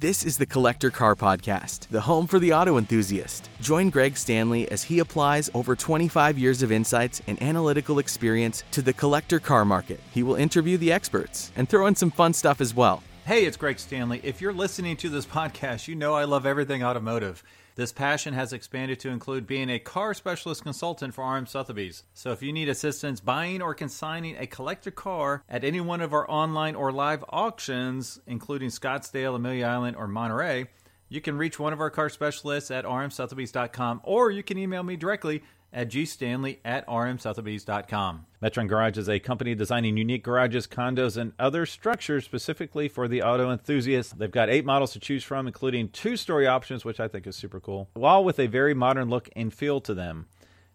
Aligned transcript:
This 0.00 0.24
is 0.24 0.38
the 0.38 0.46
Collector 0.46 0.88
Car 0.88 1.14
Podcast, 1.14 1.86
the 1.88 2.00
home 2.00 2.26
for 2.26 2.38
the 2.38 2.54
auto 2.54 2.78
enthusiast. 2.78 3.50
Join 3.60 3.90
Greg 3.90 4.16
Stanley 4.16 4.66
as 4.70 4.82
he 4.82 5.00
applies 5.00 5.50
over 5.52 5.76
25 5.76 6.38
years 6.38 6.62
of 6.62 6.72
insights 6.72 7.20
and 7.26 7.42
analytical 7.42 7.98
experience 7.98 8.64
to 8.70 8.80
the 8.80 8.94
collector 8.94 9.38
car 9.38 9.66
market. 9.66 10.00
He 10.10 10.22
will 10.22 10.36
interview 10.36 10.78
the 10.78 10.90
experts 10.90 11.52
and 11.54 11.68
throw 11.68 11.86
in 11.86 11.94
some 11.94 12.10
fun 12.10 12.32
stuff 12.32 12.62
as 12.62 12.74
well. 12.74 13.02
Hey, 13.26 13.44
it's 13.44 13.58
Greg 13.58 13.78
Stanley. 13.78 14.22
If 14.24 14.40
you're 14.40 14.54
listening 14.54 14.96
to 14.96 15.10
this 15.10 15.26
podcast, 15.26 15.86
you 15.86 15.96
know 15.96 16.14
I 16.14 16.24
love 16.24 16.46
everything 16.46 16.82
automotive. 16.82 17.44
This 17.80 17.92
passion 17.92 18.34
has 18.34 18.52
expanded 18.52 19.00
to 19.00 19.08
include 19.08 19.46
being 19.46 19.70
a 19.70 19.78
car 19.78 20.12
specialist 20.12 20.62
consultant 20.62 21.14
for 21.14 21.24
RM 21.24 21.46
Sotheby's. 21.46 22.02
So 22.12 22.30
if 22.30 22.42
you 22.42 22.52
need 22.52 22.68
assistance 22.68 23.20
buying 23.20 23.62
or 23.62 23.72
consigning 23.72 24.36
a 24.36 24.46
collector 24.46 24.90
car 24.90 25.42
at 25.48 25.64
any 25.64 25.80
one 25.80 26.02
of 26.02 26.12
our 26.12 26.30
online 26.30 26.74
or 26.74 26.92
live 26.92 27.24
auctions, 27.30 28.20
including 28.26 28.68
Scottsdale, 28.68 29.34
Amelia 29.34 29.64
Island, 29.64 29.96
or 29.96 30.06
Monterey, 30.06 30.66
you 31.08 31.22
can 31.22 31.38
reach 31.38 31.58
one 31.58 31.72
of 31.72 31.80
our 31.80 31.88
car 31.88 32.10
specialists 32.10 32.70
at 32.70 32.84
rmsotheby's.com 32.84 34.02
or 34.04 34.30
you 34.30 34.42
can 34.42 34.58
email 34.58 34.82
me 34.82 34.96
directly 34.96 35.42
at 35.72 35.88
gstanley 35.88 36.58
at 36.64 36.86
rmsotheby's.com. 36.86 38.26
Metron 38.42 38.68
Garage 38.68 38.98
is 38.98 39.08
a 39.08 39.18
company 39.18 39.54
designing 39.54 39.96
unique 39.96 40.24
garages, 40.24 40.66
condos, 40.66 41.16
and 41.16 41.32
other 41.38 41.66
structures 41.66 42.24
specifically 42.24 42.88
for 42.88 43.06
the 43.06 43.22
auto 43.22 43.50
enthusiast. 43.50 44.18
They've 44.18 44.30
got 44.30 44.48
eight 44.48 44.64
models 44.64 44.92
to 44.92 45.00
choose 45.00 45.22
from, 45.24 45.46
including 45.46 45.90
two 45.90 46.16
story 46.16 46.46
options, 46.46 46.84
which 46.84 47.00
I 47.00 47.08
think 47.08 47.26
is 47.26 47.36
super 47.36 47.60
cool, 47.60 47.90
while 47.94 48.24
with 48.24 48.38
a 48.38 48.46
very 48.46 48.74
modern 48.74 49.08
look 49.08 49.28
and 49.36 49.52
feel 49.52 49.80
to 49.82 49.94
them. 49.94 50.26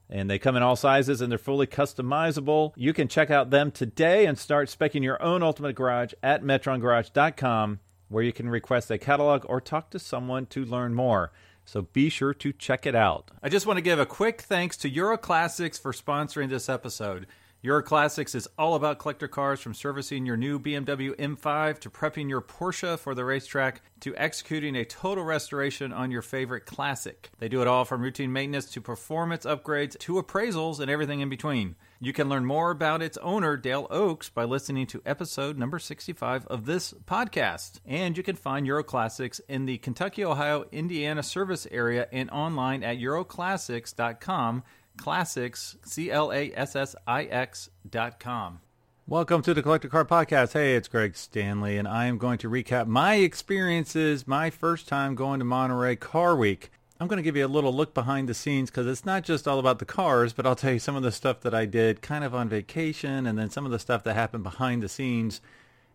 And 0.10 0.30
they 0.30 0.38
come 0.38 0.56
in 0.56 0.62
all 0.62 0.76
sizes 0.76 1.20
and 1.22 1.32
they're 1.32 1.40
fully 1.40 1.66
customizable. 1.66 2.74
You 2.76 2.94
can 2.94 3.08
check 3.08 3.32
out 3.32 3.50
them 3.50 3.72
today 3.72 4.28
and 4.28 4.38
start 4.38 4.70
specking 4.70 5.04
your 5.04 5.22
own 5.22 5.42
ultimate 5.42 5.76
garage 5.76 6.14
at 6.22 6.44
metrongarage.com, 6.44 7.80
where 8.10 8.24
you 8.24 8.32
can 8.32 8.48
request 8.48 8.92
a 8.92 9.00
catalog 9.00 9.46
or 9.50 9.60
talk 9.60 9.90
to 9.92 10.00
someone 10.00 10.46
to 10.48 10.64
learn 10.64 10.94
more. 10.94 11.32
So 11.66 11.82
be 11.82 12.10
sure 12.10 12.34
to 12.36 12.54
check 12.54 12.86
it 12.86 12.96
out. 12.96 13.32
I 13.42 13.50
just 13.50 13.66
want 13.66 13.78
to 13.78 13.82
give 13.82 14.00
a 14.00 14.06
quick 14.06 14.42
thanks 14.42 14.78
to 14.78 14.90
Euro 14.90 15.18
Classics 15.18 15.78
for 15.78 15.92
sponsoring 15.92 16.50
this 16.50 16.70
episode. 16.70 17.28
Euro 17.66 17.82
Classics 17.82 18.36
is 18.36 18.48
all 18.60 18.76
about 18.76 19.00
collector 19.00 19.28
cars 19.28 19.60
from 19.60 19.74
servicing 19.74 20.24
your 20.24 20.38
new 20.38 20.60
BMW 20.60 21.16
M5 21.16 21.80
to 21.80 21.90
prepping 21.90 22.30
your 22.30 22.40
Porsche 22.40 23.00
for 23.00 23.16
the 23.16 23.26
racetrack 23.26 23.82
to 24.02 24.16
executing 24.18 24.76
a 24.76 24.86
total 24.86 25.24
restoration 25.24 25.92
on 25.92 26.12
your 26.12 26.22
favorite 26.22 26.68
classic. 26.68 27.32
They 27.40 27.50
do 27.50 27.64
it 27.64 27.68
all 27.68 27.84
from 27.84 28.04
routine 28.04 28.32
maintenance 28.32 28.70
to 28.74 28.82
performance 28.82 29.48
upgrades 29.48 29.98
to 29.98 30.22
appraisals 30.22 30.80
and 30.80 30.92
everything 30.92 31.22
in 31.22 31.30
between. 31.30 31.76
You 32.00 32.14
can 32.14 32.30
learn 32.30 32.46
more 32.46 32.70
about 32.70 33.02
its 33.02 33.18
owner, 33.18 33.58
Dale 33.58 33.88
Oaks, 33.90 34.30
by 34.30 34.44
listening 34.44 34.86
to 34.86 35.02
episode 35.04 35.58
number 35.58 35.80
65 35.80 36.46
of 36.46 36.68
this 36.68 36.94
podcast. 37.08 37.80
And 37.84 38.16
you 38.16 38.22
can 38.22 38.36
find 38.36 38.68
Euro 38.68 38.84
Classics 38.84 39.42
in 39.50 39.66
the 39.66 39.80
Kentucky, 39.80 40.24
Ohio, 40.24 40.66
Indiana 40.72 41.24
service 41.24 41.66
area 41.72 42.08
and 42.12 42.30
online 42.30 42.84
at 42.84 43.00
euroclassix.com 43.00 44.62
classics, 44.98 45.78
C 45.84 46.12
L 46.12 46.32
A 46.32 46.52
S 46.56 46.76
S 46.76 46.96
I 47.08 47.24
X 47.26 47.70
dot 47.90 48.20
com. 48.20 48.60
Welcome 49.08 49.42
to 49.44 49.54
the 49.54 49.62
Collector 49.62 49.88
Car 49.88 50.04
Podcast. 50.04 50.54
Hey, 50.54 50.76
it's 50.76 50.88
Greg 50.88 51.16
Stanley, 51.16 51.78
and 51.78 51.88
I 51.88 52.06
am 52.06 52.18
going 52.18 52.40
to 52.40 52.50
recap 52.50 52.88
my 52.88 53.16
experiences, 53.16 54.28
my 54.28 54.50
first 54.50 54.88
time 54.88 55.14
going 55.14 55.40
to 55.40 55.46
Monterey 55.46 55.96
Car 55.96 56.36
Week. 56.36 56.72
I'm 57.00 57.08
going 57.08 57.18
to 57.18 57.24
give 57.24 57.36
you 57.36 57.46
a 57.46 57.48
little 57.48 57.74
look 57.74 57.94
behind 57.94 58.30
the 58.30 58.34
scenes 58.34 58.72
because 58.72 58.88
it's 58.88 59.06
not 59.06 59.24
just 59.24 59.48
all 59.48 59.60
about 59.60 59.80
the 59.80 59.86
cars, 59.86 60.34
but 60.34 60.48
I'll 60.48 60.56
tell 60.56 60.74
you 60.74 60.80
some 60.80 60.96
of 60.96 61.04
the 61.04 61.12
stuff 61.12 61.42
that 61.42 61.54
I 61.54 61.66
did 61.66 62.02
kind 62.02 62.24
of 62.24 62.34
on 62.34 62.48
vacation 62.48 63.28
and 63.28 63.38
then 63.38 63.50
some 63.50 63.66
of 63.66 63.72
the 63.72 63.80
stuff 63.80 64.04
that 64.06 64.16
happened 64.16 64.44
behind 64.44 64.82
the 64.82 64.90
scenes 64.90 65.42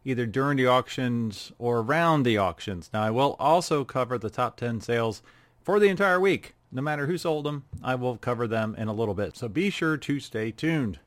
either 0.04 0.26
during 0.26 0.56
the 0.56 0.66
auctions 0.66 1.52
or 1.58 1.78
around 1.78 2.22
the 2.22 2.38
auctions. 2.38 2.90
Now, 2.92 3.02
I 3.02 3.10
will 3.10 3.34
also 3.38 3.84
cover 3.84 4.18
the 4.18 4.30
top 4.30 4.56
10 4.56 4.80
sales 4.80 5.22
for 5.62 5.80
the 5.80 5.88
entire 5.88 6.20
week. 6.20 6.54
No 6.72 6.82
matter 6.82 7.06
who 7.06 7.18
sold 7.18 7.46
them, 7.46 7.64
I 7.82 7.96
will 7.96 8.16
cover 8.16 8.46
them 8.46 8.76
in 8.78 8.86
a 8.86 8.92
little 8.92 9.14
bit. 9.14 9.36
So 9.36 9.48
be 9.48 9.70
sure 9.70 9.96
to 9.96 10.20
stay 10.20 10.52
tuned. 10.52 11.00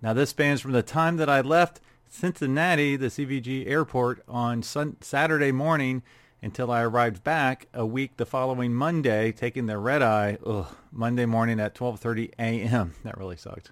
Now 0.00 0.14
this 0.14 0.30
spans 0.30 0.60
from 0.60 0.72
the 0.72 0.82
time 0.82 1.16
that 1.18 1.28
I 1.28 1.42
left 1.42 1.80
Cincinnati, 2.08 2.96
the 2.96 3.06
CVG 3.06 3.66
airport, 3.66 4.22
on 4.26 4.62
sun- 4.62 4.96
Saturday 5.00 5.52
morning 5.52 6.02
until 6.42 6.70
I 6.70 6.82
arrived 6.82 7.22
back 7.22 7.68
a 7.72 7.86
week 7.86 8.16
the 8.16 8.26
following 8.26 8.74
Monday, 8.74 9.32
taking 9.32 9.66
the 9.66 9.78
red 9.78 10.02
eye. 10.02 10.38
Ugh, 10.44 10.66
Monday 10.90 11.26
morning 11.26 11.60
at 11.60 11.74
12:30 11.74 12.32
a.m. 12.38 12.94
That 13.04 13.16
really 13.16 13.36
sucked. 13.36 13.70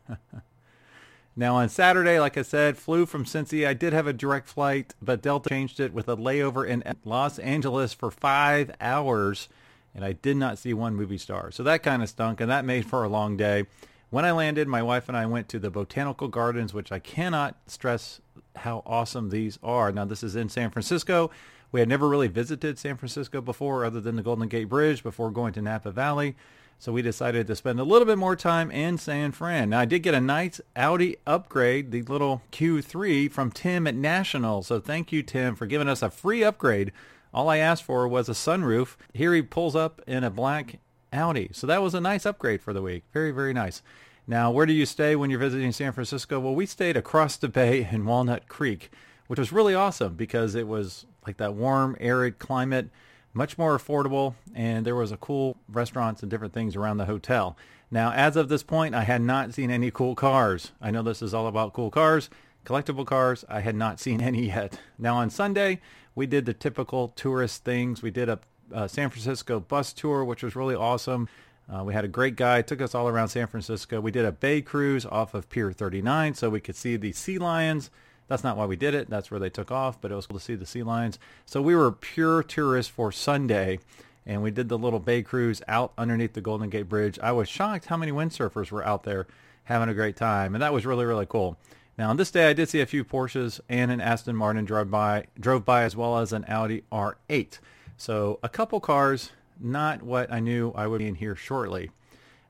now 1.36 1.56
on 1.56 1.68
Saturday, 1.68 2.18
like 2.18 2.38
I 2.38 2.42
said, 2.42 2.78
flew 2.78 3.04
from 3.04 3.24
Cincy. 3.24 3.66
I 3.66 3.74
did 3.74 3.92
have 3.92 4.06
a 4.06 4.12
direct 4.12 4.48
flight, 4.48 4.94
but 5.02 5.22
Delta 5.22 5.48
changed 5.48 5.80
it 5.80 5.92
with 5.92 6.08
a 6.08 6.16
layover 6.16 6.66
in 6.66 6.82
Los 7.04 7.38
Angeles 7.40 7.92
for 7.92 8.10
five 8.10 8.70
hours 8.80 9.48
and 9.94 10.04
I 10.04 10.12
did 10.12 10.36
not 10.36 10.58
see 10.58 10.74
one 10.74 10.94
movie 10.94 11.18
star. 11.18 11.50
So 11.50 11.62
that 11.64 11.82
kind 11.82 12.02
of 12.02 12.08
stunk, 12.08 12.40
and 12.40 12.50
that 12.50 12.64
made 12.64 12.86
for 12.86 13.04
a 13.04 13.08
long 13.08 13.36
day. 13.36 13.66
When 14.10 14.24
I 14.24 14.32
landed, 14.32 14.66
my 14.66 14.82
wife 14.82 15.08
and 15.08 15.16
I 15.16 15.26
went 15.26 15.48
to 15.50 15.58
the 15.58 15.70
Botanical 15.70 16.28
Gardens, 16.28 16.74
which 16.74 16.90
I 16.90 16.98
cannot 16.98 17.56
stress 17.66 18.20
how 18.56 18.82
awesome 18.84 19.30
these 19.30 19.58
are. 19.62 19.92
Now, 19.92 20.04
this 20.04 20.24
is 20.24 20.34
in 20.34 20.48
San 20.48 20.70
Francisco. 20.70 21.30
We 21.70 21.78
had 21.78 21.88
never 21.88 22.08
really 22.08 22.26
visited 22.26 22.78
San 22.78 22.96
Francisco 22.96 23.40
before 23.40 23.84
other 23.84 24.00
than 24.00 24.16
the 24.16 24.22
Golden 24.22 24.48
Gate 24.48 24.68
Bridge 24.68 25.04
before 25.04 25.30
going 25.30 25.52
to 25.52 25.62
Napa 25.62 25.92
Valley. 25.92 26.34
So 26.80 26.92
we 26.92 27.02
decided 27.02 27.46
to 27.46 27.54
spend 27.54 27.78
a 27.78 27.84
little 27.84 28.06
bit 28.06 28.18
more 28.18 28.34
time 28.34 28.70
in 28.70 28.96
San 28.98 29.32
Fran. 29.32 29.70
Now, 29.70 29.80
I 29.80 29.84
did 29.84 30.02
get 30.02 30.14
a 30.14 30.20
nice 30.20 30.60
Audi 30.74 31.18
upgrade, 31.26 31.92
the 31.92 32.02
little 32.02 32.42
Q3 32.52 33.30
from 33.30 33.52
Tim 33.52 33.86
at 33.86 33.94
National. 33.94 34.62
So 34.62 34.80
thank 34.80 35.12
you, 35.12 35.22
Tim, 35.22 35.54
for 35.54 35.66
giving 35.66 35.88
us 35.88 36.02
a 36.02 36.10
free 36.10 36.42
upgrade 36.42 36.90
all 37.32 37.48
I 37.48 37.58
asked 37.58 37.84
for 37.84 38.06
was 38.08 38.28
a 38.28 38.32
sunroof. 38.32 38.96
Here 39.12 39.34
he 39.34 39.42
pulls 39.42 39.76
up 39.76 40.00
in 40.06 40.24
a 40.24 40.30
black 40.30 40.78
Audi. 41.12 41.50
So 41.52 41.66
that 41.66 41.82
was 41.82 41.94
a 41.94 42.00
nice 42.00 42.26
upgrade 42.26 42.62
for 42.62 42.72
the 42.72 42.82
week. 42.82 43.04
Very, 43.12 43.30
very 43.30 43.52
nice. 43.52 43.82
Now, 44.26 44.50
where 44.50 44.66
do 44.66 44.72
you 44.72 44.86
stay 44.86 45.16
when 45.16 45.30
you're 45.30 45.38
visiting 45.38 45.72
San 45.72 45.92
Francisco? 45.92 46.38
Well, 46.38 46.54
we 46.54 46.66
stayed 46.66 46.96
across 46.96 47.36
the 47.36 47.48
bay 47.48 47.88
in 47.90 48.04
Walnut 48.04 48.48
Creek, 48.48 48.90
which 49.26 49.38
was 49.38 49.52
really 49.52 49.74
awesome 49.74 50.14
because 50.14 50.54
it 50.54 50.68
was 50.68 51.06
like 51.26 51.36
that 51.38 51.54
warm, 51.54 51.96
arid 52.00 52.38
climate, 52.38 52.90
much 53.32 53.58
more 53.58 53.76
affordable, 53.76 54.34
and 54.54 54.84
there 54.84 54.94
was 54.94 55.12
a 55.12 55.16
cool 55.16 55.56
restaurants 55.68 56.22
and 56.22 56.30
different 56.30 56.52
things 56.52 56.76
around 56.76 56.98
the 56.98 57.06
hotel. 57.06 57.56
Now, 57.90 58.12
as 58.12 58.36
of 58.36 58.48
this 58.48 58.62
point, 58.62 58.94
I 58.94 59.02
had 59.02 59.20
not 59.20 59.52
seen 59.52 59.70
any 59.70 59.90
cool 59.90 60.14
cars. 60.14 60.72
I 60.80 60.90
know 60.90 61.02
this 61.02 61.22
is 61.22 61.34
all 61.34 61.48
about 61.48 61.72
cool 61.72 61.90
cars, 61.90 62.30
collectible 62.70 63.06
cars. 63.06 63.44
I 63.48 63.60
had 63.60 63.74
not 63.74 63.98
seen 64.04 64.20
any 64.20 64.46
yet. 64.46 64.78
Now, 64.98 65.16
on 65.16 65.30
Sunday, 65.30 65.80
we 66.14 66.26
did 66.26 66.46
the 66.46 66.54
typical 66.54 67.08
tourist 67.08 67.64
things. 67.64 68.02
We 68.02 68.10
did 68.10 68.28
a, 68.28 68.38
San 68.86 69.10
Francisco 69.10 69.58
bus 69.58 69.92
tour, 69.92 70.24
which 70.24 70.44
was 70.44 70.54
really 70.54 70.76
awesome. 70.76 71.28
Uh, 71.68 71.82
we 71.82 71.92
had 71.92 72.04
a 72.04 72.08
great 72.08 72.36
guy, 72.36 72.62
took 72.62 72.80
us 72.80 72.94
all 72.94 73.08
around 73.08 73.28
San 73.28 73.48
Francisco. 73.48 74.00
We 74.00 74.12
did 74.12 74.24
a 74.24 74.30
bay 74.30 74.62
cruise 74.62 75.04
off 75.04 75.34
of 75.34 75.48
Pier 75.48 75.72
39 75.72 76.34
so 76.34 76.50
we 76.50 76.60
could 76.60 76.76
see 76.76 76.96
the 76.96 77.10
sea 77.12 77.38
lions. 77.38 77.90
That's 78.28 78.44
not 78.44 78.56
why 78.56 78.66
we 78.66 78.76
did 78.76 78.94
it. 78.94 79.10
That's 79.10 79.28
where 79.28 79.40
they 79.40 79.50
took 79.50 79.72
off, 79.72 80.00
but 80.00 80.12
it 80.12 80.14
was 80.14 80.28
cool 80.28 80.38
to 80.38 80.44
see 80.44 80.54
the 80.54 80.66
sea 80.66 80.84
lions. 80.84 81.18
So 81.46 81.60
we 81.60 81.74
were 81.74 81.90
pure 81.90 82.44
tourists 82.44 82.92
for 82.92 83.10
Sunday, 83.10 83.80
and 84.24 84.40
we 84.40 84.52
did 84.52 84.68
the 84.68 84.78
little 84.78 85.00
bay 85.00 85.22
cruise 85.22 85.62
out 85.66 85.92
underneath 85.98 86.34
the 86.34 86.40
Golden 86.40 86.70
Gate 86.70 86.88
Bridge. 86.88 87.18
I 87.20 87.32
was 87.32 87.48
shocked 87.48 87.86
how 87.86 87.96
many 87.96 88.12
windsurfers 88.12 88.70
were 88.70 88.84
out 88.84 89.02
there 89.02 89.26
having 89.64 89.88
a 89.88 89.94
great 89.94 90.14
time, 90.14 90.54
and 90.54 90.62
that 90.62 90.72
was 90.72 90.86
really, 90.86 91.06
really 91.06 91.26
cool. 91.26 91.56
Now, 92.00 92.08
on 92.08 92.16
this 92.16 92.30
day, 92.30 92.48
I 92.48 92.54
did 92.54 92.70
see 92.70 92.80
a 92.80 92.86
few 92.86 93.04
Porsches 93.04 93.60
and 93.68 93.90
an 93.90 94.00
Aston 94.00 94.34
Martin 94.34 94.64
drove 94.64 94.90
by, 94.90 95.26
drove 95.38 95.66
by 95.66 95.82
as 95.82 95.94
well 95.94 96.16
as 96.16 96.32
an 96.32 96.46
Audi 96.48 96.82
R8. 96.90 97.58
So 97.98 98.38
a 98.42 98.48
couple 98.48 98.80
cars, 98.80 99.32
not 99.60 100.02
what 100.02 100.32
I 100.32 100.40
knew 100.40 100.72
I 100.74 100.86
would 100.86 101.00
be 101.00 101.08
in 101.08 101.16
here 101.16 101.36
shortly. 101.36 101.90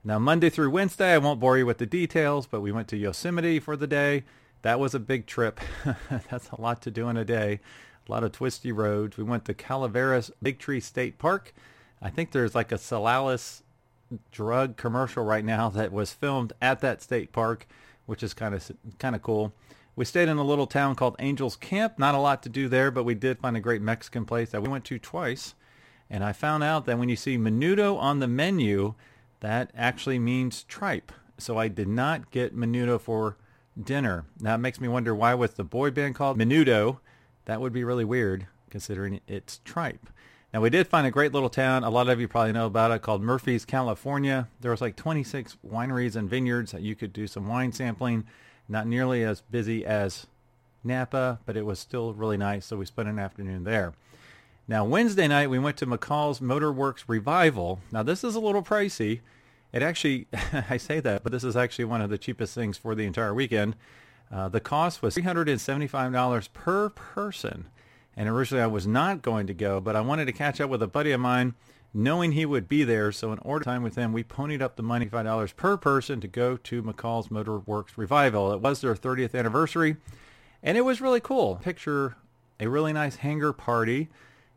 Now, 0.04 0.20
Monday 0.20 0.50
through 0.50 0.70
Wednesday, 0.70 1.14
I 1.14 1.18
won't 1.18 1.40
bore 1.40 1.58
you 1.58 1.66
with 1.66 1.78
the 1.78 1.86
details, 1.86 2.46
but 2.46 2.60
we 2.60 2.70
went 2.70 2.86
to 2.90 2.96
Yosemite 2.96 3.58
for 3.58 3.76
the 3.76 3.88
day. 3.88 4.22
That 4.62 4.78
was 4.78 4.94
a 4.94 5.00
big 5.00 5.26
trip. 5.26 5.58
That's 6.30 6.50
a 6.50 6.60
lot 6.60 6.80
to 6.82 6.92
do 6.92 7.08
in 7.08 7.16
a 7.16 7.24
day. 7.24 7.58
A 8.06 8.12
lot 8.12 8.22
of 8.22 8.30
twisty 8.30 8.70
roads. 8.70 9.16
We 9.16 9.24
went 9.24 9.46
to 9.46 9.54
Calaveras 9.54 10.30
Big 10.40 10.60
Tree 10.60 10.78
State 10.78 11.18
Park. 11.18 11.52
I 12.00 12.08
think 12.08 12.30
there's 12.30 12.54
like 12.54 12.70
a 12.70 12.76
Cialis 12.76 13.62
drug 14.30 14.76
commercial 14.76 15.24
right 15.24 15.44
now 15.44 15.68
that 15.70 15.90
was 15.90 16.12
filmed 16.12 16.52
at 16.62 16.78
that 16.82 17.02
state 17.02 17.32
park 17.32 17.66
which 18.10 18.24
is 18.24 18.34
kind 18.34 18.56
of 18.56 18.72
kind 18.98 19.14
of 19.14 19.22
cool. 19.22 19.52
We 19.94 20.04
stayed 20.04 20.28
in 20.28 20.36
a 20.36 20.42
little 20.42 20.66
town 20.66 20.96
called 20.96 21.14
Angels 21.20 21.54
Camp. 21.54 21.96
Not 21.96 22.16
a 22.16 22.18
lot 22.18 22.42
to 22.42 22.48
do 22.48 22.68
there, 22.68 22.90
but 22.90 23.04
we 23.04 23.14
did 23.14 23.38
find 23.38 23.56
a 23.56 23.60
great 23.60 23.80
Mexican 23.80 24.24
place 24.24 24.50
that 24.50 24.62
we 24.62 24.68
went 24.68 24.84
to 24.86 24.98
twice. 24.98 25.54
And 26.10 26.24
I 26.24 26.32
found 26.32 26.64
out 26.64 26.86
that 26.86 26.98
when 26.98 27.08
you 27.08 27.14
see 27.14 27.38
menudo 27.38 27.96
on 27.96 28.18
the 28.18 28.26
menu, 28.26 28.94
that 29.38 29.70
actually 29.76 30.18
means 30.18 30.64
tripe. 30.64 31.12
So 31.38 31.56
I 31.56 31.68
did 31.68 31.86
not 31.86 32.32
get 32.32 32.56
menudo 32.56 33.00
for 33.00 33.36
dinner. 33.80 34.24
Now 34.40 34.56
it 34.56 34.58
makes 34.58 34.80
me 34.80 34.88
wonder 34.88 35.14
why 35.14 35.34
was 35.34 35.54
the 35.54 35.62
boy 35.62 35.92
band 35.92 36.16
called 36.16 36.36
Menudo? 36.36 36.98
That 37.44 37.60
would 37.60 37.72
be 37.72 37.84
really 37.84 38.04
weird 38.04 38.48
considering 38.70 39.20
it's 39.28 39.60
tripe. 39.64 40.10
Now 40.52 40.60
we 40.60 40.70
did 40.70 40.88
find 40.88 41.06
a 41.06 41.12
great 41.12 41.32
little 41.32 41.48
town. 41.48 41.84
A 41.84 41.90
lot 41.90 42.08
of 42.08 42.20
you 42.20 42.26
probably 42.26 42.52
know 42.52 42.66
about 42.66 42.90
it 42.90 43.02
called 43.02 43.22
Murphy's, 43.22 43.64
California. 43.64 44.48
There 44.60 44.72
was 44.72 44.80
like 44.80 44.96
26 44.96 45.56
wineries 45.66 46.16
and 46.16 46.28
vineyards 46.28 46.72
that 46.72 46.82
you 46.82 46.96
could 46.96 47.12
do 47.12 47.28
some 47.28 47.46
wine 47.46 47.72
sampling. 47.72 48.24
Not 48.68 48.86
nearly 48.86 49.22
as 49.22 49.42
busy 49.42 49.86
as 49.86 50.26
Napa, 50.82 51.38
but 51.46 51.56
it 51.56 51.64
was 51.64 51.78
still 51.78 52.14
really 52.14 52.36
nice. 52.36 52.66
So 52.66 52.76
we 52.76 52.86
spent 52.86 53.08
an 53.08 53.18
afternoon 53.18 53.64
there. 53.64 53.94
Now, 54.66 54.84
Wednesday 54.84 55.26
night, 55.26 55.50
we 55.50 55.58
went 55.58 55.76
to 55.78 55.86
McCall's 55.86 56.40
Motorworks 56.40 57.04
Revival. 57.08 57.80
Now, 57.90 58.02
this 58.02 58.22
is 58.22 58.34
a 58.34 58.40
little 58.40 58.62
pricey. 58.62 59.20
It 59.72 59.82
actually, 59.82 60.26
I 60.70 60.76
say 60.76 61.00
that, 61.00 61.22
but 61.22 61.32
this 61.32 61.44
is 61.44 61.56
actually 61.56 61.86
one 61.86 62.00
of 62.00 62.10
the 62.10 62.18
cheapest 62.18 62.54
things 62.54 62.76
for 62.76 62.94
the 62.94 63.04
entire 63.04 63.34
weekend. 63.34 63.76
Uh, 64.32 64.48
the 64.48 64.60
cost 64.60 65.02
was 65.02 65.16
$375 65.16 66.52
per 66.52 66.88
person. 66.90 67.66
And 68.20 68.28
originally 68.28 68.62
I 68.62 68.66
was 68.66 68.86
not 68.86 69.22
going 69.22 69.46
to 69.46 69.54
go, 69.54 69.80
but 69.80 69.96
I 69.96 70.02
wanted 70.02 70.26
to 70.26 70.32
catch 70.32 70.60
up 70.60 70.68
with 70.68 70.82
a 70.82 70.86
buddy 70.86 71.10
of 71.12 71.20
mine 71.22 71.54
knowing 71.94 72.32
he 72.32 72.44
would 72.44 72.68
be 72.68 72.84
there. 72.84 73.12
So 73.12 73.32
in 73.32 73.38
order 73.38 73.64
time 73.64 73.82
with 73.82 73.94
him, 73.94 74.12
we 74.12 74.22
ponied 74.22 74.60
up 74.60 74.76
the 74.76 74.82
money, 74.82 75.06
$5 75.06 75.56
per 75.56 75.78
person 75.78 76.20
to 76.20 76.28
go 76.28 76.58
to 76.58 76.82
McCall's 76.82 77.28
Motorworks 77.28 77.96
Revival. 77.96 78.52
It 78.52 78.60
was 78.60 78.82
their 78.82 78.94
30th 78.94 79.34
anniversary, 79.34 79.96
and 80.62 80.76
it 80.76 80.82
was 80.82 81.00
really 81.00 81.20
cool. 81.20 81.56
Picture 81.62 82.16
a 82.60 82.68
really 82.68 82.92
nice 82.92 83.16
hangar 83.16 83.54
party, 83.54 84.10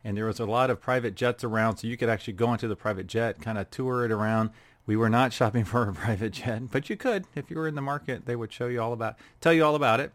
and 0.04 0.18
there 0.18 0.26
was 0.26 0.42
a 0.42 0.46
lot 0.46 0.70
of 0.70 0.82
private 0.82 1.16
jets 1.16 1.42
around, 1.42 1.78
so 1.78 1.88
you 1.88 1.96
could 1.96 2.10
actually 2.10 2.34
go 2.34 2.52
into 2.52 2.68
the 2.68 2.76
private 2.76 3.08
jet, 3.08 3.40
kind 3.40 3.58
of 3.58 3.72
tour 3.72 4.04
it 4.04 4.12
around. 4.12 4.50
We 4.86 4.98
were 4.98 5.10
not 5.10 5.32
shopping 5.32 5.64
for 5.64 5.88
a 5.88 5.94
private 5.94 6.34
jet, 6.34 6.70
but 6.70 6.90
you 6.90 6.98
could 6.98 7.28
if 7.34 7.50
you 7.50 7.56
were 7.56 7.70
in 7.70 7.76
the 7.76 7.82
market. 7.82 8.26
They 8.26 8.36
would 8.36 8.52
show 8.52 8.68
you 8.68 8.82
all 8.82 8.92
about, 8.92 9.16
tell 9.40 9.54
you 9.54 9.64
all 9.64 9.76
about 9.76 10.02
it, 10.02 10.12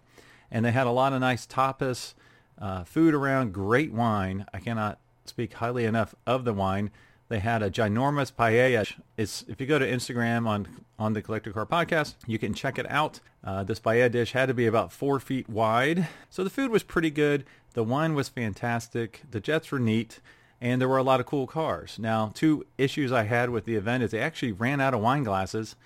and 0.50 0.66
they 0.66 0.72
had 0.72 0.86
a 0.86 0.90
lot 0.90 1.14
of 1.14 1.20
nice 1.20 1.46
tapas, 1.46 2.12
uh, 2.60 2.84
food 2.84 3.14
around, 3.14 3.52
great 3.52 3.92
wine. 3.92 4.46
I 4.52 4.58
cannot 4.58 4.98
speak 5.24 5.54
highly 5.54 5.84
enough 5.84 6.14
of 6.26 6.44
the 6.44 6.52
wine. 6.52 6.90
They 7.28 7.40
had 7.40 7.62
a 7.62 7.70
ginormous 7.70 8.32
paella. 8.32 8.90
It's 9.16 9.44
if 9.48 9.60
you 9.60 9.66
go 9.66 9.78
to 9.78 9.86
Instagram 9.86 10.46
on 10.46 10.66
on 10.98 11.12
the 11.12 11.22
Collector 11.22 11.52
Car 11.52 11.66
Podcast, 11.66 12.14
you 12.26 12.38
can 12.38 12.54
check 12.54 12.78
it 12.78 12.90
out. 12.90 13.20
Uh, 13.44 13.62
this 13.62 13.78
paella 13.78 14.10
dish 14.10 14.32
had 14.32 14.46
to 14.46 14.54
be 14.54 14.66
about 14.66 14.92
four 14.92 15.20
feet 15.20 15.48
wide, 15.48 16.08
so 16.30 16.42
the 16.42 16.50
food 16.50 16.70
was 16.70 16.82
pretty 16.82 17.10
good. 17.10 17.44
The 17.74 17.84
wine 17.84 18.14
was 18.14 18.28
fantastic. 18.28 19.22
The 19.30 19.40
jets 19.40 19.70
were 19.70 19.78
neat, 19.78 20.20
and 20.60 20.80
there 20.80 20.88
were 20.88 20.96
a 20.96 21.02
lot 21.02 21.20
of 21.20 21.26
cool 21.26 21.46
cars. 21.46 21.98
Now, 21.98 22.32
two 22.34 22.66
issues 22.78 23.12
I 23.12 23.24
had 23.24 23.50
with 23.50 23.64
the 23.66 23.76
event 23.76 24.02
is 24.02 24.10
they 24.10 24.20
actually 24.20 24.52
ran 24.52 24.80
out 24.80 24.94
of 24.94 25.00
wine 25.00 25.22
glasses, 25.22 25.76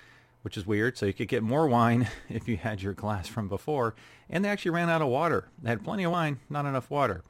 which 0.43 0.55
is 0.55 0.67
weird. 0.67 0.97
So 0.97 1.07
you 1.07 1.13
could 1.13 1.27
get 1.27 1.41
more 1.41 1.67
wine 1.67 2.07
if 2.29 2.47
you 2.47 2.57
had 2.57 2.81
your 2.81 2.93
glass 2.93 3.27
from 3.27 3.49
before, 3.49 3.95
and 4.29 4.45
they 4.45 4.49
actually 4.49 4.71
ran 4.71 4.89
out 4.89 5.01
of 5.01 5.07
water. 5.07 5.49
They 5.61 5.71
had 5.71 5.83
plenty 5.83 6.03
of 6.03 6.11
wine, 6.11 6.39
not 6.49 6.65
enough 6.65 6.91
water. 6.91 7.23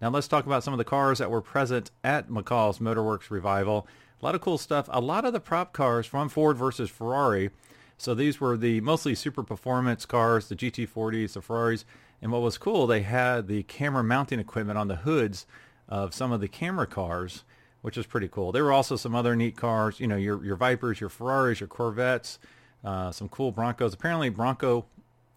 Now 0.00 0.08
let's 0.08 0.26
talk 0.26 0.46
about 0.46 0.64
some 0.64 0.74
of 0.74 0.78
the 0.78 0.84
cars 0.84 1.18
that 1.18 1.30
were 1.30 1.40
present 1.40 1.90
at 2.02 2.28
McCall's 2.28 2.78
Motorworks 2.78 3.30
Revival. 3.30 3.86
A 4.20 4.24
lot 4.24 4.34
of 4.34 4.40
cool 4.40 4.58
stuff. 4.58 4.88
A 4.90 5.00
lot 5.00 5.24
of 5.24 5.32
the 5.32 5.40
prop 5.40 5.72
cars 5.72 6.06
from 6.06 6.28
Ford 6.28 6.56
versus 6.56 6.90
Ferrari. 6.90 7.50
So 7.98 8.14
these 8.14 8.40
were 8.40 8.56
the 8.56 8.80
mostly 8.80 9.14
super 9.14 9.44
performance 9.44 10.06
cars, 10.06 10.48
the 10.48 10.56
GT40s, 10.56 11.34
the 11.34 11.40
Ferraris. 11.40 11.84
And 12.20 12.32
what 12.32 12.42
was 12.42 12.58
cool, 12.58 12.86
they 12.86 13.02
had 13.02 13.46
the 13.46 13.64
camera 13.64 14.02
mounting 14.02 14.40
equipment 14.40 14.78
on 14.78 14.88
the 14.88 14.96
hoods 14.96 15.46
of 15.88 16.14
some 16.14 16.32
of 16.32 16.40
the 16.40 16.48
camera 16.48 16.86
cars, 16.86 17.44
which 17.82 17.98
is 17.98 18.06
pretty 18.06 18.28
cool. 18.28 18.52
There 18.52 18.64
were 18.64 18.72
also 18.72 18.96
some 18.96 19.14
other 19.14 19.36
neat 19.36 19.56
cars, 19.56 20.00
you 20.00 20.06
know, 20.06 20.16
your 20.16 20.44
your 20.44 20.56
Vipers, 20.56 21.00
your 21.00 21.10
Ferraris, 21.10 21.60
your 21.60 21.68
Corvettes, 21.68 22.38
uh, 22.84 23.12
some 23.12 23.28
cool 23.28 23.52
Broncos. 23.52 23.94
Apparently 23.94 24.30
Bronco 24.30 24.86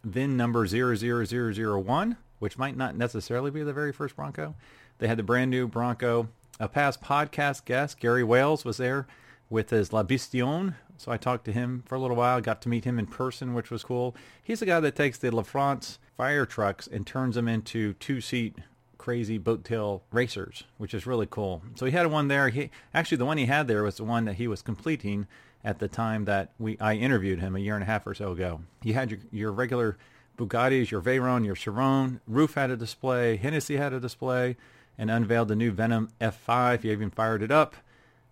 VIN 0.03 0.37
number 0.37 0.65
00001 0.65 2.17
which 2.39 2.57
might 2.57 2.77
not 2.77 2.95
necessarily 2.95 3.51
be 3.51 3.63
the 3.63 3.73
very 3.73 3.91
first 3.91 4.15
Bronco. 4.15 4.55
They 4.97 5.07
had 5.07 5.17
the 5.17 5.23
brand 5.23 5.51
new 5.51 5.67
Bronco. 5.67 6.29
A 6.59 6.69
past 6.69 7.01
podcast 7.01 7.65
guest, 7.65 7.99
Gary 7.99 8.23
Wales, 8.23 8.63
was 8.63 8.77
there 8.77 9.07
with 9.49 9.69
his 9.69 9.91
La 9.91 10.03
Bestioni. 10.03 10.75
So 10.97 11.11
I 11.11 11.17
talked 11.17 11.45
to 11.45 11.51
him 11.51 11.83
for 11.85 11.95
a 11.95 11.99
little 11.99 12.15
while, 12.15 12.39
got 12.39 12.61
to 12.61 12.69
meet 12.69 12.85
him 12.85 12.97
in 12.97 13.07
person, 13.07 13.53
which 13.53 13.69
was 13.69 13.83
cool. 13.83 14.15
He's 14.41 14.61
the 14.61 14.65
guy 14.65 14.79
that 14.79 14.95
takes 14.95 15.17
the 15.17 15.31
LaFrance 15.31 15.97
fire 16.15 16.45
trucks 16.45 16.87
and 16.87 17.05
turns 17.05 17.35
them 17.35 17.47
into 17.49 17.93
two-seat 17.93 18.55
crazy 19.05 19.37
boat 19.37 19.63
tail 19.63 20.01
racers, 20.11 20.63
which 20.79 20.91
is 20.91 21.05
really 21.05 21.27
cool. 21.29 21.61
So 21.75 21.85
he 21.85 21.91
had 21.91 22.07
one 22.07 22.27
there. 22.27 22.49
He 22.49 22.71
actually 22.91 23.17
the 23.17 23.25
one 23.25 23.37
he 23.37 23.45
had 23.45 23.67
there 23.67 23.83
was 23.83 23.97
the 23.97 24.03
one 24.03 24.25
that 24.25 24.33
he 24.33 24.47
was 24.47 24.63
completing 24.63 25.27
at 25.63 25.77
the 25.77 25.87
time 25.87 26.25
that 26.25 26.53
we 26.57 26.75
I 26.79 26.95
interviewed 26.95 27.39
him 27.39 27.55
a 27.55 27.59
year 27.59 27.75
and 27.75 27.83
a 27.83 27.85
half 27.85 28.07
or 28.07 28.15
so 28.15 28.31
ago. 28.31 28.61
He 28.81 28.93
had 28.93 29.11
your, 29.11 29.19
your 29.31 29.51
regular 29.51 29.95
Bugattis, 30.39 30.89
your 30.89 31.01
Veyron, 31.01 31.45
your 31.45 31.53
Chiron. 31.53 32.19
Ruf 32.25 32.55
had 32.55 32.71
a 32.71 32.75
display. 32.75 33.37
Hennessy 33.37 33.77
had 33.77 33.93
a 33.93 33.99
display 33.99 34.57
and 34.97 35.11
unveiled 35.11 35.49
the 35.49 35.55
new 35.55 35.69
Venom 35.69 36.09
F5. 36.19 36.81
He 36.81 36.91
even 36.91 37.11
fired 37.11 37.43
it 37.43 37.51
up. 37.51 37.75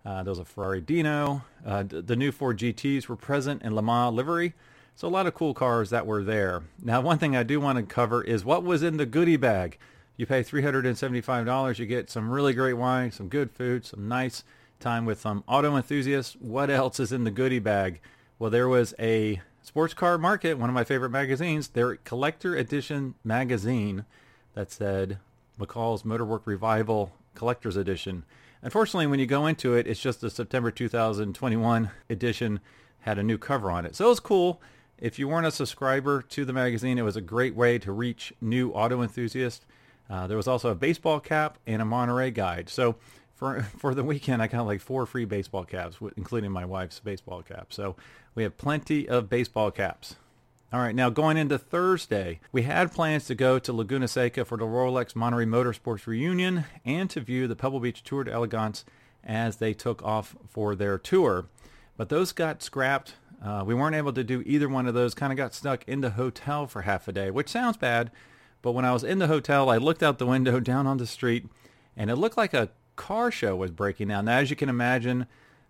Uh, 0.04 0.24
there 0.24 0.32
was 0.32 0.40
a 0.40 0.44
Ferrari 0.44 0.80
Dino. 0.80 1.44
Uh, 1.64 1.84
the 1.86 2.16
new 2.16 2.32
Ford 2.32 2.58
GTs 2.58 3.06
were 3.06 3.14
present 3.14 3.62
in 3.62 3.76
Le 3.76 3.82
Mans 3.82 4.12
livery. 4.12 4.54
So 4.96 5.06
a 5.06 5.08
lot 5.08 5.28
of 5.28 5.34
cool 5.34 5.54
cars 5.54 5.90
that 5.90 6.04
were 6.04 6.24
there. 6.24 6.64
Now, 6.82 7.00
one 7.00 7.18
thing 7.18 7.36
I 7.36 7.44
do 7.44 7.60
want 7.60 7.78
to 7.78 7.84
cover 7.84 8.24
is 8.24 8.44
what 8.44 8.64
was 8.64 8.82
in 8.82 8.96
the 8.96 9.06
goodie 9.06 9.36
bag. 9.36 9.78
You 10.16 10.26
pay 10.26 10.42
$375. 10.42 11.78
You 11.78 11.86
get 11.86 12.10
some 12.10 12.30
really 12.30 12.52
great 12.52 12.74
wine, 12.74 13.10
some 13.10 13.28
good 13.28 13.50
food, 13.50 13.84
some 13.84 14.08
nice 14.08 14.44
time 14.78 15.04
with 15.04 15.20
some 15.20 15.42
auto 15.48 15.76
enthusiasts. 15.76 16.36
What 16.38 16.70
else 16.70 17.00
is 17.00 17.12
in 17.12 17.24
the 17.24 17.30
goodie 17.30 17.58
bag? 17.58 18.00
Well, 18.38 18.50
there 18.50 18.68
was 18.68 18.94
a 18.98 19.40
Sports 19.62 19.94
Car 19.94 20.18
Market, 20.18 20.58
one 20.58 20.68
of 20.68 20.74
my 20.74 20.84
favorite 20.84 21.10
magazines, 21.10 21.68
their 21.68 21.96
collector 21.96 22.54
edition 22.54 23.14
magazine 23.24 24.04
that 24.54 24.70
said 24.70 25.18
McCall's 25.58 26.02
Motorwork 26.02 26.42
Revival 26.44 27.12
Collector's 27.34 27.76
Edition. 27.76 28.24
Unfortunately, 28.62 29.06
when 29.06 29.20
you 29.20 29.26
go 29.26 29.46
into 29.46 29.74
it, 29.74 29.86
it's 29.86 30.00
just 30.00 30.20
the 30.20 30.30
September 30.30 30.70
2021 30.70 31.90
edition 32.08 32.60
had 33.00 33.18
a 33.18 33.22
new 33.22 33.36
cover 33.36 33.70
on 33.70 33.84
it. 33.84 33.96
So 33.96 34.06
it 34.06 34.08
was 34.08 34.20
cool. 34.20 34.60
If 34.98 35.18
you 35.18 35.28
weren't 35.28 35.46
a 35.46 35.50
subscriber 35.50 36.22
to 36.22 36.44
the 36.44 36.52
magazine, 36.52 36.98
it 36.98 37.02
was 37.02 37.16
a 37.16 37.20
great 37.20 37.54
way 37.54 37.78
to 37.80 37.92
reach 37.92 38.32
new 38.40 38.70
auto 38.70 39.02
enthusiasts. 39.02 39.66
Uh, 40.14 40.28
there 40.28 40.36
was 40.36 40.46
also 40.46 40.70
a 40.70 40.76
baseball 40.76 41.18
cap 41.18 41.58
and 41.66 41.82
a 41.82 41.84
Monterey 41.84 42.30
guide. 42.30 42.68
So 42.68 42.94
for 43.34 43.62
for 43.78 43.94
the 43.96 44.04
weekend, 44.04 44.40
I 44.40 44.46
got 44.46 44.64
like 44.64 44.80
four 44.80 45.06
free 45.06 45.24
baseball 45.24 45.64
caps, 45.64 45.96
including 46.16 46.52
my 46.52 46.64
wife's 46.64 47.00
baseball 47.00 47.42
cap. 47.42 47.72
So 47.72 47.96
we 48.36 48.44
have 48.44 48.56
plenty 48.56 49.08
of 49.08 49.28
baseball 49.28 49.72
caps. 49.72 50.14
All 50.72 50.80
right, 50.80 50.94
now 50.94 51.08
going 51.08 51.36
into 51.36 51.58
Thursday, 51.58 52.40
we 52.52 52.62
had 52.62 52.92
plans 52.92 53.26
to 53.26 53.34
go 53.34 53.58
to 53.60 53.72
Laguna 53.72 54.08
Seca 54.08 54.44
for 54.44 54.56
the 54.56 54.64
Rolex 54.64 55.14
Monterey 55.14 55.46
Motorsports 55.46 56.06
reunion 56.06 56.64
and 56.84 57.08
to 57.10 57.20
view 57.20 57.46
the 57.46 57.54
Pebble 57.54 57.78
Beach 57.78 58.02
Tour 58.02 58.24
d'Elegance 58.24 58.84
as 59.22 59.56
they 59.56 59.72
took 59.72 60.02
off 60.02 60.36
for 60.48 60.74
their 60.74 60.98
tour. 60.98 61.46
But 61.96 62.08
those 62.08 62.32
got 62.32 62.62
scrapped. 62.62 63.14
Uh, 63.44 63.62
we 63.66 63.74
weren't 63.74 63.94
able 63.94 64.12
to 64.12 64.24
do 64.24 64.42
either 64.46 64.68
one 64.68 64.86
of 64.86 64.94
those. 64.94 65.14
Kind 65.14 65.32
of 65.32 65.36
got 65.36 65.54
stuck 65.54 65.86
in 65.88 66.00
the 66.00 66.10
hotel 66.10 66.66
for 66.66 66.82
half 66.82 67.06
a 67.08 67.12
day, 67.12 67.30
which 67.30 67.48
sounds 67.48 67.76
bad. 67.76 68.10
But 68.64 68.72
when 68.72 68.86
I 68.86 68.94
was 68.94 69.04
in 69.04 69.18
the 69.18 69.26
hotel, 69.26 69.68
I 69.68 69.76
looked 69.76 70.02
out 70.02 70.18
the 70.18 70.24
window 70.24 70.58
down 70.72 70.86
on 70.86 70.96
the 70.96 71.06
street, 71.06 71.46
and 71.98 72.08
it 72.08 72.16
looked 72.16 72.38
like 72.38 72.54
a 72.54 72.70
car 72.96 73.30
show 73.30 73.54
was 73.54 73.70
breaking 73.70 74.10
out. 74.10 74.24
Now, 74.24 74.38
as 74.38 74.48
you 74.48 74.56
can 74.56 74.70
imagine, 74.70 75.26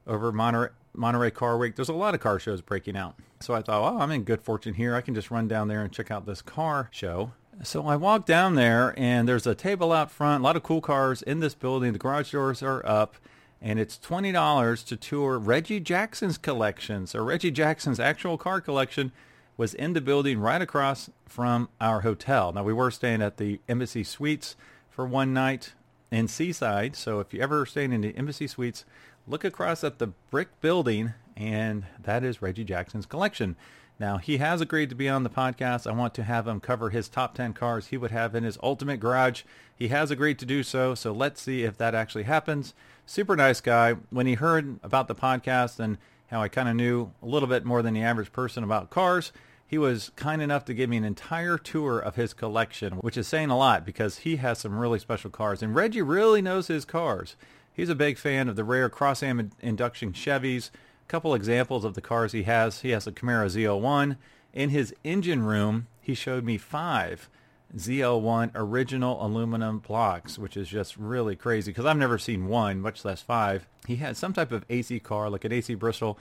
over 0.07 0.31
Monterey, 0.31 0.69
Monterey 0.95 1.33
Car 1.33 1.59
Week, 1.59 1.75
there's 1.75 1.89
a 1.89 1.93
lot 1.93 2.15
of 2.15 2.21
car 2.21 2.39
shows 2.39 2.61
breaking 2.61 2.97
out. 2.97 3.17
So 3.41 3.53
I 3.53 3.63
thought, 3.63 3.83
oh, 3.83 3.99
I'm 3.99 4.13
in 4.13 4.23
good 4.23 4.41
fortune 4.41 4.75
here. 4.75 4.95
I 4.95 5.01
can 5.01 5.13
just 5.13 5.33
run 5.33 5.49
down 5.49 5.67
there 5.67 5.83
and 5.83 5.93
check 5.93 6.13
out 6.13 6.25
this 6.25 6.41
car 6.41 6.89
show. 6.93 7.33
So 7.65 7.85
I 7.85 7.97
walked 7.97 8.29
down 8.29 8.55
there, 8.55 8.95
and 8.97 9.27
there's 9.27 9.47
a 9.47 9.57
table 9.57 9.91
out 9.91 10.13
front, 10.13 10.43
a 10.43 10.45
lot 10.45 10.55
of 10.55 10.63
cool 10.63 10.81
cars 10.81 11.21
in 11.21 11.41
this 11.41 11.55
building. 11.55 11.93
The 11.95 11.99
garage 11.99 12.31
doors 12.31 12.63
are 12.63 12.87
up, 12.87 13.17
and 13.61 13.81
it's 13.81 13.99
$20 13.99 14.87
to 14.87 14.97
tour 14.97 15.37
Reggie 15.37 15.81
Jackson's 15.81 16.39
collection. 16.39 17.09
So 17.09 17.25
Reggie 17.25 17.51
Jackson's 17.51 17.99
actual 17.99 18.39
car 18.39 18.61
collection 18.61 19.11
was 19.57 19.75
in 19.75 19.93
the 19.93 20.01
building 20.01 20.39
right 20.39 20.61
across 20.61 21.11
from 21.27 21.69
our 21.81 22.01
hotel. 22.01 22.53
Now, 22.53 22.65
we 22.65 22.73
were 22.73 22.91
staying 22.91 23.23
at 23.23 23.37
the 23.37 23.61
Embassy 23.69 24.05
Suites 24.05 24.57
for 24.91 25.07
one 25.07 25.33
night 25.33 25.73
in 26.11 26.29
Seaside. 26.29 26.97
So 26.97 27.21
if 27.21 27.33
you 27.33 27.41
ever 27.41 27.67
staying 27.67 27.93
in 27.93 28.01
the 28.01 28.17
Embassy 28.17 28.47
Suites, 28.47 28.85
look 29.27 29.45
across 29.45 29.85
at 29.85 29.99
the 29.99 30.09
brick 30.31 30.61
building, 30.61 31.15
and 31.37 31.85
that 32.03 32.25
is 32.25 32.43
Reggie 32.43 32.65
Jackson's 32.65 33.07
collection. 33.07 33.57
Now, 33.99 34.19
he 34.19 34.39
has 34.39 34.61
agreed 34.61 34.89
to 34.89 34.97
be 34.97 35.09
on 35.09 35.23
the 35.23 35.31
podcast. 35.31 35.87
I 35.87 35.95
want 35.95 36.15
to 36.15 36.25
have 36.25 36.49
him 36.49 36.59
cover 36.59 36.91
his 36.91 37.09
top 37.09 37.35
10 37.35 37.53
cars 37.53 37.89
he 37.89 37.97
would 37.97 38.11
have 38.11 38.35
in 38.35 38.43
his 38.43 38.59
ultimate 38.61 38.99
garage. 38.99 39.43
He 39.77 39.89
has 39.89 40.11
agreed 40.11 40.39
to 40.41 40.47
do 40.47 40.65
so, 40.65 40.97
so 40.97 41.13
let's 41.13 41.41
see 41.41 41.63
if 41.63 41.79
that 41.79 41.95
actually 41.95 42.25
happens. 42.25 42.75
Super 43.07 43.37
nice 43.37 43.61
guy. 43.61 43.95
When 44.11 44.27
he 44.27 44.35
heard 44.35 44.81
about 44.83 45.07
the 45.07 45.15
podcast 45.15 45.79
and 45.79 45.99
how 46.29 46.43
I 46.43 46.49
kind 46.49 46.69
of 46.69 46.77
knew 46.77 47.13
a 47.23 47.27
little 47.27 47.49
bit 47.49 47.65
more 47.65 47.83
than 47.83 47.95
the 47.95 48.03
average 48.03 48.33
person 48.33 48.65
about 48.65 48.91
cars, 48.91 49.33
he 49.67 49.79
was 49.79 50.11
kind 50.17 50.43
enough 50.43 50.65
to 50.67 50.75
give 50.75 50.91
me 50.91 50.97
an 50.97 51.05
entire 51.05 51.59
tour 51.59 51.99
of 51.99 52.17
his 52.17 52.35
collection, 52.35 52.95
which 52.95 53.17
is 53.17 53.27
saying 53.27 53.51
a 53.51 53.59
lot 53.59 53.85
because 53.85 54.19
he 54.19 54.37
has 54.37 54.59
some 54.59 54.79
really 54.79 54.99
special 54.99 55.31
cars. 55.31 55.63
And 55.63 55.75
Reggie 55.75 56.03
really 56.03 56.43
knows 56.43 56.69
his 56.69 56.85
cars. 56.85 57.37
He's 57.73 57.89
a 57.89 57.95
big 57.95 58.19
fan 58.19 58.49
of 58.49 58.57
the 58.57 58.65
rare 58.65 58.89
Cross-Ram 58.89 59.51
induction 59.61 60.13
Chevys. 60.13 60.71
A 60.71 61.09
couple 61.09 61.35
examples 61.35 61.85
of 61.85 61.95
the 61.95 62.01
cars 62.01 62.33
he 62.33 62.45
has. 62.45 62.81
He 62.81 62.91
has 62.91 63.07
a 63.07 63.13
Camaro 63.13 63.47
ZL1. 63.47 64.17
In 64.53 64.71
his 64.71 64.95
engine 65.03 65.43
room, 65.43 65.89
he 66.01 66.15
showed 66.15 66.45
me 66.45 66.57
five 66.57 67.29
ZL1 67.77 68.53
original 68.55 69.25
aluminum 69.25 69.81
blocks, 69.81 70.39
which 70.39 70.57
is 70.57 70.69
just 70.69 70.97
really 70.97 71.35
crazy 71.35 71.73
because 71.73 71.85
I've 71.85 71.97
never 71.97 72.19
seen 72.19 72.47
one, 72.47 72.81
much 72.81 73.05
less 73.05 73.21
five. 73.21 73.67
He 73.87 73.97
had 73.97 74.17
some 74.17 74.33
type 74.33 74.53
of 74.53 74.65
AC 74.71 75.01
car, 75.01 75.29
like 75.29 75.45
an 75.45 75.53
AC 75.53 75.75
Bristol. 75.75 76.19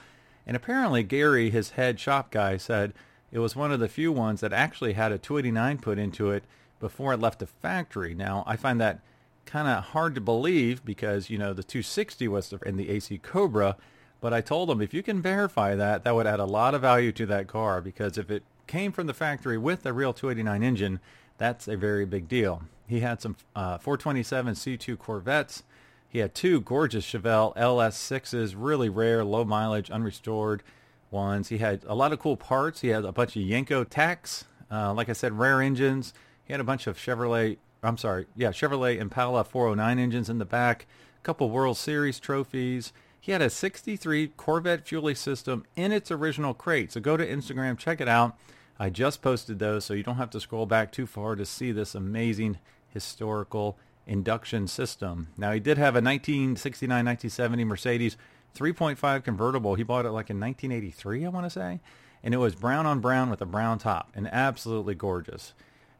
And 0.48 0.58
apparently 0.58 1.04
Gary, 1.04 1.50
his 1.50 1.72
head 1.72 2.00
shop 2.00 2.32
guy, 2.32 2.58
said 2.58 2.94
it 3.32 3.40
was 3.40 3.56
one 3.56 3.72
of 3.72 3.80
the 3.80 3.88
few 3.88 4.12
ones 4.12 4.42
that 4.42 4.52
actually 4.52 4.94
had 4.94 5.12
a 5.12 5.18
289 5.18 5.78
put 5.78 6.00
into 6.00 6.32
it 6.32 6.44
before 6.80 7.14
it 7.14 7.20
left 7.20 7.40
the 7.40 7.48
factory. 7.48 8.14
Now, 8.14 8.44
I 8.48 8.56
find 8.56 8.82
that 8.82 9.00
kind 9.46 9.68
of 9.68 9.84
hard 9.86 10.16
to 10.16 10.22
believe 10.22 10.84
because, 10.84 11.30
you 11.30 11.38
know, 11.38 11.54
the 11.54 11.64
260 11.64 12.28
was 12.28 12.54
in 12.66 12.78
the 12.78 12.90
AC 12.90 13.20
Cobra. 13.20 13.78
But 14.22 14.34
I 14.34 14.42
told 14.42 14.70
him 14.70 14.82
if 14.82 14.94
you 14.94 15.04
can 15.04 15.22
verify 15.22 15.76
that, 15.76 16.04
that 16.04 16.16
would 16.16 16.28
add 16.28 16.40
a 16.40 16.46
lot 16.46 16.74
of 16.74 16.82
value 16.82 17.12
to 17.12 17.26
that 17.28 17.48
car 17.48 17.82
because 17.82 18.18
if 18.18 18.32
it 18.32 18.44
came 18.68 18.92
from 18.92 19.08
the 19.08 19.14
factory 19.14 19.58
with 19.58 19.86
a 19.86 19.94
real 19.94 20.14
289 20.14 20.64
engine, 20.64 21.00
that's 21.38 21.68
a 21.68 21.76
very 21.76 22.06
big 22.06 22.28
deal. 22.28 22.64
He 22.88 23.00
had 23.00 23.22
some 23.22 23.36
uh, 23.56 23.78
427 23.78 24.56
C2 24.56 24.98
Corvettes. 24.98 25.64
He 26.08 26.20
had 26.20 26.36
two 26.36 26.62
gorgeous 26.62 27.06
Chevelle 27.06 27.56
LS6s, 27.56 28.54
really 28.56 28.90
rare, 28.90 29.24
low 29.24 29.44
mileage, 29.44 29.90
unrestored 29.90 30.62
ones. 31.10 31.50
He 31.50 31.60
had 31.60 31.84
a 31.88 31.96
lot 31.96 32.14
of 32.14 32.20
cool 32.20 32.38
parts. 32.38 32.82
He 32.82 32.90
had 32.90 33.06
a 33.06 33.12
bunch 33.12 33.36
of 33.36 33.42
Yenko 33.42 33.88
tacks, 33.90 34.46
uh, 34.70 34.94
like 34.94 35.10
I 35.10 35.14
said, 35.14 35.40
rare 35.40 35.62
engines. 35.62 36.14
He 36.44 36.54
had 36.54 36.60
a 36.60 36.66
bunch 36.66 36.88
of 36.88 36.98
Chevrolet, 36.98 37.58
I'm 37.82 37.98
sorry, 37.98 38.28
yeah, 38.36 38.50
Chevrolet 38.50 39.00
Impala 39.00 39.44
409 39.44 39.98
engines 39.98 40.30
in 40.30 40.38
the 40.40 40.46
back, 40.46 40.86
a 41.18 41.24
couple 41.24 41.50
World 41.50 41.78
Series 41.78 42.20
trophies. 42.20 42.94
He 43.20 43.32
had 43.32 43.42
a 43.42 43.50
63 43.50 44.34
Corvette 44.36 44.86
Fuelie 44.86 45.16
system 45.16 45.66
in 45.78 45.94
its 45.94 46.12
original 46.12 46.54
crate. 46.54 46.92
So 46.92 47.00
go 47.00 47.16
to 47.16 47.26
Instagram, 47.26 47.78
check 47.78 48.02
it 48.02 48.10
out. 48.10 48.38
I 48.84 48.90
just 48.90 49.22
posted 49.22 49.60
those, 49.60 49.86
so 49.86 49.94
you 49.94 50.04
don't 50.04 50.18
have 50.18 50.32
to 50.32 50.42
scroll 50.42 50.66
back 50.66 50.92
too 50.92 51.06
far 51.06 51.38
to 51.38 51.46
see 51.46 51.72
this 51.72 51.96
amazing 51.96 52.58
historical 52.90 53.78
induction 54.06 54.68
system. 54.68 55.30
Now, 55.38 55.54
he 55.54 55.62
did 55.62 55.78
have 55.78 55.96
a 55.96 56.02
1969-1970 56.02 57.66
Mercedes 57.66 58.18
3.5 58.54 59.24
convertible. 59.24 59.76
He 59.76 59.84
bought 59.84 60.06
it 60.06 60.12
like 60.12 60.30
in 60.30 60.38
1983, 60.38 61.26
I 61.26 61.30
want 61.30 61.46
to 61.46 61.50
say. 61.50 61.80
And 62.22 62.34
it 62.34 62.40
was 62.40 62.56
brown 62.56 62.86
on 62.86 63.00
brown 63.00 63.30
with 63.30 63.42
a 63.42 63.46
brown 63.46 63.78
top 63.78 64.12
and 64.16 64.28
absolutely 64.28 64.96
gorgeous. 64.96 65.54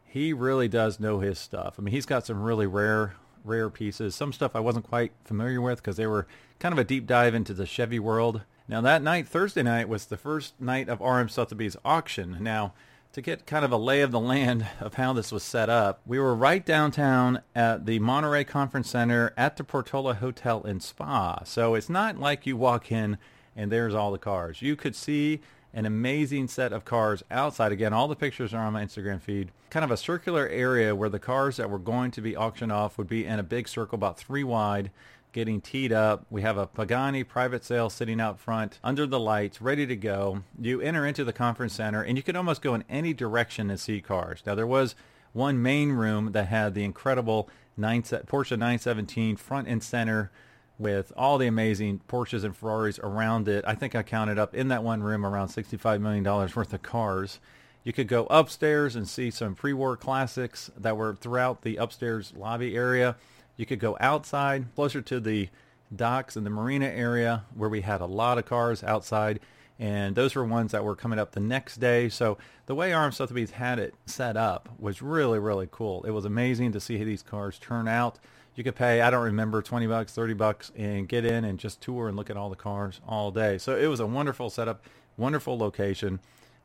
He 0.04 0.34
really 0.34 0.68
does 0.68 1.00
know 1.00 1.20
his 1.20 1.38
stuff. 1.38 1.76
I 1.78 1.82
mean, 1.82 1.94
he's 1.94 2.04
got 2.04 2.26
some 2.26 2.42
really 2.42 2.66
rare, 2.66 3.14
rare 3.44 3.70
pieces. 3.70 4.14
Some 4.14 4.30
stuff 4.30 4.54
I 4.54 4.60
wasn't 4.60 4.86
quite 4.86 5.12
familiar 5.24 5.62
with 5.62 5.78
because 5.78 5.96
they 5.96 6.06
were 6.06 6.26
kind 6.58 6.74
of 6.74 6.78
a 6.78 6.84
deep 6.84 7.06
dive 7.06 7.34
into 7.34 7.54
the 7.54 7.64
Chevy 7.64 7.98
world. 7.98 8.42
Now 8.66 8.80
that 8.80 9.02
night, 9.02 9.28
Thursday 9.28 9.62
night, 9.62 9.90
was 9.90 10.06
the 10.06 10.16
first 10.16 10.58
night 10.58 10.88
of 10.88 11.00
RM 11.00 11.28
Sotheby's 11.28 11.76
auction. 11.84 12.38
Now, 12.40 12.72
to 13.12 13.20
get 13.20 13.46
kind 13.46 13.64
of 13.64 13.70
a 13.70 13.76
lay 13.76 14.00
of 14.00 14.10
the 14.10 14.18
land 14.18 14.66
of 14.80 14.94
how 14.94 15.12
this 15.12 15.30
was 15.30 15.42
set 15.42 15.68
up, 15.68 16.00
we 16.06 16.18
were 16.18 16.34
right 16.34 16.64
downtown 16.64 17.42
at 17.54 17.84
the 17.84 17.98
Monterey 17.98 18.42
Conference 18.42 18.90
Center 18.90 19.34
at 19.36 19.58
the 19.58 19.64
Portola 19.64 20.14
Hotel 20.14 20.64
and 20.64 20.82
Spa. 20.82 21.44
So 21.44 21.74
it's 21.74 21.90
not 21.90 22.18
like 22.18 22.46
you 22.46 22.56
walk 22.56 22.90
in 22.90 23.18
and 23.54 23.70
there's 23.70 23.94
all 23.94 24.10
the 24.10 24.18
cars. 24.18 24.62
You 24.62 24.76
could 24.76 24.96
see 24.96 25.40
an 25.74 25.84
amazing 25.84 26.48
set 26.48 26.72
of 26.72 26.84
cars 26.84 27.22
outside. 27.30 27.70
Again, 27.70 27.92
all 27.92 28.08
the 28.08 28.16
pictures 28.16 28.54
are 28.54 28.64
on 28.64 28.72
my 28.72 28.84
Instagram 28.84 29.20
feed. 29.20 29.50
Kind 29.70 29.84
of 29.84 29.90
a 29.90 29.96
circular 29.96 30.48
area 30.48 30.96
where 30.96 31.08
the 31.08 31.18
cars 31.18 31.58
that 31.58 31.68
were 31.68 31.78
going 31.78 32.12
to 32.12 32.22
be 32.22 32.36
auctioned 32.36 32.72
off 32.72 32.96
would 32.96 33.08
be 33.08 33.26
in 33.26 33.38
a 33.38 33.44
big 33.44 33.68
circle 33.68 33.96
about 33.96 34.16
three 34.16 34.44
wide 34.44 34.90
getting 35.34 35.60
teed 35.60 35.92
up. 35.92 36.24
We 36.30 36.40
have 36.40 36.56
a 36.56 36.66
Pagani 36.66 37.24
private 37.24 37.64
sale 37.64 37.90
sitting 37.90 38.20
out 38.20 38.40
front 38.40 38.78
under 38.82 39.06
the 39.06 39.20
lights, 39.20 39.60
ready 39.60 39.84
to 39.86 39.96
go. 39.96 40.44
You 40.58 40.80
enter 40.80 41.04
into 41.04 41.24
the 41.24 41.32
conference 41.32 41.74
center, 41.74 42.02
and 42.02 42.16
you 42.16 42.22
can 42.22 42.36
almost 42.36 42.62
go 42.62 42.74
in 42.74 42.84
any 42.88 43.12
direction 43.12 43.68
and 43.68 43.78
see 43.78 44.00
cars. 44.00 44.42
Now, 44.46 44.54
there 44.54 44.66
was 44.66 44.94
one 45.34 45.60
main 45.60 45.90
room 45.92 46.32
that 46.32 46.46
had 46.46 46.72
the 46.72 46.84
incredible 46.84 47.50
9, 47.76 48.02
Porsche 48.02 48.52
917 48.52 49.36
front 49.36 49.68
and 49.68 49.82
center 49.82 50.30
with 50.78 51.12
all 51.16 51.36
the 51.36 51.48
amazing 51.48 52.00
Porsches 52.08 52.44
and 52.44 52.56
Ferraris 52.56 53.00
around 53.00 53.48
it. 53.48 53.64
I 53.66 53.74
think 53.74 53.94
I 53.94 54.02
counted 54.04 54.38
up 54.38 54.54
in 54.54 54.68
that 54.68 54.84
one 54.84 55.02
room 55.02 55.26
around 55.26 55.48
$65 55.48 56.00
million 56.00 56.24
worth 56.24 56.72
of 56.72 56.82
cars. 56.82 57.40
You 57.82 57.92
could 57.92 58.08
go 58.08 58.26
upstairs 58.30 58.96
and 58.96 59.08
see 59.08 59.30
some 59.30 59.54
pre-war 59.56 59.96
classics 59.96 60.70
that 60.76 60.96
were 60.96 61.16
throughout 61.16 61.62
the 61.62 61.76
upstairs 61.76 62.32
lobby 62.36 62.76
area. 62.76 63.16
You 63.56 63.66
could 63.66 63.80
go 63.80 63.96
outside, 64.00 64.66
closer 64.74 65.00
to 65.02 65.20
the 65.20 65.48
docks 65.94 66.36
and 66.36 66.44
the 66.44 66.50
marina 66.50 66.86
area 66.86 67.44
where 67.54 67.68
we 67.68 67.82
had 67.82 68.00
a 68.00 68.06
lot 68.06 68.38
of 68.38 68.46
cars 68.46 68.82
outside. 68.82 69.40
And 69.78 70.14
those 70.14 70.34
were 70.34 70.44
ones 70.44 70.72
that 70.72 70.84
were 70.84 70.94
coming 70.94 71.18
up 71.18 71.32
the 71.32 71.40
next 71.40 71.76
day. 71.76 72.08
So 72.08 72.38
the 72.66 72.74
way 72.74 72.92
RM 72.92 73.12
Sotheby's 73.12 73.52
had 73.52 73.78
it 73.78 73.94
set 74.06 74.36
up 74.36 74.68
was 74.78 75.02
really, 75.02 75.38
really 75.38 75.68
cool. 75.70 76.04
It 76.04 76.10
was 76.10 76.24
amazing 76.24 76.72
to 76.72 76.80
see 76.80 77.02
these 77.02 77.22
cars 77.22 77.58
turn 77.58 77.88
out. 77.88 78.18
You 78.54 78.62
could 78.62 78.76
pay, 78.76 79.00
I 79.00 79.10
don't 79.10 79.24
remember, 79.24 79.62
20 79.62 79.88
bucks, 79.88 80.12
30 80.12 80.34
bucks 80.34 80.70
and 80.76 81.08
get 81.08 81.24
in 81.24 81.44
and 81.44 81.58
just 81.58 81.80
tour 81.80 82.06
and 82.06 82.16
look 82.16 82.30
at 82.30 82.36
all 82.36 82.50
the 82.50 82.56
cars 82.56 83.00
all 83.06 83.32
day. 83.32 83.58
So 83.58 83.76
it 83.76 83.88
was 83.88 83.98
a 83.98 84.06
wonderful 84.06 84.48
setup, 84.48 84.84
wonderful 85.16 85.58
location. 85.58 86.20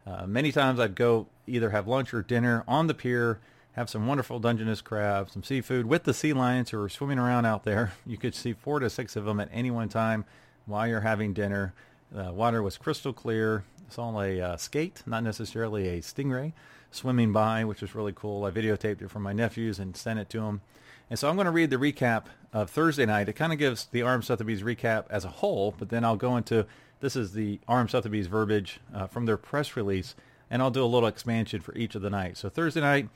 Uh, 0.06 0.28
many 0.28 0.52
times 0.52 0.80
I'd 0.80 0.96
go 0.96 1.28
either 1.48 1.72
have 1.72 1.88
lunch 1.88 2.14
or 2.14 2.22
dinner 2.22 2.64
on 2.68 2.86
the 2.86 2.94
pier 2.94 3.40
have 3.74 3.90
some 3.90 4.08
wonderful 4.08 4.40
Dungeness 4.40 4.82
crab, 4.82 5.30
some 5.30 5.44
seafood 5.44 5.86
with 5.86 6.04
the 6.04 6.14
sea 6.14 6.34
lions 6.34 6.70
who 6.70 6.82
are 6.82 6.90
swimming 6.90 7.20
around 7.20 7.46
out 7.46 7.64
there. 7.64 7.94
You 8.06 8.18
could 8.18 8.36
see 8.36 8.54
four 8.54 8.80
to 8.80 8.90
six 8.90 9.16
of 9.16 9.26
them 9.26 9.40
at 9.40 9.50
any 9.52 9.72
one 9.72 9.90
time 9.90 10.26
while 10.66 10.88
you're 10.88 11.02
having 11.02 11.34
dinner. 11.34 11.74
The 12.12 12.32
water 12.32 12.64
was 12.64 12.78
crystal 12.78 13.14
clear. 13.14 13.64
Saw 13.90 14.20
a 14.22 14.42
uh, 14.42 14.58
skate, 14.58 15.04
not 15.06 15.24
necessarily 15.24 15.88
a 15.88 16.02
stingray, 16.02 16.54
swimming 16.92 17.32
by, 17.32 17.64
which 17.66 17.82
was 17.82 17.96
really 17.96 18.14
cool. 18.14 18.46
I 18.46 18.52
videotaped 18.52 19.02
it 19.02 19.10
for 19.10 19.20
my 19.20 19.34
nephews 19.34 19.80
and 19.80 19.96
sent 19.96 20.20
it 20.20 20.30
to 20.32 20.42
them. 20.42 20.62
And 21.10 21.18
so 21.18 21.28
I'm 21.28 21.36
going 21.36 21.46
to 21.46 21.52
read 21.52 21.72
the 21.72 21.78
recap 21.78 22.26
of 22.54 22.70
Thursday 22.70 23.06
night. 23.06 23.30
It 23.30 23.34
kind 23.34 23.52
of 23.52 23.60
gives 23.60 23.86
the 23.86 24.04
RM 24.04 24.22
Sotheby's 24.22 24.62
recap 24.62 25.06
as 25.10 25.26
a 25.26 25.30
whole, 25.30 25.74
but 25.78 25.90
then 25.90 26.04
I'll 26.04 26.16
go 26.16 26.38
into 26.38 26.66
this 27.00 27.16
is 27.16 27.34
the 27.34 27.60
RM 27.68 27.88
Sotheby's 27.88 28.28
verbiage 28.28 28.80
uh, 28.94 29.08
from 29.08 29.26
their 29.26 29.38
press 29.38 29.76
release, 29.76 30.16
and 30.50 30.62
I'll 30.62 30.72
do 30.72 30.84
a 30.84 30.86
little 30.86 31.08
expansion 31.08 31.62
for 31.62 31.74
each 31.76 31.96
of 31.96 32.02
the 32.02 32.10
nights. 32.10 32.42
So 32.42 32.50
Thursday 32.50 32.82
night, 32.82 33.10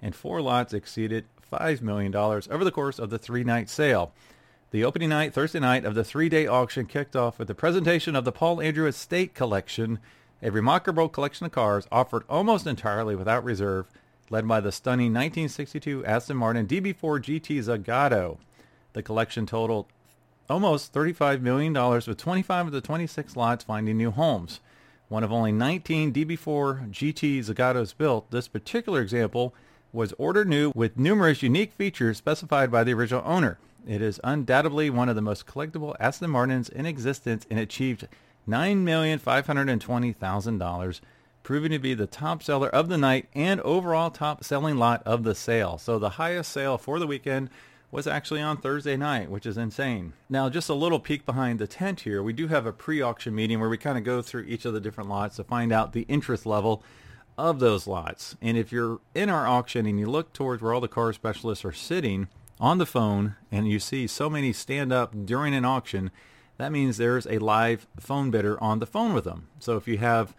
and 0.01 0.15
four 0.15 0.39
4 0.39 0.41
lots 0.41 0.73
exceeded 0.73 1.25
$5 1.51 1.81
million 1.81 2.15
over 2.15 2.63
the 2.63 2.71
course 2.71 2.97
of 2.97 3.09
the 3.09 3.19
three-night 3.19 3.69
sale. 3.69 4.13
The 4.71 4.85
opening 4.85 5.09
night, 5.09 5.33
Thursday 5.33 5.59
night, 5.59 5.83
of 5.83 5.95
the 5.95 6.05
three-day 6.05 6.47
auction 6.47 6.85
kicked 6.85 7.17
off 7.17 7.39
with 7.39 7.49
the 7.49 7.55
presentation 7.55 8.15
of 8.15 8.23
the 8.23 8.31
Paul 8.31 8.61
Andrew 8.61 8.87
Estate 8.87 9.33
Collection, 9.33 9.99
a 10.41 10.49
remarkable 10.49 11.09
collection 11.09 11.45
of 11.45 11.51
cars 11.51 11.87
offered 11.91 12.23
almost 12.29 12.65
entirely 12.65 13.17
without 13.17 13.43
reserve 13.43 13.87
led 14.31 14.47
by 14.47 14.59
the 14.61 14.71
stunning 14.71 15.13
1962 15.13 16.05
Aston 16.05 16.37
Martin 16.37 16.65
DB4 16.65 17.21
GT 17.21 17.59
Zagato. 17.59 18.37
The 18.93 19.03
collection 19.03 19.45
totaled 19.45 19.87
almost 20.49 20.93
$35 20.93 21.41
million 21.41 21.73
with 21.73 22.17
25 22.17 22.67
of 22.67 22.71
the 22.71 22.79
26 22.81 23.35
lots 23.35 23.65
finding 23.65 23.97
new 23.97 24.11
homes. 24.11 24.61
One 25.09 25.25
of 25.25 25.31
only 25.31 25.51
19 25.51 26.13
DB4 26.13 26.89
GT 26.89 27.39
Zagatos 27.39 27.95
built, 27.95 28.31
this 28.31 28.47
particular 28.47 29.01
example 29.01 29.53
was 29.91 30.13
ordered 30.17 30.47
new 30.47 30.71
with 30.73 30.97
numerous 30.97 31.43
unique 31.43 31.73
features 31.73 32.17
specified 32.17 32.71
by 32.71 32.85
the 32.85 32.93
original 32.93 33.23
owner. 33.25 33.57
It 33.85 34.01
is 34.01 34.21
undoubtedly 34.23 34.89
one 34.89 35.09
of 35.09 35.17
the 35.17 35.21
most 35.21 35.45
collectible 35.45 35.97
Aston 35.99 36.29
Martins 36.29 36.69
in 36.69 36.85
existence 36.85 37.45
and 37.49 37.59
achieved 37.59 38.07
$9,520,000 38.47 41.01
proving 41.43 41.71
to 41.71 41.79
be 41.79 41.93
the 41.93 42.07
top 42.07 42.43
seller 42.43 42.69
of 42.69 42.89
the 42.89 42.97
night 42.97 43.27
and 43.33 43.59
overall 43.61 44.09
top 44.09 44.43
selling 44.43 44.77
lot 44.77 45.01
of 45.05 45.23
the 45.23 45.35
sale. 45.35 45.77
So 45.77 45.97
the 45.97 46.11
highest 46.11 46.51
sale 46.51 46.77
for 46.77 46.99
the 46.99 47.07
weekend 47.07 47.49
was 47.91 48.07
actually 48.07 48.41
on 48.41 48.57
Thursday 48.57 48.95
night, 48.95 49.29
which 49.29 49.45
is 49.45 49.57
insane. 49.57 50.13
Now, 50.29 50.49
just 50.49 50.69
a 50.69 50.73
little 50.73 50.99
peek 50.99 51.25
behind 51.25 51.59
the 51.59 51.67
tent 51.67 52.01
here. 52.01 52.23
We 52.23 52.31
do 52.31 52.47
have 52.47 52.65
a 52.65 52.71
pre-auction 52.71 53.35
meeting 53.35 53.59
where 53.59 53.69
we 53.69 53.77
kind 53.77 53.97
of 53.97 54.03
go 54.05 54.21
through 54.21 54.43
each 54.43 54.63
of 54.63 54.73
the 54.73 54.79
different 54.79 55.09
lots 55.09 55.35
to 55.35 55.43
find 55.43 55.73
out 55.73 55.91
the 55.91 56.05
interest 56.07 56.45
level 56.45 56.83
of 57.37 57.59
those 57.59 57.87
lots. 57.87 58.37
And 58.41 58.57
if 58.57 58.71
you're 58.71 58.99
in 59.13 59.29
our 59.29 59.45
auction 59.45 59.85
and 59.85 59.99
you 59.99 60.05
look 60.05 60.31
towards 60.31 60.61
where 60.61 60.73
all 60.73 60.79
the 60.79 60.87
car 60.87 61.11
specialists 61.11 61.65
are 61.65 61.73
sitting 61.73 62.29
on 62.59 62.77
the 62.77 62.85
phone 62.85 63.35
and 63.51 63.67
you 63.67 63.79
see 63.79 64.07
so 64.07 64.29
many 64.29 64.53
stand 64.53 64.93
up 64.93 65.25
during 65.25 65.53
an 65.53 65.65
auction, 65.65 66.11
that 66.57 66.71
means 66.71 66.95
there's 66.97 67.25
a 67.25 67.39
live 67.39 67.87
phone 67.99 68.31
bidder 68.31 68.61
on 68.63 68.79
the 68.79 68.85
phone 68.85 69.13
with 69.13 69.23
them. 69.25 69.47
So 69.59 69.75
if 69.75 69.87
you 69.87 69.97
have 69.97 70.33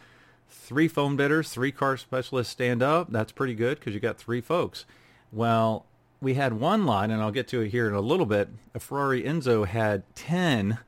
three 0.53 0.89
phone 0.89 1.17
bidders, 1.17 1.51
three 1.51 1.73
car 1.73 1.97
specialists 1.97 2.53
stand 2.53 2.83
up. 2.83 3.11
That's 3.11 3.33
pretty 3.33 3.55
good 3.55 3.79
because 3.79 3.95
you 3.95 4.01
got 4.01 4.19
three 4.19 4.41
folks. 4.41 4.85
Well, 5.33 5.87
we 6.21 6.35
had 6.35 6.55
one 6.55 6.87
lot, 6.87 7.11
and 7.11 7.21
I'll 7.21 7.33
get 7.33 7.49
to 7.49 7.63
it 7.63 7.71
here 7.71 7.89
in 7.89 7.95
a 7.95 8.01
little 8.01 8.27
bit. 8.27 8.49
A 8.75 8.79
Ferrari 8.79 9.23
Enzo 9.23 9.67
had 9.67 10.05
10 10.15 10.79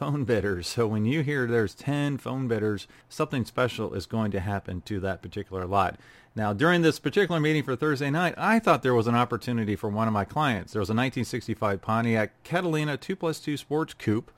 phone 0.00 0.24
bidders. 0.24 0.66
So 0.66 0.86
when 0.86 1.04
you 1.04 1.22
hear 1.22 1.46
there's 1.46 1.74
10 1.74 2.18
phone 2.18 2.46
bidders, 2.46 2.86
something 3.08 3.44
special 3.44 3.94
is 3.94 4.06
going 4.06 4.30
to 4.30 4.40
happen 4.40 4.80
to 4.82 5.00
that 5.00 5.22
particular 5.22 5.66
lot. 5.66 5.98
Now, 6.36 6.52
during 6.52 6.82
this 6.82 6.98
particular 7.00 7.40
meeting 7.40 7.64
for 7.64 7.74
Thursday 7.74 8.10
night, 8.10 8.34
I 8.38 8.60
thought 8.60 8.82
there 8.82 8.94
was 8.94 9.08
an 9.08 9.16
opportunity 9.16 9.74
for 9.74 9.90
one 9.90 10.06
of 10.06 10.14
my 10.14 10.24
clients. 10.24 10.72
There 10.72 10.80
was 10.80 10.88
a 10.88 10.94
1965 10.94 11.82
Pontiac 11.82 12.30
Catalina 12.44 12.96
2 12.96 13.16
plus 13.16 13.40
2 13.40 13.56
Sports 13.56 13.94
Coupe. 13.94 14.30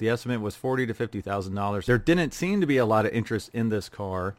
The 0.00 0.08
estimate 0.08 0.40
was 0.40 0.56
forty 0.56 0.86
to 0.86 0.94
fifty 0.94 1.20
thousand 1.20 1.54
dollars. 1.54 1.84
There 1.84 1.98
didn't 1.98 2.32
seem 2.32 2.62
to 2.62 2.66
be 2.66 2.78
a 2.78 2.86
lot 2.86 3.04
of 3.04 3.12
interest 3.12 3.50
in 3.52 3.68
this 3.68 3.90
car. 3.90 4.34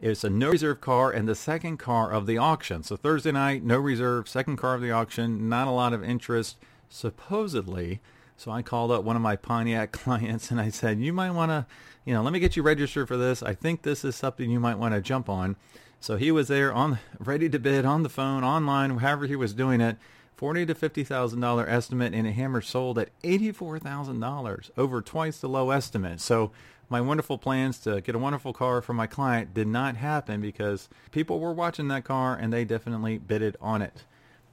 It's 0.00 0.24
a 0.24 0.30
no 0.30 0.48
reserve 0.48 0.80
car 0.80 1.10
and 1.10 1.28
the 1.28 1.34
second 1.34 1.76
car 1.76 2.10
of 2.10 2.24
the 2.24 2.38
auction. 2.38 2.82
So 2.82 2.96
Thursday 2.96 3.30
night, 3.30 3.62
no 3.62 3.78
reserve, 3.78 4.30
second 4.30 4.56
car 4.56 4.74
of 4.74 4.80
the 4.80 4.92
auction, 4.92 5.46
not 5.50 5.68
a 5.68 5.72
lot 5.72 5.92
of 5.92 6.02
interest, 6.02 6.56
supposedly. 6.88 8.00
So 8.38 8.50
I 8.50 8.62
called 8.62 8.90
up 8.90 9.04
one 9.04 9.14
of 9.14 9.20
my 9.20 9.36
Pontiac 9.36 9.92
clients 9.92 10.50
and 10.50 10.58
I 10.58 10.70
said, 10.70 11.00
you 11.00 11.12
might 11.12 11.32
want 11.32 11.50
to, 11.50 11.66
you 12.06 12.14
know, 12.14 12.22
let 12.22 12.32
me 12.32 12.40
get 12.40 12.56
you 12.56 12.62
registered 12.62 13.06
for 13.06 13.18
this. 13.18 13.42
I 13.42 13.52
think 13.52 13.82
this 13.82 14.06
is 14.06 14.16
something 14.16 14.50
you 14.50 14.58
might 14.58 14.78
want 14.78 14.94
to 14.94 15.02
jump 15.02 15.28
on. 15.28 15.56
So 16.00 16.16
he 16.16 16.32
was 16.32 16.48
there 16.48 16.72
on 16.72 16.98
ready 17.18 17.50
to 17.50 17.58
bid 17.58 17.84
on 17.84 18.04
the 18.04 18.08
phone, 18.08 18.42
online, 18.42 18.96
however 18.98 19.26
he 19.26 19.36
was 19.36 19.52
doing 19.52 19.82
it. 19.82 19.98
Forty 20.44 20.66
to 20.66 20.74
fifty 20.74 21.04
thousand 21.04 21.40
dollar 21.40 21.66
estimate, 21.66 22.12
and 22.12 22.26
a 22.26 22.30
hammer 22.30 22.60
sold 22.60 22.98
at 22.98 23.08
eighty 23.22 23.50
four 23.50 23.78
thousand 23.78 24.20
dollars, 24.20 24.70
over 24.76 25.00
twice 25.00 25.38
the 25.38 25.48
low 25.48 25.70
estimate. 25.70 26.20
So 26.20 26.52
my 26.90 27.00
wonderful 27.00 27.38
plans 27.38 27.78
to 27.78 28.02
get 28.02 28.14
a 28.14 28.18
wonderful 28.18 28.52
car 28.52 28.82
for 28.82 28.92
my 28.92 29.06
client 29.06 29.54
did 29.54 29.66
not 29.66 29.96
happen 29.96 30.42
because 30.42 30.90
people 31.12 31.40
were 31.40 31.54
watching 31.54 31.88
that 31.88 32.04
car 32.04 32.36
and 32.36 32.52
they 32.52 32.66
definitely 32.66 33.16
bidded 33.16 33.56
on 33.58 33.80
it. 33.80 34.04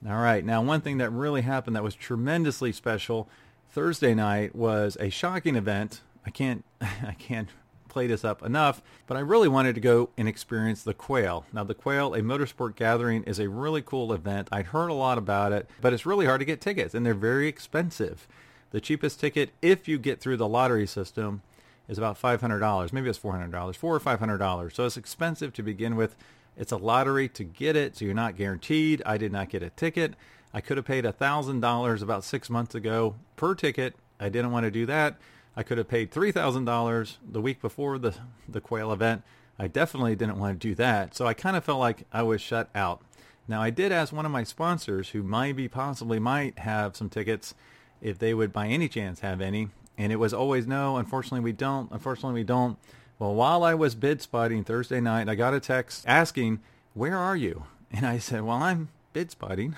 All 0.08 0.16
right, 0.16 0.46
now 0.46 0.62
one 0.62 0.80
thing 0.80 0.98
that 1.00 1.10
really 1.10 1.42
happened 1.42 1.76
that 1.76 1.84
was 1.84 1.94
tremendously 1.94 2.72
special 2.72 3.28
Thursday 3.70 4.14
night 4.14 4.56
was 4.56 4.96
a 4.98 5.10
shocking 5.10 5.58
event. 5.58 6.00
I 6.26 6.30
can't 6.30 6.64
I 6.82 7.18
can't 7.20 7.50
play 7.92 8.08
this 8.08 8.26
up 8.26 8.42
enough, 8.42 8.82
but 9.06 9.18
I 9.18 9.20
really 9.20 9.48
wanted 9.48 9.76
to 9.76 9.82
go 9.82 10.10
and 10.18 10.28
experience 10.28 10.82
the 10.82 10.94
Quail. 10.94 11.46
Now, 11.54 11.64
the 11.64 11.76
Quail, 11.76 12.14
a 12.14 12.22
motorsport 12.22 12.76
gathering, 12.76 13.24
is 13.24 13.38
a 13.38 13.50
really 13.50 13.82
cool 13.82 14.14
event. 14.14 14.48
I'd 14.52 14.68
heard 14.68 14.90
a 14.90 14.96
lot 14.96 15.18
about 15.18 15.52
it, 15.52 15.70
but 15.82 15.94
it's 15.94 16.06
really 16.06 16.26
hard 16.26 16.40
to 16.40 16.46
get 16.46 16.62
tickets, 16.62 16.96
and 16.96 17.06
they're 17.06 17.14
very 17.14 17.48
expensive. 17.48 18.28
The 18.72 18.82
cheapest 18.82 19.20
ticket, 19.20 19.52
if 19.62 19.88
you 19.88 20.00
get 20.00 20.22
through 20.22 20.38
the 20.38 20.48
lottery 20.48 20.88
system, 20.88 21.42
is 21.90 21.98
about 21.98 22.20
$500. 22.20 22.94
Maybe 22.94 23.10
it's 23.10 23.20
$400, 23.20 23.76
four 23.76 23.96
or 23.96 24.00
$500. 24.00 24.74
So 24.74 24.86
it's 24.86 24.98
expensive 24.98 25.54
to 25.54 25.62
begin 25.62 25.98
with. 25.98 26.16
It's 26.58 26.72
a 26.72 26.78
lottery 26.78 27.28
to 27.30 27.44
get 27.44 27.76
it, 27.76 27.98
so 27.98 28.06
you're 28.06 28.14
not 28.14 28.38
guaranteed. 28.38 29.02
I 29.06 29.18
did 29.18 29.32
not 29.32 29.50
get 29.50 29.62
a 29.62 29.70
ticket. 29.70 30.14
I 30.54 30.62
could 30.62 30.78
have 30.78 30.86
paid 30.86 31.04
$1,000 31.04 32.02
about 32.02 32.24
six 32.24 32.50
months 32.50 32.76
ago 32.76 33.16
per 33.36 33.56
ticket. 33.56 33.96
I 34.20 34.30
didn't 34.30 34.52
want 34.52 34.66
to 34.66 34.72
do 34.72 34.86
that. 34.86 35.18
I 35.56 35.64
could 35.64 35.78
have 35.78 35.88
paid 35.88 36.12
$3,000 36.12 37.18
the 37.30 37.42
week 37.42 37.62
before 37.62 37.98
the, 37.98 38.16
the 38.48 38.62
quail 38.62 38.92
event. 38.92 39.24
I 39.60 39.68
definitely 39.68 40.16
didn't 40.16 40.40
want 40.40 40.60
to 40.60 40.68
do 40.68 40.76
that. 40.76 41.16
So 41.16 41.28
I 41.28 41.34
kind 41.34 41.56
of 41.56 41.64
felt 41.64 41.80
like 41.80 42.08
I 42.12 42.24
was 42.24 42.42
shut 42.42 42.70
out. 42.74 43.02
Now 43.48 43.62
I 43.62 43.70
did 43.70 43.92
ask 43.92 44.14
one 44.14 44.26
of 44.26 44.32
my 44.32 44.44
sponsors 44.44 45.10
who 45.10 45.24
might 45.24 45.56
be 45.56 45.68
possibly 45.68 46.20
might 46.20 46.60
have 46.60 46.96
some 46.96 47.10
tickets 47.10 47.54
if 48.02 48.18
they 48.18 48.34
would 48.34 48.54
by 48.54 48.68
any 48.68 48.88
chance 48.88 49.20
have 49.20 49.42
any. 49.42 49.70
And 49.98 50.12
it 50.12 50.18
was 50.18 50.34
always 50.34 50.66
no, 50.66 50.98
unfortunately 50.98 51.42
we 51.42 51.52
don't. 51.52 51.92
Unfortunately 51.92 52.40
we 52.40 52.46
don't. 52.46 52.78
Well, 53.20 53.36
while 53.36 53.64
I 53.64 53.76
was 53.76 53.94
bid 53.94 54.22
spotting 54.22 54.64
Thursday 54.64 55.00
night, 55.00 55.30
I 55.30 55.36
got 55.36 55.54
a 55.54 55.60
text 55.60 56.06
asking, 56.08 56.60
where 56.94 57.18
are 57.18 57.36
you? 57.36 57.66
And 57.92 58.06
I 58.06 58.18
said, 58.18 58.44
well, 58.44 58.64
I'm 58.64 58.90
bid 59.14 59.32
spotting. 59.32 59.76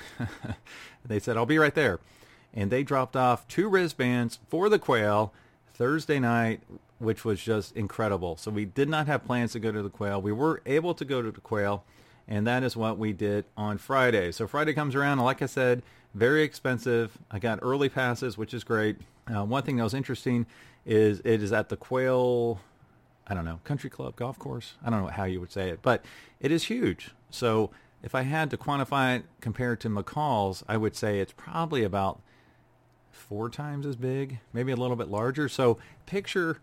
they 1.06 1.20
said, 1.20 1.36
I'll 1.36 1.46
be 1.46 1.58
right 1.58 1.76
there. 1.76 2.00
And 2.54 2.72
they 2.72 2.84
dropped 2.84 3.16
off 3.16 3.48
two 3.48 3.68
wristbands 3.68 4.40
for 4.48 4.70
the 4.70 4.80
quail 4.80 5.34
Thursday 5.74 6.20
night, 6.20 6.62
which 7.00 7.26
was 7.26 7.42
just 7.42 7.76
incredible. 7.76 8.38
So 8.38 8.52
we 8.52 8.66
did 8.66 8.88
not 8.88 9.08
have 9.08 9.26
plans 9.26 9.54
to 9.54 9.60
go 9.60 9.72
to 9.72 9.82
the 9.82 9.90
Quail. 9.90 10.22
We 10.22 10.32
were 10.32 10.62
able 10.66 10.94
to 10.94 11.04
go 11.04 11.22
to 11.22 11.32
the 11.32 11.42
Quail, 11.42 11.84
and 12.28 12.46
that 12.48 12.64
is 12.64 12.78
what 12.78 12.98
we 12.98 13.12
did 13.12 13.46
on 13.58 13.78
Friday. 13.78 14.32
So 14.32 14.48
Friday 14.48 14.74
comes 14.74 14.96
around, 14.96 15.14
and 15.20 15.26
like 15.26 15.42
I 15.42 15.48
said, 15.48 15.82
very 16.14 16.44
expensive. 16.44 17.18
I 17.32 17.40
got 17.40 17.60
early 17.62 17.90
passes, 17.90 18.38
which 18.38 18.54
is 18.54 18.64
great. 18.64 18.98
Uh, 19.28 19.44
one 19.44 19.64
thing 19.64 19.78
that 19.78 19.84
was 19.84 19.94
interesting 19.94 20.46
is 20.86 21.22
it 21.26 21.42
is 21.42 21.52
at 21.52 21.70
the 21.70 21.78
Quail, 21.78 22.60
I 23.26 23.34
don't 23.34 23.46
know, 23.46 23.60
Country 23.64 23.90
Club 23.90 24.16
Golf 24.16 24.38
Course. 24.38 24.76
I 24.86 24.90
don't 24.90 25.02
know 25.02 25.08
how 25.08 25.24
you 25.24 25.40
would 25.40 25.52
say 25.52 25.70
it, 25.70 25.80
but 25.82 26.06
it 26.40 26.52
is 26.52 26.66
huge. 26.66 27.12
So 27.32 27.72
if 28.04 28.14
I 28.14 28.22
had 28.22 28.52
to 28.52 28.58
quantify 28.58 29.18
it 29.18 29.26
compared 29.42 29.80
to 29.82 29.90
McCall's, 29.90 30.64
I 30.68 30.78
would 30.78 30.96
say 30.96 31.20
it's 31.20 31.34
probably 31.36 31.84
about– 31.84 32.22
four 33.14 33.50
times 33.50 33.86
as 33.86 33.96
big, 33.96 34.40
maybe 34.52 34.72
a 34.72 34.76
little 34.76 34.96
bit 34.96 35.08
larger. 35.08 35.48
So 35.48 35.78
picture, 36.06 36.60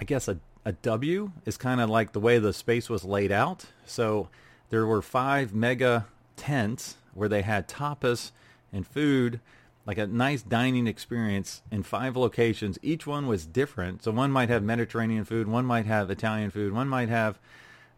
I 0.00 0.04
guess 0.04 0.28
a, 0.28 0.38
a 0.64 0.72
W 0.72 1.32
is 1.44 1.56
kind 1.56 1.80
of 1.80 1.90
like 1.90 2.12
the 2.12 2.20
way 2.20 2.38
the 2.38 2.52
space 2.52 2.88
was 2.88 3.04
laid 3.04 3.30
out. 3.30 3.66
So 3.86 4.28
there 4.70 4.86
were 4.86 5.02
five 5.02 5.54
mega 5.54 6.06
tents 6.36 6.96
where 7.14 7.28
they 7.28 7.42
had 7.42 7.68
tapas 7.68 8.30
and 8.72 8.86
food, 8.86 9.40
like 9.84 9.98
a 9.98 10.06
nice 10.06 10.42
dining 10.42 10.86
experience 10.86 11.62
in 11.70 11.82
five 11.82 12.16
locations. 12.16 12.78
Each 12.82 13.06
one 13.06 13.26
was 13.26 13.44
different. 13.44 14.02
So 14.02 14.10
one 14.12 14.30
might 14.30 14.48
have 14.48 14.62
Mediterranean 14.62 15.24
food, 15.24 15.46
one 15.46 15.66
might 15.66 15.86
have 15.86 16.10
Italian 16.10 16.50
food, 16.50 16.72
one 16.72 16.88
might 16.88 17.08
have 17.08 17.38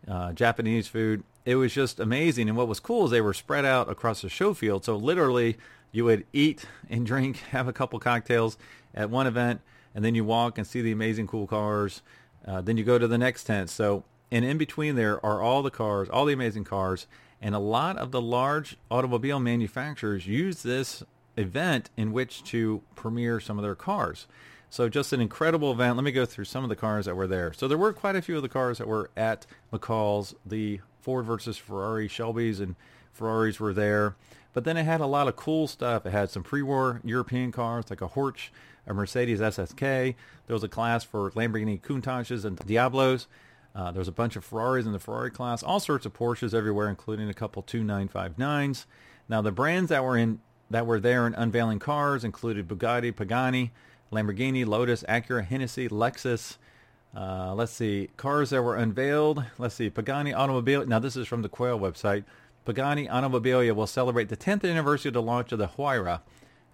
uh, 0.09 0.33
Japanese 0.33 0.89
food. 0.89 1.23
It 1.45 1.57
was 1.57 1.73
just 1.73 2.01
amazing. 2.01 2.49
And 2.49 2.57
what 2.57 2.69
was 2.69 2.81
cool 2.81 3.05
is 3.05 3.11
they 3.11 3.21
were 3.21 3.35
spread 3.35 3.65
out 3.65 3.91
across 3.91 4.23
the 4.23 4.29
show 4.29 4.55
field. 4.55 4.85
So 4.85 4.97
literally 4.97 5.59
you 5.95 6.05
would 6.05 6.27
eat 6.33 6.67
and 6.91 7.07
drink, 7.07 7.37
have 7.51 7.69
a 7.69 7.73
couple 7.73 7.99
cocktails 7.99 8.59
at 8.95 9.09
one 9.09 9.27
event, 9.27 9.61
and 9.95 10.05
then 10.05 10.15
you 10.15 10.25
walk 10.25 10.59
and 10.59 10.67
see 10.67 10.83
the 10.83 10.93
amazing 10.93 11.27
cool 11.27 11.47
cars. 11.47 12.03
Uh, 12.47 12.61
then 12.61 12.77
you 12.77 12.85
go 12.85 12.99
to 12.99 13.07
the 13.07 13.17
next 13.17 13.45
tent. 13.45 13.71
So, 13.71 14.05
and 14.31 14.45
in 14.45 14.59
between 14.59 14.97
there 14.97 15.25
are 15.25 15.41
all 15.41 15.63
the 15.63 15.71
cars, 15.71 16.09
all 16.09 16.27
the 16.27 16.33
amazing 16.33 16.65
cars, 16.65 17.07
and 17.41 17.55
a 17.55 17.61
lot 17.61 17.97
of 17.97 18.11
the 18.11 18.21
large 18.21 18.77
automobile 18.91 19.39
manufacturers 19.39 20.27
use 20.27 20.63
this 20.63 21.03
event 21.37 21.91
in 21.97 22.13
which 22.13 22.43
to 22.45 22.83
premiere 22.97 23.39
some 23.41 23.59
of 23.59 23.63
their 23.63 23.75
cars. 23.75 24.27
So 24.71 24.89
just 24.89 25.13
an 25.13 25.21
incredible 25.21 25.71
event. 25.71 25.95
Let 25.97 26.05
me 26.05 26.11
go 26.11 26.27
through 26.27 26.47
some 26.47 26.65
of 26.65 26.69
the 26.69 26.77
cars 26.77 27.07
that 27.07 27.15
were 27.15 27.29
there. 27.29 27.53
So 27.53 27.69
there 27.69 27.79
were 27.79 27.93
quite 27.93 28.17
a 28.17 28.23
few 28.23 28.37
of 28.37 28.43
the 28.43 28.49
cars 28.49 28.79
that 28.79 28.89
were 28.89 29.11
at 29.17 29.47
McCall's. 29.73 30.35
The 30.45 30.81
Ford 31.01 31.27
versus 31.27 31.57
Ferrari 31.57 32.09
Shelbys 32.09 32.61
and 32.61 32.75
Ferraris 33.13 33.61
were 33.61 33.73
there. 33.73 34.17
But 34.55 34.65
then 34.65 34.79
it 34.79 34.85
had 34.85 35.03
a 35.03 35.07
lot 35.07 35.29
of 35.29 35.37
cool 35.37 35.67
stuff. 35.67 36.07
It 36.07 36.13
had 36.13 36.31
some 36.31 36.43
pre-war 36.43 37.03
European 37.05 37.53
cars 37.53 37.87
like 37.91 38.01
a 38.01 38.09
Horch, 38.09 38.49
a 38.87 38.95
Mercedes 38.95 39.41
SSK. 39.41 40.15
There 40.47 40.55
was 40.55 40.65
a 40.65 40.69
class 40.69 41.05
for 41.05 41.31
Lamborghini 41.33 41.83
Countaches 41.83 42.47
and 42.47 42.57
Diablos. 42.57 43.27
Uh, 43.75 43.91
there 43.91 43.99
was 43.99 44.09
a 44.09 44.13
bunch 44.13 44.37
of 44.37 44.45
Ferraris 44.45 44.87
in 44.87 44.93
the 44.93 45.01
Ferrari 45.01 45.33
class, 45.33 45.63
all 45.63 45.81
sorts 45.81 46.07
of 46.07 46.15
Porsches 46.15 46.55
everywhere, 46.55 46.89
including 46.89 47.29
a 47.29 47.35
couple 47.35 47.63
2959s. 47.65 48.87
Now 49.29 49.43
the 49.43 49.51
brands 49.51 49.89
that 49.89 50.05
were 50.05 50.17
in 50.17 50.41
that 50.71 50.87
were 50.87 51.01
there 51.01 51.27
in 51.27 51.35
unveiling 51.35 51.81
cars 51.81 52.25
included 52.25 52.69
Bugatti, 52.69 53.15
Pagani, 53.15 53.73
Lamborghini, 54.13 54.65
Lotus, 54.65 55.03
Acura, 55.09 55.45
Hennessy, 55.45 55.89
Lexus. 55.89 56.57
Uh, 57.15 57.55
let's 57.55 57.73
see, 57.73 58.11
cars 58.17 58.51
that 58.51 58.63
were 58.63 58.77
unveiled. 58.77 59.45
Let's 59.59 59.75
see, 59.75 59.91
Pagani 59.91 60.33
Automobile. 60.33 60.87
Now 60.87 61.01
this 61.01 61.17
is 61.17 61.27
from 61.27 61.43
the 61.43 61.49
Quail 61.49 61.79
website. 61.79 62.25
Pagani 62.65 63.07
Automobilia 63.07 63.75
will 63.75 63.87
celebrate 63.87 64.31
the 64.31 64.37
10th 64.37 64.69
anniversary 64.69 65.11
of 65.11 65.15
the 65.15 65.23
launch 65.23 65.53
of 65.53 65.59
the 65.59 65.69
Huayra. 65.69 66.23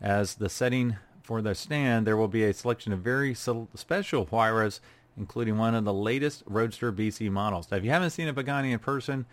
As 0.01 0.37
the 0.37 0.49
setting 0.49 0.97
for 1.23 1.43
the 1.43 1.55
stand, 1.55 2.07
there 2.07 2.17
will 2.17 2.29
be 2.29 2.45
a 2.45 2.55
selection 2.55 2.93
of 2.93 3.01
very 3.01 3.35
special 3.35 4.27
Huayras, 4.27 4.81
including 5.17 5.59
one 5.59 5.75
of 5.75 5.85
the 5.85 5.93
latest 5.93 6.45
Roadster 6.47 6.93
BC 6.93 7.31
models. 7.31 7.71
Now, 7.71 7.79
if 7.79 7.85
you 7.85 7.91
haven't 7.91 8.11
seen 8.11 8.29
a 8.29 8.33
Pagani 8.35 8.73
in 8.73 8.79
person, 8.79 9.27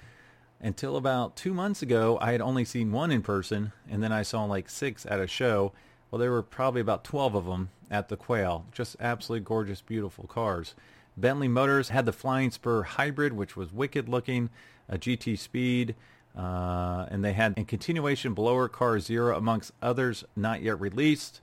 until 0.60 0.98
about 0.98 1.36
two 1.36 1.54
months 1.54 1.84
ago, 1.84 2.18
I 2.20 2.32
had 2.32 2.42
only 2.42 2.66
seen 2.66 2.92
one 2.92 3.12
in 3.12 3.22
person, 3.22 3.72
and 3.88 4.02
then 4.02 4.12
I 4.12 4.24
saw 4.24 4.44
like 4.46 4.68
six 4.70 5.06
at 5.06 5.20
a 5.20 5.28
show. 5.28 5.74
Well, 6.10 6.20
there 6.20 6.32
were 6.32 6.42
probably 6.42 6.82
about 6.82 7.04
12 7.04 7.36
of 7.36 7.46
them 7.46 7.70
at 7.92 8.10
the 8.10 8.18
Quail. 8.18 8.66
Just 8.72 8.96
absolutely 9.00 9.46
gorgeous, 9.46 9.82
beautiful 9.82 10.26
cars. 10.26 10.74
Bentley 11.16 11.48
Motors 11.48 11.90
had 11.90 12.08
the 12.08 12.14
Flying 12.14 12.50
Spur 12.50 12.84
Hybrid, 12.84 13.34
which 13.34 13.56
was 13.56 13.72
wicked 13.72 14.10
looking, 14.10 14.50
a 14.90 14.98
GT 14.98 15.38
Speed, 15.38 15.96
uh, 16.38 17.08
and 17.10 17.26
they 17.26 17.34
had 17.34 17.58
in 17.58 17.66
continuation 17.66 18.34
blower 18.34 18.70
car 18.70 19.00
zero 19.00 19.36
amongst 19.36 19.72
others 19.82 20.24
not 20.36 20.62
yet 20.62 20.80
released. 20.80 21.42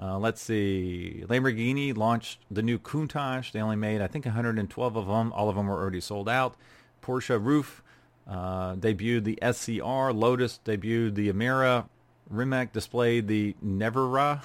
Uh, 0.00 0.18
let's 0.18 0.42
see. 0.42 1.22
Lamborghini 1.28 1.96
launched 1.96 2.40
the 2.50 2.62
new 2.62 2.78
Countach. 2.78 3.52
They 3.52 3.60
only 3.60 3.76
made, 3.76 4.00
I 4.00 4.08
think, 4.08 4.24
112 4.24 4.96
of 4.96 5.06
them. 5.06 5.32
All 5.32 5.48
of 5.48 5.54
them 5.54 5.68
were 5.68 5.80
already 5.80 6.00
sold 6.00 6.28
out. 6.28 6.56
Porsche 7.00 7.42
Ruf 7.42 7.80
uh, 8.28 8.74
debuted 8.74 9.22
the 9.22 9.38
SCR. 9.40 10.12
Lotus 10.12 10.58
debuted 10.64 11.14
the 11.14 11.32
Emira. 11.32 11.86
Rimac 12.28 12.72
displayed 12.72 13.28
the 13.28 13.54
Nevera. 13.64 14.42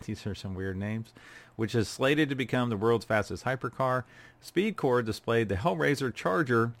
These 0.04 0.26
are 0.26 0.34
some 0.34 0.54
weird 0.54 0.76
names. 0.76 1.14
Which 1.56 1.74
is 1.74 1.88
slated 1.88 2.28
to 2.28 2.34
become 2.34 2.68
the 2.68 2.76
world's 2.76 3.06
fastest 3.06 3.44
hypercar. 3.44 4.04
SpeedKore 4.44 5.02
displayed 5.04 5.48
the 5.48 5.54
Hellraiser 5.54 6.12
Charger 6.12 6.72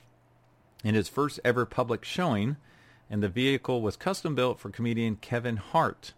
in 0.84 0.94
his 0.94 1.08
first 1.08 1.40
ever 1.44 1.66
public 1.66 2.04
showing. 2.04 2.56
and 3.10 3.22
the 3.22 3.28
vehicle 3.28 3.82
was 3.82 3.96
custom 3.96 4.34
built 4.36 4.60
for 4.60 4.70
comedian 4.70 5.16
Kevin 5.16 5.56
Hart. 5.56 6.12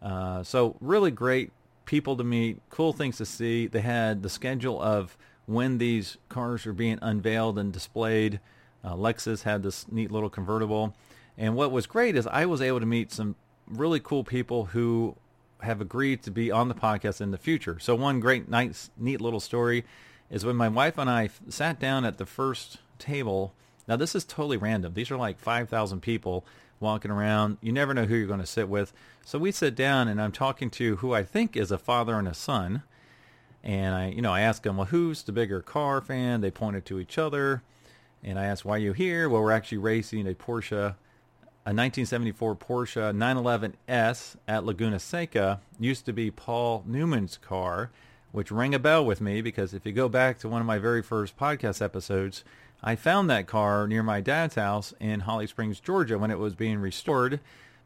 Uh, 0.00 0.42
so 0.44 0.76
really 0.80 1.10
great 1.10 1.50
people 1.84 2.16
to 2.16 2.22
meet, 2.22 2.60
cool 2.70 2.92
things 2.92 3.16
to 3.16 3.26
see. 3.26 3.66
They 3.66 3.80
had 3.80 4.22
the 4.22 4.28
schedule 4.28 4.80
of 4.80 5.16
when 5.46 5.78
these 5.78 6.16
cars 6.28 6.64
were 6.64 6.72
being 6.72 6.98
unveiled 7.02 7.58
and 7.58 7.72
displayed. 7.72 8.38
Uh, 8.84 8.94
Lexus 8.94 9.42
had 9.42 9.62
this 9.62 9.90
neat 9.90 10.12
little 10.12 10.30
convertible. 10.30 10.94
And 11.36 11.56
what 11.56 11.72
was 11.72 11.86
great 11.86 12.14
is 12.14 12.26
I 12.26 12.46
was 12.46 12.62
able 12.62 12.78
to 12.80 12.86
meet 12.86 13.10
some 13.10 13.34
really 13.66 14.00
cool 14.00 14.22
people 14.22 14.66
who 14.66 15.16
have 15.62 15.80
agreed 15.80 16.22
to 16.22 16.30
be 16.30 16.52
on 16.52 16.68
the 16.68 16.74
podcast 16.74 17.20
in 17.20 17.32
the 17.32 17.38
future. 17.38 17.78
So 17.80 17.94
one 17.94 18.20
great, 18.20 18.48
nice, 18.48 18.90
neat 18.96 19.20
little 19.20 19.40
story 19.40 19.84
is 20.30 20.44
when 20.44 20.56
my 20.56 20.68
wife 20.68 20.98
and 20.98 21.10
I 21.10 21.30
sat 21.48 21.80
down 21.80 22.04
at 22.04 22.18
the 22.18 22.26
first 22.26 22.78
table. 22.98 23.54
Now 23.88 23.96
this 23.96 24.14
is 24.14 24.24
totally 24.24 24.58
random. 24.58 24.94
These 24.94 25.10
are 25.10 25.16
like 25.16 25.38
5,000 25.38 26.00
people 26.00 26.44
walking 26.80 27.10
around. 27.10 27.58
You 27.60 27.72
never 27.72 27.94
know 27.94 28.04
who 28.04 28.14
you're 28.14 28.26
going 28.26 28.40
to 28.40 28.46
sit 28.46 28.68
with. 28.68 28.92
So 29.24 29.38
we 29.38 29.50
sit 29.50 29.74
down 29.74 30.08
and 30.08 30.20
I'm 30.20 30.32
talking 30.32 30.70
to 30.70 30.96
who 30.96 31.12
I 31.12 31.22
think 31.24 31.56
is 31.56 31.70
a 31.70 31.78
father 31.78 32.18
and 32.18 32.28
a 32.28 32.34
son. 32.34 32.82
And 33.64 33.94
I, 33.94 34.08
you 34.08 34.22
know, 34.22 34.32
I 34.32 34.40
ask 34.40 34.62
them, 34.62 34.76
well, 34.76 34.86
who's 34.86 35.22
the 35.22 35.32
bigger 35.32 35.60
car 35.60 36.00
fan? 36.00 36.40
They 36.40 36.50
pointed 36.50 36.84
to 36.86 37.00
each 37.00 37.18
other. 37.18 37.62
And 38.22 38.38
I 38.38 38.46
asked, 38.46 38.64
why 38.64 38.76
are 38.76 38.78
you 38.78 38.92
here? 38.92 39.28
Well, 39.28 39.42
we're 39.42 39.52
actually 39.52 39.78
racing 39.78 40.26
a 40.26 40.34
Porsche, 40.34 40.94
a 41.66 41.74
1974 41.74 42.56
Porsche 42.56 43.14
911S 43.14 44.36
at 44.46 44.64
Laguna 44.64 44.98
Seca. 44.98 45.60
Used 45.78 46.06
to 46.06 46.12
be 46.12 46.30
Paul 46.30 46.84
Newman's 46.86 47.36
car, 47.36 47.90
which 48.32 48.50
rang 48.50 48.74
a 48.74 48.78
bell 48.78 49.04
with 49.04 49.20
me 49.20 49.40
because 49.40 49.74
if 49.74 49.84
you 49.84 49.92
go 49.92 50.08
back 50.08 50.38
to 50.38 50.48
one 50.48 50.60
of 50.60 50.66
my 50.66 50.78
very 50.78 51.02
first 51.02 51.36
podcast 51.36 51.82
episodes, 51.82 52.44
I 52.82 52.94
found 52.94 53.28
that 53.28 53.48
car 53.48 53.88
near 53.88 54.04
my 54.04 54.20
dad's 54.20 54.54
house 54.54 54.94
in 55.00 55.20
Holly 55.20 55.48
Springs, 55.48 55.80
Georgia, 55.80 56.16
when 56.16 56.30
it 56.30 56.38
was 56.38 56.54
being 56.54 56.78
restored. 56.78 57.40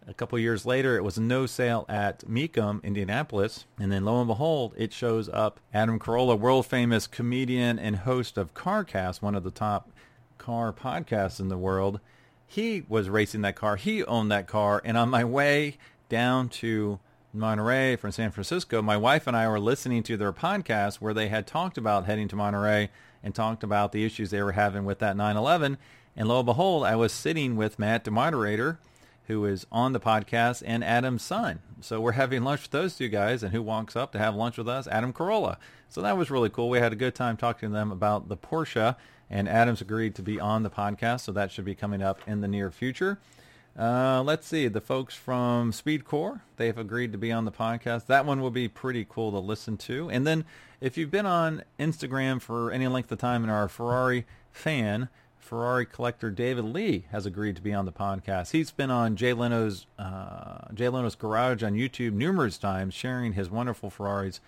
A 0.07 0.13
couple 0.13 0.39
years 0.39 0.67
later, 0.67 0.97
it 0.97 1.05
was 1.05 1.19
no 1.19 1.47
sale 1.47 1.87
at 1.89 2.21
Mecum, 2.29 2.83
Indianapolis, 2.83 3.65
and 3.79 3.91
then 3.91 4.05
lo 4.05 4.19
and 4.19 4.27
behold, 4.27 4.75
it 4.77 4.93
shows 4.93 5.29
up. 5.31 5.61
Adam 5.73 5.99
Carolla, 5.99 6.39
world 6.39 6.67
famous 6.67 7.07
comedian 7.07 7.79
and 7.79 7.97
host 7.97 8.37
of 8.37 8.53
CarCast, 8.53 9.23
one 9.23 9.35
of 9.35 9.45
the 9.45 9.51
top 9.51 9.91
car 10.37 10.73
podcasts 10.73 11.41
in 11.41 11.49
the 11.49 11.57
world. 11.57 12.01
He 12.47 12.83
was 12.87 13.09
racing 13.09 13.41
that 13.43 13.57
car. 13.57 13.77
He 13.77 14.05
owned 14.05 14.31
that 14.31 14.47
car, 14.47 14.83
and 14.85 14.99
on 14.99 15.09
my 15.09 15.25
way 15.25 15.79
down 16.11 16.51
to 16.51 16.99
Monterey 17.33 17.97
from 17.97 18.13
San 18.13 18.31
Francisco, 18.31 18.83
my 18.83 18.99
wife 18.99 19.27
and 19.27 19.35
I 19.35 19.49
were 19.49 19.61
listening 19.61 20.03
to 20.03 20.19
their 20.19 20.35
podcast 20.35 20.97
where 20.97 21.15
they 21.15 21.29
had 21.29 21.47
talked 21.47 21.79
about 21.79 22.05
heading 22.05 22.29
to 22.29 22.37
Monterey 22.37 22.91
and 23.23 23.35
talked 23.35 23.63
about 23.63 23.93
the 23.93 24.05
issues 24.05 24.31
they 24.31 24.43
were 24.43 24.53
having 24.53 24.85
with 24.85 24.99
that 25.01 25.17
911. 25.17 25.79
And 26.17 26.29
lo 26.29 26.39
and 26.39 26.47
behold, 26.47 26.85
I 26.85 26.97
was 26.97 27.13
sitting 27.13 27.57
with 27.57 27.79
Matt, 27.79 28.05
the 28.05 28.11
moderator, 28.11 28.79
who 29.27 29.45
is 29.45 29.67
on 29.73 29.93
the 29.93 30.01
podcast, 30.01 30.63
and 30.67 30.83
Adam's 30.85 31.23
son. 31.23 31.61
So 31.81 32.01
we're 32.01 32.13
having 32.13 32.45
lunch 32.45 32.63
with 32.63 32.71
those 32.71 32.97
two 32.97 33.09
guys, 33.09 33.43
and 33.43 33.53
who 33.53 33.63
walks 33.63 33.97
up 33.97 34.13
to 34.13 34.19
have 34.19 34.35
lunch 34.35 34.59
with 34.59 34.69
us? 34.69 34.87
Adam 34.87 35.13
Carolla. 35.13 35.57
So 35.89 36.03
that 36.03 36.17
was 36.17 36.31
really 36.31 36.51
cool. 36.51 36.69
We 36.69 36.79
had 36.79 36.93
a 36.93 36.97
good 36.97 37.15
time 37.15 37.37
talking 37.37 37.71
to 37.71 37.73
them 37.73 37.91
about 37.93 38.29
the 38.29 38.37
Porsche, 38.37 38.97
and 39.31 39.49
Adam's 39.49 39.81
agreed 39.81 40.15
to 40.17 40.23
be 40.23 40.39
on 40.39 40.63
the 40.63 40.71
podcast, 40.71 41.21
so 41.21 41.33
that 41.33 41.51
should 41.51 41.65
be 41.65 41.75
coming 41.75 42.03
up 42.03 42.21
in 42.27 42.41
the 42.41 42.49
near 42.49 42.71
future. 42.71 43.19
Uh, 43.79 44.23
let's 44.23 44.47
see, 44.47 44.69
the 44.69 44.81
folks 44.83 45.15
from 45.15 45.73
SpeedKore, 45.73 46.43
they've 46.57 46.77
agreed 46.77 47.11
to 47.13 47.19
be 47.19 47.33
on 47.33 47.47
the 47.47 47.53
podcast. 47.53 48.07
That 48.07 48.27
one 48.27 48.43
will 48.43 48.51
be 48.51 48.69
pretty 48.69 49.07
cool 49.09 49.31
to 49.31 49.39
listen 49.39 49.79
to. 49.79 50.11
And 50.11 50.27
then 50.27 50.45
if 50.81 50.99
you've 50.99 51.11
been 51.11 51.27
on 51.27 51.63
Instagram 51.81 52.41
for 52.41 52.71
any 52.71 52.87
length 52.87 53.11
of 53.11 53.19
time 53.19 53.43
and 53.43 53.51
are 53.51 53.65
a 53.65 53.71
Ferrari 53.71 54.27
fan, 54.51 55.09
Ferrari 55.39 55.87
collector 55.87 56.31
David 56.31 56.65
Lee 56.65 57.05
has 57.11 57.25
agreed 57.25 57.57
to 57.57 57.63
be 57.63 57.73
on 57.73 57.87
the 57.87 57.93
podcast. 57.93 58.53
He's 58.53 58.71
been 58.71 58.91
on 58.91 59.17
Jay 59.17 59.33
Leno's 59.33 59.87
uh, 59.99 60.69
Jay 60.73 60.89
Leno's 60.89 61.15
Garage 61.15 61.63
on 61.63 61.75
YouTube 61.75 62.13
numerous 62.13 62.59
times, 62.59 62.95
sharing 62.95 63.33
his 63.33 63.51
wonderful 63.51 63.91
Ferraris. 63.91 64.41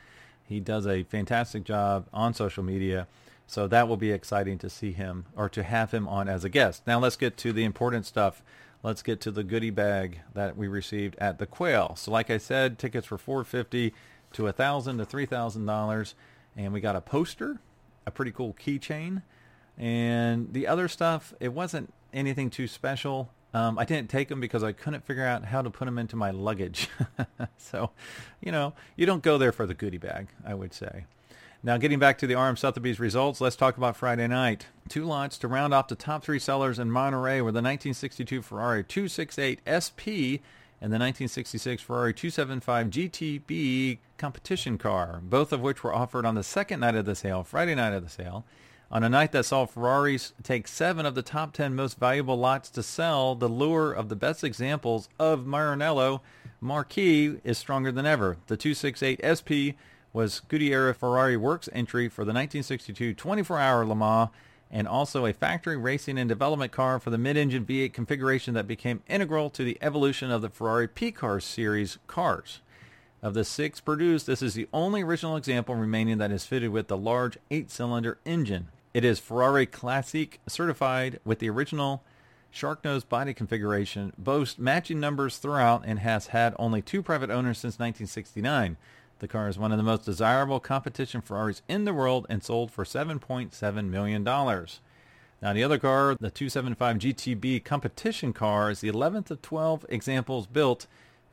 He 0.44 0.60
does 0.60 0.86
a 0.86 1.02
fantastic 1.02 1.64
job 1.64 2.06
on 2.12 2.34
social 2.34 2.62
media, 2.62 3.06
so 3.46 3.66
that 3.68 3.88
will 3.88 3.96
be 3.96 4.12
exciting 4.12 4.58
to 4.58 4.70
see 4.70 4.92
him 4.92 5.26
or 5.34 5.48
to 5.48 5.62
have 5.62 5.92
him 5.92 6.06
on 6.06 6.28
as 6.28 6.44
a 6.44 6.48
guest. 6.48 6.86
Now 6.86 6.98
let's 7.00 7.16
get 7.16 7.36
to 7.38 7.52
the 7.52 7.64
important 7.64 8.06
stuff 8.06 8.42
let's 8.84 9.02
get 9.02 9.18
to 9.22 9.32
the 9.32 9.42
goodie 9.42 9.70
bag 9.70 10.20
that 10.34 10.56
we 10.56 10.68
received 10.68 11.16
at 11.18 11.38
the 11.38 11.46
Quail. 11.46 11.96
So 11.96 12.12
like 12.12 12.30
I 12.30 12.38
said, 12.38 12.78
tickets 12.78 13.10
were 13.10 13.18
450 13.18 13.92
to 14.34 14.46
a 14.46 14.52
thousand 14.52 14.98
to 14.98 15.04
three 15.04 15.26
thousand 15.26 15.66
dollars, 15.66 16.14
and 16.56 16.72
we 16.72 16.80
got 16.80 16.94
a 16.94 17.00
poster, 17.00 17.58
a 18.06 18.10
pretty 18.10 18.30
cool 18.30 18.54
keychain, 18.54 19.22
and 19.78 20.52
the 20.52 20.66
other 20.68 20.86
stuff. 20.86 21.32
It 21.40 21.52
wasn't 21.52 21.92
anything 22.12 22.50
too 22.50 22.68
special. 22.68 23.30
Um, 23.54 23.78
I 23.78 23.84
didn't 23.84 24.10
take 24.10 24.28
them 24.28 24.40
because 24.40 24.64
I 24.64 24.72
couldn't 24.72 25.06
figure 25.06 25.24
out 25.24 25.44
how 25.44 25.62
to 25.62 25.70
put 25.70 25.84
them 25.84 25.96
into 25.98 26.16
my 26.16 26.32
luggage. 26.32 26.88
so, 27.56 27.90
you 28.40 28.50
know, 28.50 28.74
you 28.96 29.06
don't 29.06 29.22
go 29.22 29.38
there 29.38 29.52
for 29.52 29.64
the 29.64 29.74
goodie 29.74 29.98
bag, 29.98 30.26
I 30.44 30.54
would 30.54 30.74
say. 30.74 31.06
Now, 31.66 31.78
getting 31.78 31.98
back 31.98 32.18
to 32.18 32.26
the 32.26 32.34
RM 32.38 32.58
Sotheby's 32.58 33.00
results, 33.00 33.40
let's 33.40 33.56
talk 33.56 33.78
about 33.78 33.96
Friday 33.96 34.26
night. 34.26 34.66
Two 34.90 35.06
lots 35.06 35.38
to 35.38 35.48
round 35.48 35.72
off 35.72 35.88
the 35.88 35.94
top 35.94 36.22
three 36.22 36.38
sellers 36.38 36.78
in 36.78 36.90
Monterey 36.90 37.40
were 37.40 37.52
the 37.52 37.62
1962 37.62 38.42
Ferrari 38.42 38.84
268 38.84 39.60
SP 39.64 40.44
and 40.82 40.92
the 40.92 41.00
1966 41.00 41.80
Ferrari 41.80 42.12
275 42.12 42.88
GTB 42.88 43.96
competition 44.18 44.76
car, 44.76 45.22
both 45.22 45.54
of 45.54 45.62
which 45.62 45.82
were 45.82 45.94
offered 45.94 46.26
on 46.26 46.34
the 46.34 46.42
second 46.42 46.80
night 46.80 46.96
of 46.96 47.06
the 47.06 47.14
sale, 47.14 47.42
Friday 47.42 47.74
night 47.74 47.94
of 47.94 48.04
the 48.04 48.10
sale. 48.10 48.44
On 48.90 49.02
a 49.02 49.08
night 49.08 49.32
that 49.32 49.46
saw 49.46 49.64
Ferraris 49.64 50.34
take 50.42 50.68
seven 50.68 51.06
of 51.06 51.14
the 51.14 51.22
top 51.22 51.54
10 51.54 51.74
most 51.74 51.98
valuable 51.98 52.36
lots 52.36 52.68
to 52.68 52.82
sell, 52.82 53.34
the 53.34 53.48
lure 53.48 53.90
of 53.90 54.10
the 54.10 54.16
best 54.16 54.44
examples 54.44 55.08
of 55.18 55.46
Maranello 55.46 56.20
marquee 56.60 57.38
is 57.42 57.56
stronger 57.56 57.90
than 57.90 58.04
ever. 58.04 58.36
The 58.48 58.58
268 58.58 59.20
SP 59.24 59.80
was 60.14 60.40
Scuderia 60.40 60.94
Ferrari 60.94 61.36
Works 61.36 61.68
entry 61.72 62.08
for 62.08 62.24
the 62.24 62.32
1962 62.32 63.14
24-hour 63.14 63.84
Le 63.84 63.96
Mans 63.96 64.30
and 64.70 64.88
also 64.88 65.26
a 65.26 65.32
factory 65.32 65.76
racing 65.76 66.18
and 66.18 66.28
development 66.28 66.72
car 66.72 66.98
for 66.98 67.10
the 67.10 67.18
mid-engine 67.18 67.66
V8 67.66 67.92
configuration 67.92 68.54
that 68.54 68.68
became 68.68 69.02
integral 69.08 69.50
to 69.50 69.64
the 69.64 69.76
evolution 69.82 70.30
of 70.30 70.40
the 70.40 70.48
Ferrari 70.48 70.88
P-Car 70.88 71.40
series 71.40 71.98
cars. 72.06 72.60
Of 73.22 73.34
the 73.34 73.44
six 73.44 73.80
produced, 73.80 74.26
this 74.26 74.40
is 74.42 74.54
the 74.54 74.68
only 74.72 75.02
original 75.02 75.36
example 75.36 75.74
remaining 75.74 76.18
that 76.18 76.30
is 76.30 76.46
fitted 76.46 76.70
with 76.70 76.88
the 76.88 76.96
large 76.96 77.36
eight-cylinder 77.50 78.18
engine. 78.24 78.68
It 78.92 79.04
is 79.04 79.18
Ferrari 79.18 79.66
Classic 79.66 80.40
certified 80.46 81.18
with 81.24 81.40
the 81.40 81.50
original 81.50 82.04
shark 82.50 82.84
nose 82.84 83.02
body 83.02 83.34
configuration, 83.34 84.12
boasts 84.16 84.58
matching 84.58 85.00
numbers 85.00 85.38
throughout, 85.38 85.82
and 85.84 85.98
has 85.98 86.28
had 86.28 86.54
only 86.56 86.80
two 86.80 87.02
private 87.02 87.30
owners 87.30 87.58
since 87.58 87.74
1969. 87.74 88.76
The 89.24 89.28
car 89.28 89.48
is 89.48 89.58
one 89.58 89.72
of 89.72 89.78
the 89.78 89.82
most 89.82 90.04
desirable 90.04 90.60
competition 90.60 91.22
Ferraris 91.22 91.62
in 91.66 91.86
the 91.86 91.94
world 91.94 92.26
and 92.28 92.44
sold 92.44 92.70
for 92.70 92.84
$7.7 92.84 93.88
million. 93.88 94.22
Now 94.22 95.52
the 95.54 95.64
other 95.64 95.78
car, 95.78 96.14
the 96.20 96.30
275 96.30 96.98
GTB 96.98 97.64
competition 97.64 98.34
car, 98.34 98.70
is 98.70 98.82
the 98.82 98.90
11th 98.90 99.30
of 99.30 99.40
12 99.40 99.86
examples 99.88 100.46
built 100.46 100.86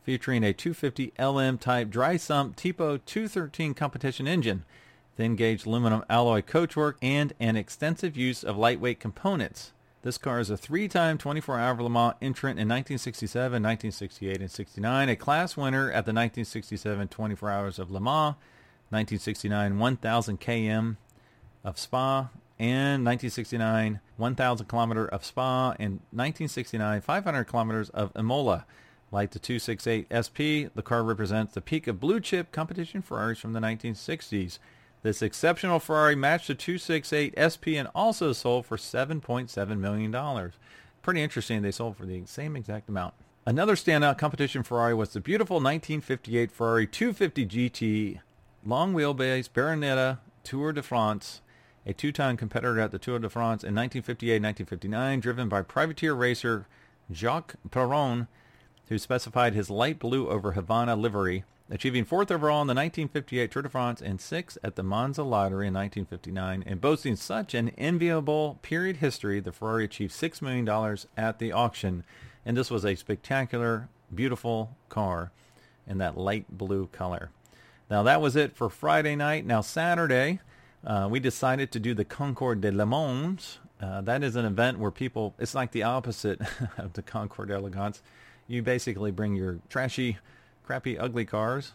featuring 0.03 0.41
a 0.41 0.53
250 0.53 1.11
LM 1.19 1.57
type 1.57 1.89
dry 1.89 2.15
sump 2.15 2.55
Tipo 2.55 3.01
213 3.05 3.73
competition 3.73 4.25
engine, 4.25 4.63
thin 5.17 5.35
gauge 5.35 5.65
aluminum 5.65 6.05
alloy 6.09 6.41
coachwork, 6.41 6.93
and 7.01 7.33
an 7.41 7.57
extensive 7.57 8.15
use 8.15 8.41
of 8.41 8.55
lightweight 8.55 9.01
components. 9.01 9.73
This 10.03 10.17
car 10.17 10.39
is 10.39 10.49
a 10.49 10.57
three-time 10.57 11.19
24-hour 11.19 11.83
Le 11.83 11.89
Mans 11.89 12.15
entrant 12.23 12.57
in 12.57 12.67
1967, 12.67 13.61
1968, 13.61 14.41
and 14.41 14.49
69, 14.49 15.09
a 15.09 15.15
class 15.15 15.55
winner 15.55 15.89
at 15.89 16.07
the 16.07 16.13
1967 16.13 17.07
24 17.07 17.51
Hours 17.51 17.77
of 17.77 17.91
Le 17.91 17.99
Mans, 17.99 18.35
1969 18.89 19.77
1000 19.77 20.41
km 20.41 20.97
of 21.63 21.77
Spa, 21.77 22.31
and 22.57 23.05
1969 23.05 23.99
1000 24.17 24.65
kilometer 24.65 25.07
of 25.07 25.23
Spa, 25.23 25.75
and 25.77 25.99
1969 26.09 27.01
500 27.01 27.43
kilometers 27.43 27.89
of 27.89 28.11
Imola. 28.15 28.65
Like 29.11 29.31
the 29.31 29.39
268 29.39 30.07
SP, 30.09 30.73
the 30.73 30.81
car 30.83 31.03
represents 31.03 31.53
the 31.53 31.61
peak 31.61 31.85
of 31.85 31.99
blue 31.99 32.19
chip 32.19 32.51
competition 32.51 33.03
Ferraris 33.03 33.37
from 33.37 33.53
the 33.53 33.59
1960s. 33.59 34.57
This 35.03 35.21
exceptional 35.21 35.79
Ferrari 35.79 36.15
matched 36.15 36.47
the 36.47 36.55
268 36.55 37.33
SP 37.35 37.73
and 37.75 37.87
also 37.95 38.33
sold 38.33 38.65
for 38.65 38.77
$7.7 38.77 39.77
million. 39.79 40.51
Pretty 41.01 41.21
interesting. 41.23 41.61
They 41.61 41.71
sold 41.71 41.97
for 41.97 42.05
the 42.05 42.23
same 42.25 42.55
exact 42.55 42.87
amount. 42.87 43.15
Another 43.45 43.75
standout 43.75 44.19
competition 44.19 44.61
Ferrari 44.61 44.93
was 44.93 45.13
the 45.13 45.19
beautiful 45.19 45.55
1958 45.55 46.51
Ferrari 46.51 46.85
250 46.85 47.45
GT 47.47 48.19
long 48.63 48.93
wheelbase 48.93 49.49
Berlinetta 49.49 50.19
Tour 50.43 50.71
de 50.71 50.83
France, 50.83 51.41
a 51.85 51.93
two-time 51.93 52.37
competitor 52.37 52.79
at 52.79 52.91
the 52.91 52.99
Tour 52.99 53.17
de 53.17 53.29
France 53.29 53.63
in 53.63 53.73
1958-1959, 53.73 55.21
driven 55.21 55.49
by 55.49 55.63
privateer 55.63 56.13
racer 56.13 56.67
Jacques 57.11 57.55
Perron, 57.71 58.27
who 58.89 58.99
specified 58.99 59.53
his 59.53 59.71
light 59.71 59.97
blue 59.97 60.29
over 60.29 60.51
Havana 60.51 60.95
livery 60.95 61.43
achieving 61.71 62.03
fourth 62.03 62.29
overall 62.29 62.61
in 62.61 62.67
the 62.67 62.73
1958 62.73 63.49
Tour 63.49 63.61
de 63.63 63.69
France 63.69 64.01
and 64.01 64.19
sixth 64.19 64.57
at 64.61 64.75
the 64.75 64.83
Monza 64.83 65.23
Lottery 65.23 65.67
in 65.67 65.73
1959. 65.73 66.63
And 66.67 66.81
boasting 66.81 67.15
such 67.15 67.53
an 67.53 67.69
enviable 67.77 68.59
period 68.61 68.97
history, 68.97 69.39
the 69.39 69.53
Ferrari 69.53 69.85
achieved 69.85 70.13
$6 70.13 70.41
million 70.41 70.97
at 71.15 71.39
the 71.39 71.53
auction. 71.53 72.03
And 72.45 72.57
this 72.57 72.69
was 72.69 72.85
a 72.85 72.95
spectacular, 72.95 73.87
beautiful 74.13 74.75
car 74.89 75.31
in 75.87 75.97
that 75.99 76.17
light 76.17 76.45
blue 76.49 76.87
color. 76.87 77.29
Now 77.89 78.03
that 78.03 78.21
was 78.21 78.35
it 78.35 78.55
for 78.55 78.69
Friday 78.69 79.15
night. 79.15 79.45
Now 79.45 79.61
Saturday, 79.61 80.41
uh, 80.85 81.07
we 81.09 81.19
decided 81.19 81.71
to 81.71 81.79
do 81.79 81.93
the 81.93 82.05
Concours 82.05 82.59
d'LeMons. 82.59 83.57
Uh, 83.81 84.01
that 84.01 84.23
is 84.23 84.35
an 84.35 84.45
event 84.45 84.77
where 84.77 84.91
people, 84.91 85.33
it's 85.39 85.55
like 85.55 85.71
the 85.71 85.83
opposite 85.83 86.41
of 86.77 86.93
the 86.93 87.01
Concours 87.01 87.47
d'Elegance. 87.47 88.01
You 88.47 88.61
basically 88.61 89.11
bring 89.11 89.35
your 89.35 89.59
trashy, 89.69 90.17
crappy, 90.63 90.97
ugly 90.97 91.25
cars. 91.25 91.73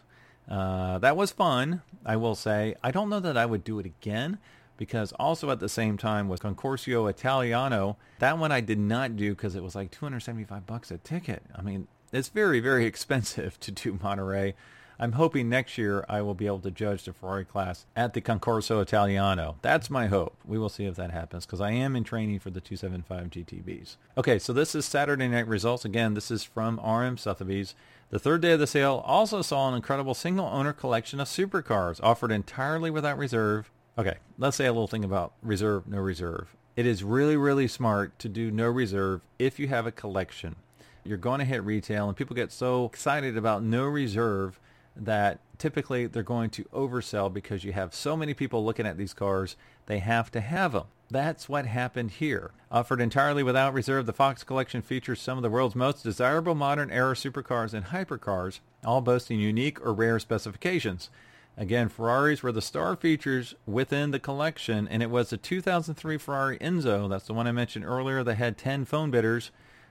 Uh, 0.49 0.97
that 0.99 1.17
was 1.17 1.31
fun, 1.31 1.81
I 2.05 2.15
will 2.15 2.35
say. 2.35 2.75
I 2.83 2.91
don't 2.91 3.09
know 3.09 3.19
that 3.19 3.37
I 3.37 3.45
would 3.45 3.63
do 3.63 3.79
it 3.79 3.85
again 3.85 4.37
because 4.77 5.11
also 5.13 5.49
at 5.49 5.59
the 5.59 5.69
same 5.69 5.97
time 5.97 6.29
with 6.29 6.41
Concorso 6.41 7.09
Italiano, 7.09 7.97
that 8.19 8.37
one 8.37 8.51
I 8.51 8.61
did 8.61 8.79
not 8.79 9.15
do 9.15 9.31
because 9.31 9.55
it 9.55 9.63
was 9.63 9.75
like 9.75 9.91
275 9.91 10.65
bucks 10.65 10.91
a 10.91 10.97
ticket. 10.99 11.43
I 11.55 11.61
mean, 11.61 11.87
it's 12.13 12.29
very, 12.29 12.59
very 12.59 12.85
expensive 12.91 13.59
to 13.61 13.71
do 13.71 13.99
Monterey. 14.01 14.55
I'm 14.99 15.11
hoping 15.11 15.47
next 15.47 15.77
year 15.77 16.03
I 16.09 16.23
will 16.23 16.33
be 16.33 16.47
able 16.47 16.61
to 16.61 16.71
judge 16.71 17.03
the 17.03 17.13
Ferrari 17.13 17.45
class 17.45 17.85
at 17.95 18.13
the 18.13 18.21
Concorso 18.21 18.81
Italiano. 18.81 19.57
That's 19.61 19.91
my 19.91 20.07
hope. 20.07 20.35
We 20.43 20.57
will 20.57 20.69
see 20.69 20.85
if 20.85 20.95
that 20.95 21.11
happens 21.11 21.45
because 21.45 21.61
I 21.61 21.69
am 21.69 21.95
in 21.95 22.03
training 22.03 22.39
for 22.39 22.49
the 22.49 22.61
275 22.61 23.29
GTBs. 23.29 23.97
Okay, 24.17 24.39
so 24.39 24.53
this 24.53 24.73
is 24.73 24.85
Saturday 24.85 25.27
night 25.27 25.47
results. 25.47 25.85
Again, 25.85 26.15
this 26.15 26.31
is 26.31 26.43
from 26.43 26.79
RM 26.79 27.17
Sotheby's. 27.17 27.75
The 28.09 28.17
third 28.17 28.41
day 28.41 28.53
of 28.53 28.59
the 28.59 28.65
sale 28.65 29.03
also 29.05 29.43
saw 29.43 29.69
an 29.69 29.75
incredible 29.75 30.15
single 30.15 30.47
owner 30.47 30.73
collection 30.73 31.19
of 31.19 31.27
supercars 31.27 31.99
offered 32.01 32.31
entirely 32.31 32.89
without 32.89 33.19
reserve. 33.19 33.69
Okay, 33.99 34.17
let's 34.39 34.57
say 34.57 34.65
a 34.65 34.73
little 34.73 34.87
thing 34.87 35.03
about 35.03 35.33
reserve, 35.43 35.87
no 35.87 35.99
reserve. 35.99 36.55
It 36.75 36.87
is 36.87 37.03
really, 37.03 37.37
really 37.37 37.67
smart 37.67 38.17
to 38.19 38.29
do 38.29 38.49
no 38.49 38.67
reserve 38.67 39.21
if 39.37 39.59
you 39.59 39.67
have 39.67 39.85
a 39.85 39.91
collection. 39.91 40.55
You're 41.03 41.17
going 41.17 41.39
to 41.39 41.45
hit 41.45 41.63
retail 41.63 42.07
and 42.07 42.17
people 42.17 42.35
get 42.35 42.51
so 42.51 42.85
excited 42.85 43.37
about 43.37 43.61
no 43.61 43.85
reserve 43.85 44.59
that 45.05 45.39
typically 45.57 46.07
they're 46.07 46.23
going 46.23 46.49
to 46.51 46.63
oversell 46.65 47.33
because 47.33 47.63
you 47.63 47.73
have 47.73 47.93
so 47.93 48.15
many 48.15 48.33
people 48.33 48.63
looking 48.63 48.85
at 48.85 48.97
these 48.97 49.13
cars, 49.13 49.55
they 49.87 49.99
have 49.99 50.31
to 50.31 50.41
have 50.41 50.73
them. 50.73 50.85
That's 51.09 51.47
what 51.47 51.65
happened 51.65 52.11
here. 52.11 52.51
Offered 52.69 52.99
entirely 52.99 53.41
without 53.41 53.73
reserve, 53.73 54.05
the 54.05 54.13
Fox 54.13 54.43
collection 54.43 54.81
features 54.81 55.21
some 55.21 55.37
of 55.37 55.41
the 55.41 55.49
world's 55.49 55.75
most 55.75 56.03
desirable 56.03 56.55
modern 56.55 56.91
era 56.91 57.13
supercars 57.13 57.73
and 57.73 57.85
hypercars, 57.85 58.59
all 58.83 59.01
boasting 59.01 59.39
unique 59.39 59.79
or 59.85 59.93
rare 59.93 60.19
specifications. 60.19 61.09
Again, 61.55 61.89
Ferraris 61.89 62.43
were 62.43 62.51
the 62.51 62.61
star 62.61 62.95
features 62.95 63.55
within 63.65 64.11
the 64.11 64.19
collection, 64.19 64.87
and 64.87 65.01
it 65.01 65.09
was 65.09 65.31
the 65.31 65.37
2003 65.37 66.17
Ferrari 66.17 66.57
Enzo, 66.59 67.09
that's 67.09 67.25
the 67.25 67.33
one 67.33 67.47
I 67.47 67.51
mentioned 67.51 67.85
earlier, 67.85 68.23
that 68.23 68.35
had 68.35 68.57
10 68.57 68.85
phone 68.85 69.09
bidders 69.09 69.49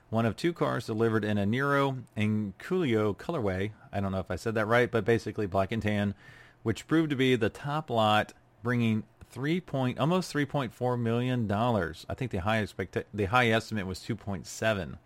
one 0.09 0.25
of 0.25 0.35
two 0.35 0.53
cars 0.53 0.85
delivered 0.85 1.25
in 1.25 1.37
a 1.37 1.45
Nero 1.45 1.97
and 2.15 2.57
Coolio 2.57 3.15
colorway. 3.15 3.71
I 3.91 3.99
don't 3.99 4.11
know 4.11 4.19
if 4.19 4.31
I 4.31 4.35
said 4.35 4.55
that 4.55 4.67
right, 4.67 4.89
but 4.89 5.03
basically 5.03 5.47
black 5.47 5.71
and 5.71 5.81
tan, 5.81 6.15
which 6.63 6.87
proved 6.87 7.09
to 7.09 7.15
be 7.15 7.35
the 7.35 7.49
top 7.49 7.89
lot, 7.89 8.33
bringing 8.63 9.03
three 9.29 9.59
point 9.59 9.99
almost 9.99 10.31
three 10.31 10.45
point 10.45 10.73
four 10.73 10.97
million 10.97 11.47
dollars. 11.47 12.05
I 12.09 12.13
think 12.13 12.31
the 12.31 12.41
high 12.41 12.59
expect 12.59 12.97
the 13.13 13.25
high 13.25 13.49
estimate 13.49 13.85
was 13.85 13.99
two 13.99 14.15
point 14.15 14.47
seven. 14.47 14.97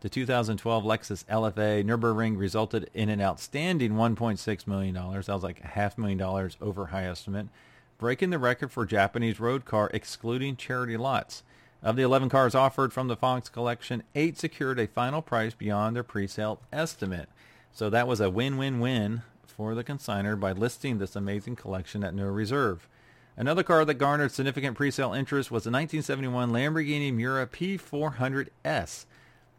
The 0.00 0.10
2012 0.10 0.84
Lexus 0.84 1.24
LFA 1.24 1.82
Nürburgring 1.82 2.36
resulted 2.36 2.90
in 2.92 3.08
an 3.08 3.20
outstanding 3.20 3.92
1.6 3.92 4.66
million 4.66 4.94
dollars. 4.94 5.26
That 5.26 5.34
was 5.34 5.42
like 5.42 5.60
a 5.64 5.68
half 5.68 5.96
million 5.96 6.18
dollars 6.18 6.58
over 6.60 6.86
high 6.86 7.06
estimate, 7.06 7.48
breaking 7.96 8.28
the 8.30 8.38
record 8.38 8.70
for 8.70 8.84
Japanese 8.84 9.40
road 9.40 9.64
car 9.64 9.90
excluding 9.94 10.56
charity 10.56 10.98
lots. 10.98 11.42
Of 11.86 11.94
the 11.94 12.02
11 12.02 12.30
cars 12.30 12.56
offered 12.56 12.92
from 12.92 13.06
the 13.06 13.14
Fox 13.14 13.48
collection, 13.48 14.02
eight 14.16 14.36
secured 14.36 14.80
a 14.80 14.88
final 14.88 15.22
price 15.22 15.54
beyond 15.54 15.94
their 15.94 16.02
pre-sale 16.02 16.60
estimate. 16.72 17.28
So 17.70 17.88
that 17.90 18.08
was 18.08 18.20
a 18.20 18.28
win-win-win 18.28 19.22
for 19.46 19.72
the 19.72 19.84
consigner 19.84 20.34
by 20.34 20.50
listing 20.50 20.98
this 20.98 21.14
amazing 21.14 21.54
collection 21.54 22.02
at 22.02 22.12
no 22.12 22.24
reserve. 22.24 22.88
Another 23.36 23.62
car 23.62 23.84
that 23.84 23.94
garnered 23.94 24.32
significant 24.32 24.76
pre-sale 24.76 25.12
interest 25.12 25.52
was 25.52 25.62
the 25.62 25.70
1971 25.70 26.50
Lamborghini 26.50 27.14
Miura 27.14 27.46
P400S. 27.46 29.06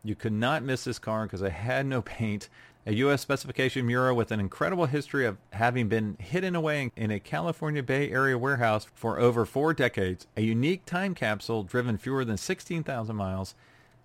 You 0.03 0.15
could 0.15 0.33
not 0.33 0.63
miss 0.63 0.83
this 0.83 0.99
car 0.99 1.23
because 1.23 1.41
it 1.41 1.53
had 1.53 1.85
no 1.85 2.01
paint 2.01 2.49
a 2.87 2.93
U.S. 2.93 3.21
specification 3.21 3.85
Miura 3.85 4.15
with 4.15 4.31
an 4.31 4.39
incredible 4.39 4.85
history 4.85 5.25
of 5.25 5.37
having 5.51 5.89
been 5.89 6.15
hidden 6.21 6.55
away 6.55 6.89
in 6.95 7.11
a 7.11 7.19
California 7.19 7.83
Bay 7.83 8.09
Area 8.09 8.37
warehouse 8.37 8.87
for 8.95 9.19
over 9.19 9.45
four 9.45 9.73
decades, 9.73 10.25
a 10.37 10.41
unique 10.41 10.85
time 10.85 11.13
capsule 11.13 11.63
driven 11.63 11.97
fewer 11.97 12.23
than 12.23 12.37
16,000 12.37 13.13
miles, 13.13 13.55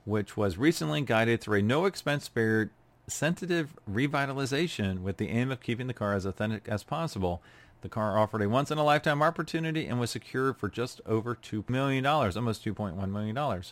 which 0.05 0.37
was 0.37 0.59
recently 0.59 1.01
guided 1.01 1.41
through 1.41 1.61
a 1.61 1.63
no-expense 1.63 2.25
spared 2.25 2.71
sensitive 3.07 3.73
revitalization 3.89 5.03
with 5.03 5.17
the 5.17 5.29
aim 5.29 5.53
of 5.53 5.61
keeping 5.61 5.87
the 5.87 5.95
car 5.95 6.15
as 6.15 6.27
authentic 6.27 6.69
as 6.69 6.83
possible. 6.83 7.41
The 7.83 7.89
car 7.89 8.19
offered 8.19 8.43
a 8.43 8.49
once-in-a-lifetime 8.49 9.23
opportunity 9.23 9.87
and 9.87 10.01
was 10.01 10.11
secured 10.11 10.57
for 10.57 10.69
just 10.69 11.01
over 11.07 11.37
$2 11.37 11.71
million, 11.71 12.05
almost 12.05 12.65
$2.1 12.65 13.11
million. 13.11 13.63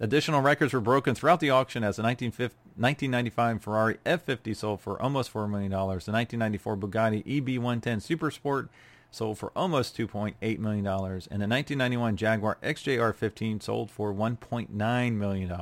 Additional 0.00 0.40
records 0.40 0.72
were 0.72 0.80
broken 0.80 1.14
throughout 1.14 1.40
the 1.40 1.50
auction 1.50 1.84
as 1.84 1.96
the 1.96 2.02
1995 2.02 3.62
Ferrari 3.62 3.98
F50 4.04 4.56
sold 4.56 4.80
for 4.80 5.00
almost 5.00 5.32
$4 5.32 5.48
million. 5.48 5.70
The 5.70 5.78
1994 5.78 6.76
Bugatti 6.76 7.24
EB110 7.24 7.80
Supersport 8.00 8.68
sold 9.12 9.38
for 9.38 9.52
almost 9.54 9.96
$2.8 9.96 10.58
million. 10.58 10.86
And 10.86 11.40
the 11.40 11.46
1991 11.46 12.16
Jaguar 12.16 12.58
XJR15 12.62 13.62
sold 13.62 13.90
for 13.90 14.12
$1.9 14.12 15.12
million. 15.12 15.52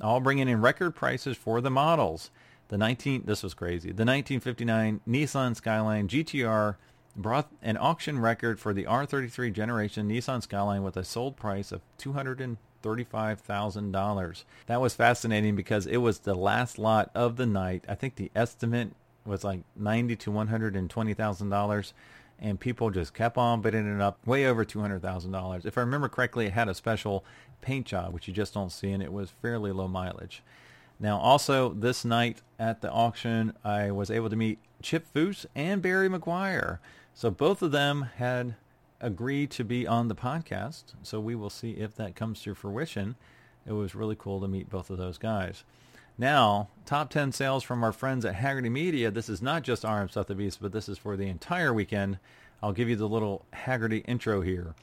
All 0.00 0.20
bringing 0.20 0.48
in 0.48 0.62
record 0.62 0.94
prices 0.94 1.36
for 1.36 1.60
the 1.60 1.70
models. 1.70 2.30
The 2.68 2.78
19 2.78 3.24
this 3.26 3.42
was 3.42 3.52
crazy. 3.52 3.88
The 3.88 4.06
1959 4.06 5.00
Nissan 5.06 5.54
Skyline 5.54 6.08
GTR 6.08 6.76
brought 7.14 7.50
an 7.60 7.76
auction 7.76 8.18
record 8.18 8.58
for 8.58 8.72
the 8.72 8.84
R33 8.84 9.52
generation 9.52 10.08
Nissan 10.08 10.42
Skyline 10.42 10.82
with 10.82 10.96
a 10.96 11.04
sold 11.04 11.36
price 11.36 11.70
of 11.70 11.82
200 11.98 12.56
$35,000. 12.82 14.44
That 14.66 14.80
was 14.80 14.94
fascinating 14.94 15.56
because 15.56 15.86
it 15.86 15.98
was 15.98 16.20
the 16.20 16.34
last 16.34 16.78
lot 16.78 17.10
of 17.14 17.36
the 17.36 17.46
night. 17.46 17.84
I 17.88 17.94
think 17.94 18.16
the 18.16 18.30
estimate 18.34 18.92
was 19.24 19.44
like 19.44 19.60
90 19.76 20.16
to 20.16 20.30
$120,000 20.30 21.92
and 22.40 22.58
people 22.58 22.90
just 22.90 23.14
kept 23.14 23.38
on 23.38 23.60
bidding 23.60 23.86
it 23.86 24.00
up 24.00 24.18
way 24.26 24.46
over 24.46 24.64
$200,000. 24.64 25.64
If 25.64 25.78
I 25.78 25.80
remember 25.80 26.08
correctly, 26.08 26.46
it 26.46 26.52
had 26.52 26.68
a 26.68 26.74
special 26.74 27.24
paint 27.60 27.86
job, 27.86 28.12
which 28.12 28.26
you 28.26 28.34
just 28.34 28.52
don't 28.52 28.72
see, 28.72 28.90
and 28.90 29.02
it 29.02 29.12
was 29.12 29.30
fairly 29.30 29.70
low 29.70 29.86
mileage. 29.86 30.42
Now, 30.98 31.18
also 31.18 31.72
this 31.72 32.04
night 32.04 32.42
at 32.58 32.80
the 32.80 32.90
auction, 32.90 33.54
I 33.64 33.92
was 33.92 34.10
able 34.10 34.28
to 34.28 34.36
meet 34.36 34.58
Chip 34.82 35.06
Foose 35.14 35.46
and 35.54 35.80
Barry 35.80 36.08
Meguiar. 36.08 36.78
So 37.14 37.30
both 37.30 37.62
of 37.62 37.70
them 37.70 38.08
had 38.16 38.56
agree 39.02 39.46
to 39.48 39.64
be 39.64 39.86
on 39.86 40.08
the 40.08 40.14
podcast. 40.14 40.94
So 41.02 41.20
we 41.20 41.34
will 41.34 41.50
see 41.50 41.72
if 41.72 41.94
that 41.96 42.16
comes 42.16 42.40
to 42.42 42.54
fruition. 42.54 43.16
It 43.66 43.72
was 43.72 43.94
really 43.94 44.16
cool 44.18 44.40
to 44.40 44.48
meet 44.48 44.70
both 44.70 44.88
of 44.88 44.98
those 44.98 45.18
guys. 45.18 45.64
Now, 46.16 46.68
top 46.86 47.10
10 47.10 47.32
sales 47.32 47.62
from 47.62 47.82
our 47.82 47.92
friends 47.92 48.24
at 48.24 48.36
Hagerty 48.36 48.70
Media. 48.70 49.10
This 49.10 49.28
is 49.28 49.42
not 49.42 49.62
just 49.62 49.84
RM 49.84 50.08
Sotheby's, 50.08 50.56
but 50.56 50.72
this 50.72 50.88
is 50.88 50.98
for 50.98 51.16
the 51.16 51.28
entire 51.28 51.72
weekend. 51.72 52.18
I'll 52.62 52.72
give 52.72 52.88
you 52.88 52.96
the 52.96 53.08
little 53.08 53.44
Hagerty 53.52 54.04
intro 54.06 54.40
here. 54.40 54.74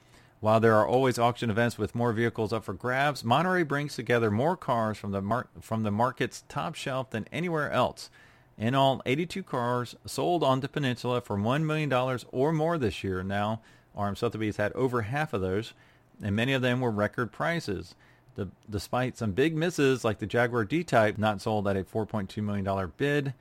While 0.41 0.59
there 0.59 0.75
are 0.75 0.87
always 0.87 1.19
auction 1.19 1.49
events 1.49 1.77
with 1.77 1.95
more 1.95 2.13
vehicles 2.13 2.53
up 2.53 2.63
for 2.63 2.73
grabs, 2.73 3.23
Monterey 3.23 3.63
brings 3.63 3.95
together 3.95 4.31
more 4.31 4.55
cars 4.55 4.97
from 4.97 5.11
the 5.11 5.21
mar- 5.21 5.49
from 5.59 5.83
the 5.83 5.91
market's 5.91 6.43
top 6.47 6.75
shelf 6.75 7.09
than 7.09 7.27
anywhere 7.31 7.69
else. 7.71 8.09
In 8.57 8.73
all, 8.73 9.01
82 9.05 9.43
cars 9.43 9.95
sold 10.05 10.43
on 10.43 10.59
the 10.61 10.69
peninsula 10.69 11.21
for 11.21 11.37
$1 11.37 11.63
million 11.63 11.91
or 12.31 12.51
more 12.51 12.77
this 12.77 13.03
year. 13.03 13.23
Now, 13.23 13.61
RM 13.99 14.15
Sotheby's 14.15 14.57
had 14.57 14.71
over 14.73 15.03
half 15.03 15.33
of 15.33 15.41
those, 15.41 15.73
and 16.21 16.35
many 16.35 16.53
of 16.53 16.61
them 16.61 16.81
were 16.81 16.91
record 16.91 17.31
prices. 17.31 17.95
The, 18.35 18.47
despite 18.69 19.17
some 19.17 19.31
big 19.31 19.55
misses 19.55 20.05
like 20.05 20.19
the 20.19 20.25
Jaguar 20.25 20.63
D-Type 20.63 21.17
not 21.17 21.41
sold 21.41 21.67
at 21.67 21.75
a 21.75 21.83
$4.2 21.83 22.41
million 22.41 22.91
bid. 22.95 23.33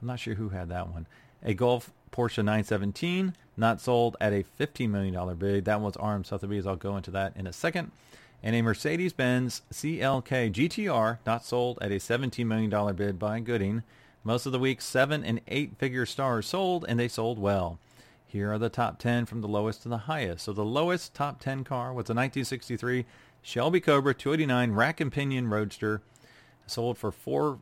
I'm 0.00 0.08
not 0.08 0.20
sure 0.20 0.34
who 0.34 0.50
had 0.50 0.68
that 0.70 0.88
one. 0.88 1.06
A 1.42 1.52
Gulf 1.52 1.90
Porsche 2.10 2.38
917 2.38 3.34
not 3.56 3.80
sold 3.80 4.16
at 4.20 4.32
a 4.32 4.44
$15 4.58 4.88
million 4.88 5.36
bid. 5.36 5.64
That 5.64 5.80
was 5.80 5.96
RM 6.02 6.24
Sotheby's. 6.24 6.66
I'll 6.66 6.76
go 6.76 6.96
into 6.96 7.10
that 7.10 7.36
in 7.36 7.46
a 7.46 7.52
second. 7.52 7.90
And 8.42 8.54
a 8.54 8.62
Mercedes-Benz 8.62 9.62
CLK 9.72 10.52
GTR 10.52 11.18
not 11.26 11.44
sold 11.44 11.78
at 11.80 11.90
a 11.90 11.96
$17 11.96 12.46
million 12.46 12.94
bid 12.94 13.18
by 13.18 13.40
Gooding. 13.40 13.82
Most 14.24 14.46
of 14.46 14.52
the 14.52 14.58
week, 14.58 14.80
seven 14.80 15.24
and 15.24 15.40
eight 15.48 15.76
figure 15.78 16.06
stars 16.06 16.46
sold, 16.46 16.84
and 16.88 16.98
they 16.98 17.08
sold 17.08 17.38
well. 17.38 17.78
Here 18.26 18.52
are 18.52 18.58
the 18.58 18.68
top 18.68 18.98
10 18.98 19.26
from 19.26 19.40
the 19.40 19.48
lowest 19.48 19.82
to 19.82 19.88
the 19.88 19.98
highest. 19.98 20.44
So 20.44 20.52
the 20.52 20.64
lowest 20.64 21.14
top 21.14 21.40
10 21.40 21.64
car 21.64 21.90
was 21.92 22.10
a 22.10 22.14
1963 22.14 23.06
Shelby 23.40 23.80
Cobra 23.80 24.12
289 24.12 24.72
rack 24.72 25.00
and 25.00 25.12
pinion 25.12 25.48
roadster 25.48 26.02
sold 26.66 26.98
for 26.98 27.12
four, 27.12 27.60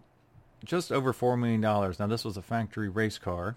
just 0.64 0.90
over 0.90 1.12
$4 1.12 1.38
million. 1.38 1.60
Now 1.60 2.06
this 2.06 2.24
was 2.24 2.38
a 2.38 2.42
factory 2.42 2.88
race 2.88 3.18
car. 3.18 3.56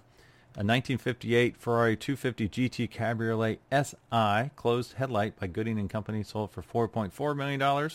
A 0.56 0.66
1958 0.66 1.56
Ferrari 1.56 1.96
250 1.96 2.50
GT 2.50 2.90
Cabriolet 2.90 3.60
SI 3.72 4.50
closed 4.56 4.94
headlight 4.94 5.40
by 5.40 5.48
Gooding 5.48 5.80
and 5.80 5.90
Company 5.90 6.24
sold 6.24 6.52
for 6.52 6.62
$4.4 6.62 7.38
million. 7.38 7.90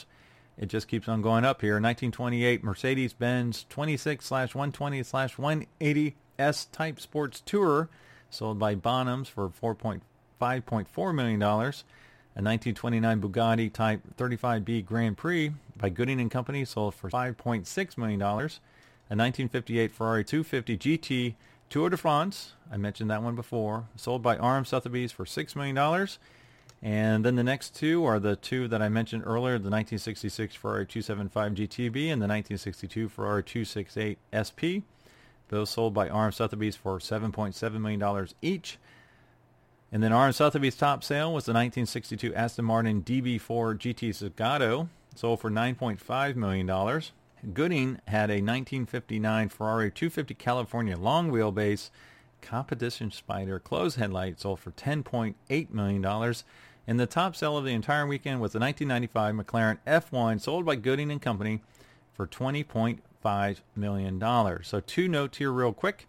It 0.56 0.66
just 0.66 0.88
keeps 0.88 1.08
on 1.08 1.22
going 1.22 1.44
up 1.44 1.60
here. 1.60 1.74
1928 1.74 2.62
Mercedes-Benz 2.62 3.66
26 3.68 4.24
slash 4.24 4.54
120 4.54 5.02
slash 5.02 5.36
180 5.36 6.16
S 6.38 6.66
Type 6.66 7.00
Sports 7.00 7.42
Tourer 7.44 7.88
sold 8.32 8.58
by 8.58 8.74
Bonhams 8.74 9.26
for 9.26 9.48
4.5.4 9.48 11.14
million 11.14 11.38
dollars. 11.38 11.84
A 12.34 12.40
1929 12.40 13.20
Bugatti 13.20 13.70
Type 13.70 14.00
35B 14.16 14.84
Grand 14.86 15.18
Prix 15.18 15.52
by 15.76 15.90
Gooding 15.90 16.18
and 16.18 16.30
Company 16.30 16.64
sold 16.64 16.94
for 16.94 17.10
5.6 17.10 17.98
million 17.98 18.18
dollars. 18.18 18.60
A 19.10 19.14
1958 19.14 19.92
Ferrari 19.92 20.24
250 20.24 20.78
GT 20.78 21.34
Tour 21.72 21.88
de 21.88 21.96
France, 21.96 22.52
I 22.70 22.76
mentioned 22.76 23.10
that 23.10 23.22
one 23.22 23.34
before, 23.34 23.86
sold 23.96 24.22
by 24.22 24.36
RM 24.36 24.66
Sotheby's 24.66 25.10
for 25.10 25.24
$6 25.24 25.56
million. 25.56 26.06
And 26.82 27.24
then 27.24 27.36
the 27.36 27.42
next 27.42 27.74
two 27.74 28.04
are 28.04 28.20
the 28.20 28.36
two 28.36 28.68
that 28.68 28.82
I 28.82 28.90
mentioned 28.90 29.22
earlier, 29.24 29.54
the 29.54 29.70
1966 29.70 30.54
Ferrari 30.54 30.84
275 30.84 31.52
GTB 31.52 32.12
and 32.12 32.20
the 32.20 32.28
1962 32.28 33.08
Ferrari 33.08 33.42
268 33.42 34.18
SP. 34.36 34.84
Those 35.52 35.68
sold 35.68 35.92
by 35.92 36.08
RM 36.08 36.32
Sotheby's 36.32 36.76
for 36.76 36.98
$7.7 36.98 37.78
million 37.78 38.28
each. 38.40 38.78
And 39.92 40.02
then 40.02 40.14
RM 40.14 40.32
Sotheby's 40.32 40.76
top 40.76 41.04
sale 41.04 41.26
was 41.34 41.44
the 41.44 41.52
1962 41.52 42.34
Aston 42.34 42.64
Martin 42.64 43.02
DB4 43.02 43.76
GT 43.76 44.30
Zagato, 44.30 44.88
sold 45.14 45.40
for 45.40 45.50
$9.5 45.50 46.36
million. 46.36 47.02
Gooding 47.52 48.00
had 48.08 48.30
a 48.30 48.40
1959 48.40 49.50
Ferrari 49.50 49.90
250 49.90 50.32
California 50.36 50.96
long 50.96 51.30
wheelbase 51.30 51.90
competition 52.40 53.10
spider 53.10 53.58
closed 53.58 53.98
headlight 53.98 54.40
sold 54.40 54.58
for 54.58 54.70
$10.8 54.70 55.70
million. 55.70 56.34
And 56.86 56.98
the 56.98 57.06
top 57.06 57.36
sale 57.36 57.58
of 57.58 57.66
the 57.66 57.74
entire 57.74 58.06
weekend 58.06 58.40
was 58.40 58.52
the 58.52 58.58
1995 58.58 59.34
McLaren 59.34 59.78
F1 59.86 60.40
sold 60.40 60.64
by 60.64 60.76
Gooding 60.76 61.10
and 61.10 61.20
Company 61.20 61.60
for 62.14 62.26
$20.5 62.26 63.00
million. 63.76 64.20
So 64.62 64.80
two 64.80 65.08
notes 65.08 65.38
here 65.38 65.52
real 65.52 65.72
quick. 65.72 66.06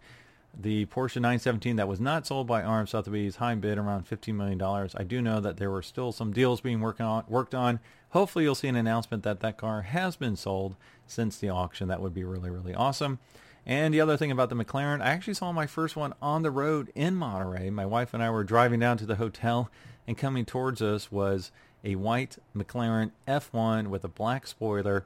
The 0.56 0.86
Porsche 0.86 1.16
917 1.16 1.76
that 1.76 1.88
was 1.88 2.00
not 2.00 2.26
sold 2.26 2.46
by 2.46 2.62
RM 2.62 2.86
Sotheby's 2.86 3.36
high 3.36 3.56
bid 3.56 3.76
around 3.76 4.08
$15 4.08 4.34
million. 4.34 4.62
I 4.94 5.02
do 5.02 5.20
know 5.20 5.40
that 5.40 5.56
there 5.56 5.70
were 5.70 5.82
still 5.82 6.12
some 6.12 6.32
deals 6.32 6.60
being 6.60 6.82
on, 6.84 7.24
worked 7.28 7.54
on. 7.54 7.80
Hopefully 8.10 8.44
you'll 8.44 8.54
see 8.54 8.68
an 8.68 8.76
announcement 8.76 9.24
that 9.24 9.40
that 9.40 9.58
car 9.58 9.82
has 9.82 10.14
been 10.14 10.36
sold 10.36 10.76
since 11.08 11.38
the 11.38 11.48
auction. 11.48 11.88
That 11.88 12.00
would 12.00 12.14
be 12.14 12.22
really, 12.22 12.50
really 12.50 12.74
awesome. 12.74 13.18
And 13.66 13.92
the 13.92 14.00
other 14.00 14.16
thing 14.16 14.30
about 14.30 14.50
the 14.50 14.54
McLaren, 14.54 15.00
I 15.00 15.06
actually 15.06 15.34
saw 15.34 15.50
my 15.50 15.66
first 15.66 15.96
one 15.96 16.12
on 16.20 16.42
the 16.42 16.50
road 16.50 16.92
in 16.94 17.16
Monterey. 17.16 17.70
My 17.70 17.86
wife 17.86 18.14
and 18.14 18.22
I 18.22 18.30
were 18.30 18.44
driving 18.44 18.78
down 18.78 18.98
to 18.98 19.06
the 19.06 19.16
hotel 19.16 19.70
and 20.06 20.18
coming 20.18 20.44
towards 20.44 20.82
us 20.82 21.10
was 21.10 21.50
a 21.82 21.96
white 21.96 22.38
McLaren 22.56 23.10
F1 23.26 23.88
with 23.88 24.04
a 24.04 24.08
black 24.08 24.46
spoiler 24.46 25.04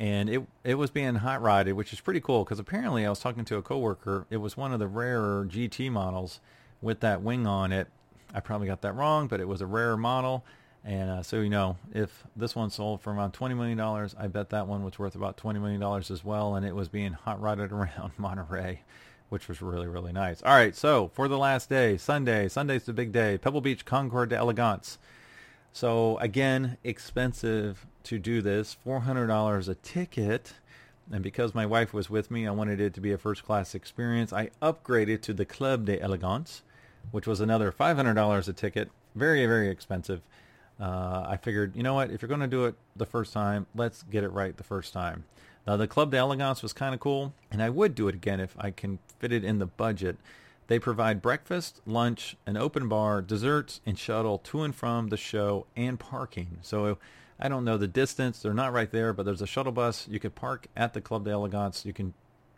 and 0.00 0.30
it 0.30 0.42
it 0.64 0.74
was 0.76 0.90
being 0.90 1.16
hot 1.16 1.42
rodded, 1.42 1.74
which 1.74 1.92
is 1.92 2.00
pretty 2.00 2.20
cool 2.20 2.42
because 2.42 2.58
apparently 2.58 3.04
I 3.04 3.10
was 3.10 3.20
talking 3.20 3.44
to 3.44 3.56
a 3.56 3.62
coworker. 3.62 4.26
It 4.30 4.38
was 4.38 4.56
one 4.56 4.72
of 4.72 4.78
the 4.78 4.88
rarer 4.88 5.46
GT 5.48 5.92
models 5.92 6.40
with 6.80 7.00
that 7.00 7.20
wing 7.20 7.46
on 7.46 7.70
it. 7.70 7.86
I 8.32 8.40
probably 8.40 8.66
got 8.66 8.80
that 8.80 8.94
wrong, 8.94 9.28
but 9.28 9.40
it 9.40 9.46
was 9.46 9.60
a 9.60 9.66
rarer 9.66 9.98
model. 9.98 10.42
And 10.82 11.10
uh, 11.10 11.22
so 11.22 11.40
you 11.42 11.50
know, 11.50 11.76
if 11.92 12.24
this 12.34 12.56
one 12.56 12.70
sold 12.70 13.02
for 13.02 13.12
around 13.12 13.32
twenty 13.32 13.54
million 13.54 13.76
dollars, 13.76 14.16
I 14.18 14.26
bet 14.26 14.48
that 14.50 14.66
one 14.66 14.82
was 14.82 14.98
worth 14.98 15.14
about 15.14 15.36
twenty 15.36 15.60
million 15.60 15.80
dollars 15.82 16.10
as 16.10 16.24
well. 16.24 16.54
And 16.54 16.64
it 16.64 16.74
was 16.74 16.88
being 16.88 17.12
hot 17.12 17.38
rodded 17.38 17.70
around 17.72 18.12
Monterey, 18.16 18.80
which 19.28 19.48
was 19.48 19.60
really 19.60 19.86
really 19.86 20.12
nice. 20.12 20.40
All 20.42 20.54
right, 20.54 20.74
so 20.74 21.08
for 21.12 21.28
the 21.28 21.36
last 21.36 21.68
day, 21.68 21.98
Sunday. 21.98 22.48
Sunday's 22.48 22.84
the 22.84 22.94
big 22.94 23.12
day. 23.12 23.36
Pebble 23.36 23.60
Beach 23.60 23.84
Concours 23.84 24.30
d'Elegance. 24.30 24.98
So 25.72 26.18
again, 26.18 26.76
expensive 26.82 27.86
to 28.04 28.18
do 28.18 28.42
this, 28.42 28.76
$400 28.84 29.68
a 29.68 29.74
ticket. 29.76 30.54
And 31.12 31.22
because 31.22 31.54
my 31.54 31.66
wife 31.66 31.92
was 31.92 32.08
with 32.08 32.30
me, 32.30 32.46
I 32.46 32.50
wanted 32.50 32.80
it 32.80 32.94
to 32.94 33.00
be 33.00 33.12
a 33.12 33.18
first 33.18 33.44
class 33.44 33.74
experience. 33.74 34.32
I 34.32 34.50
upgraded 34.62 35.22
to 35.22 35.32
the 35.32 35.44
Club 35.44 35.86
d'Elegance, 35.86 36.62
which 37.10 37.26
was 37.26 37.40
another 37.40 37.72
$500 37.72 38.48
a 38.48 38.52
ticket. 38.52 38.90
Very, 39.14 39.44
very 39.46 39.68
expensive. 39.68 40.22
Uh, 40.80 41.26
I 41.28 41.36
figured, 41.36 41.76
you 41.76 41.82
know 41.82 41.94
what, 41.94 42.10
if 42.10 42.22
you're 42.22 42.28
going 42.28 42.40
to 42.40 42.46
do 42.46 42.64
it 42.64 42.74
the 42.96 43.06
first 43.06 43.32
time, 43.32 43.66
let's 43.74 44.02
get 44.04 44.24
it 44.24 44.30
right 44.30 44.56
the 44.56 44.64
first 44.64 44.92
time. 44.92 45.24
Now, 45.66 45.76
the 45.76 45.86
Club 45.86 46.10
d'Elegance 46.10 46.62
was 46.62 46.72
kind 46.72 46.94
of 46.94 47.00
cool, 47.00 47.34
and 47.50 47.62
I 47.62 47.68
would 47.68 47.94
do 47.94 48.08
it 48.08 48.14
again 48.14 48.40
if 48.40 48.56
I 48.58 48.70
can 48.70 48.98
fit 49.18 49.32
it 49.32 49.44
in 49.44 49.58
the 49.58 49.66
budget. 49.66 50.16
They 50.70 50.78
provide 50.78 51.20
breakfast, 51.20 51.80
lunch, 51.84 52.36
an 52.46 52.56
open 52.56 52.88
bar, 52.88 53.22
desserts, 53.22 53.80
and 53.84 53.98
shuttle 53.98 54.38
to 54.38 54.62
and 54.62 54.72
from 54.72 55.08
the 55.08 55.16
show 55.16 55.66
and 55.74 55.98
parking. 55.98 56.58
So 56.62 56.96
I 57.40 57.48
don't 57.48 57.64
know 57.64 57.76
the 57.76 57.88
distance. 57.88 58.40
They're 58.40 58.54
not 58.54 58.72
right 58.72 58.88
there, 58.92 59.12
but 59.12 59.26
there's 59.26 59.42
a 59.42 59.48
shuttle 59.48 59.72
bus. 59.72 60.06
You 60.06 60.20
could 60.20 60.36
park 60.36 60.68
at 60.76 60.94
the 60.94 61.00
Club 61.00 61.24
d'Elegance. 61.24 61.84
You 61.84 61.92
can 61.92 62.14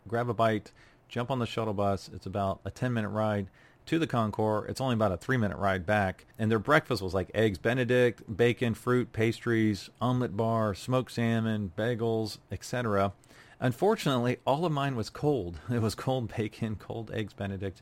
grab 0.07 0.29
a 0.29 0.33
bite, 0.35 0.71
jump 1.07 1.31
on 1.31 1.39
the 1.39 1.47
shuttle 1.47 1.73
bus. 1.73 2.07
It's 2.13 2.27
about 2.27 2.59
a 2.65 2.69
10-minute 2.69 3.09
ride 3.09 3.47
to 3.87 3.97
the 3.97 4.05
Concours. 4.05 4.69
It's 4.69 4.79
only 4.79 4.93
about 4.93 5.11
a 5.11 5.17
three-minute 5.17 5.57
ride 5.57 5.83
back. 5.83 6.27
And 6.37 6.51
their 6.51 6.59
breakfast 6.59 7.01
was 7.01 7.15
like 7.15 7.31
eggs 7.33 7.57
Benedict, 7.57 8.37
bacon, 8.37 8.75
fruit, 8.75 9.11
pastries, 9.11 9.89
omelet 9.99 10.37
bar, 10.37 10.75
smoked 10.75 11.13
salmon, 11.13 11.71
bagels, 11.75 12.37
etc. 12.51 13.13
Unfortunately, 13.59 14.37
all 14.45 14.65
of 14.65 14.71
mine 14.71 14.95
was 14.95 15.09
cold. 15.09 15.59
It 15.69 15.81
was 15.81 15.95
cold 15.95 16.33
bacon, 16.35 16.75
cold 16.75 17.11
eggs 17.13 17.33
Benedict. 17.33 17.81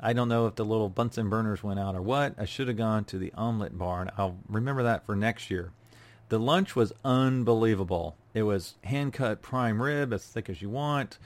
I 0.00 0.12
don't 0.12 0.28
know 0.28 0.46
if 0.46 0.54
the 0.54 0.64
little 0.64 0.88
Bunsen 0.88 1.28
burners 1.28 1.62
went 1.62 1.78
out 1.78 1.94
or 1.94 2.02
what. 2.02 2.34
I 2.38 2.46
should 2.46 2.68
have 2.68 2.76
gone 2.76 3.04
to 3.04 3.18
the 3.18 3.32
omelet 3.34 3.76
bar, 3.76 4.00
and 4.00 4.10
I'll 4.16 4.38
remember 4.48 4.82
that 4.82 5.04
for 5.04 5.14
next 5.14 5.50
year. 5.50 5.72
The 6.30 6.38
lunch 6.38 6.74
was 6.74 6.92
unbelievable. 7.04 8.16
It 8.32 8.44
was 8.44 8.76
hand 8.84 9.12
cut 9.12 9.42
prime 9.42 9.82
rib, 9.82 10.12
as 10.12 10.24
thick 10.24 10.48
as 10.48 10.62
you 10.62 10.70
want, 10.70 11.18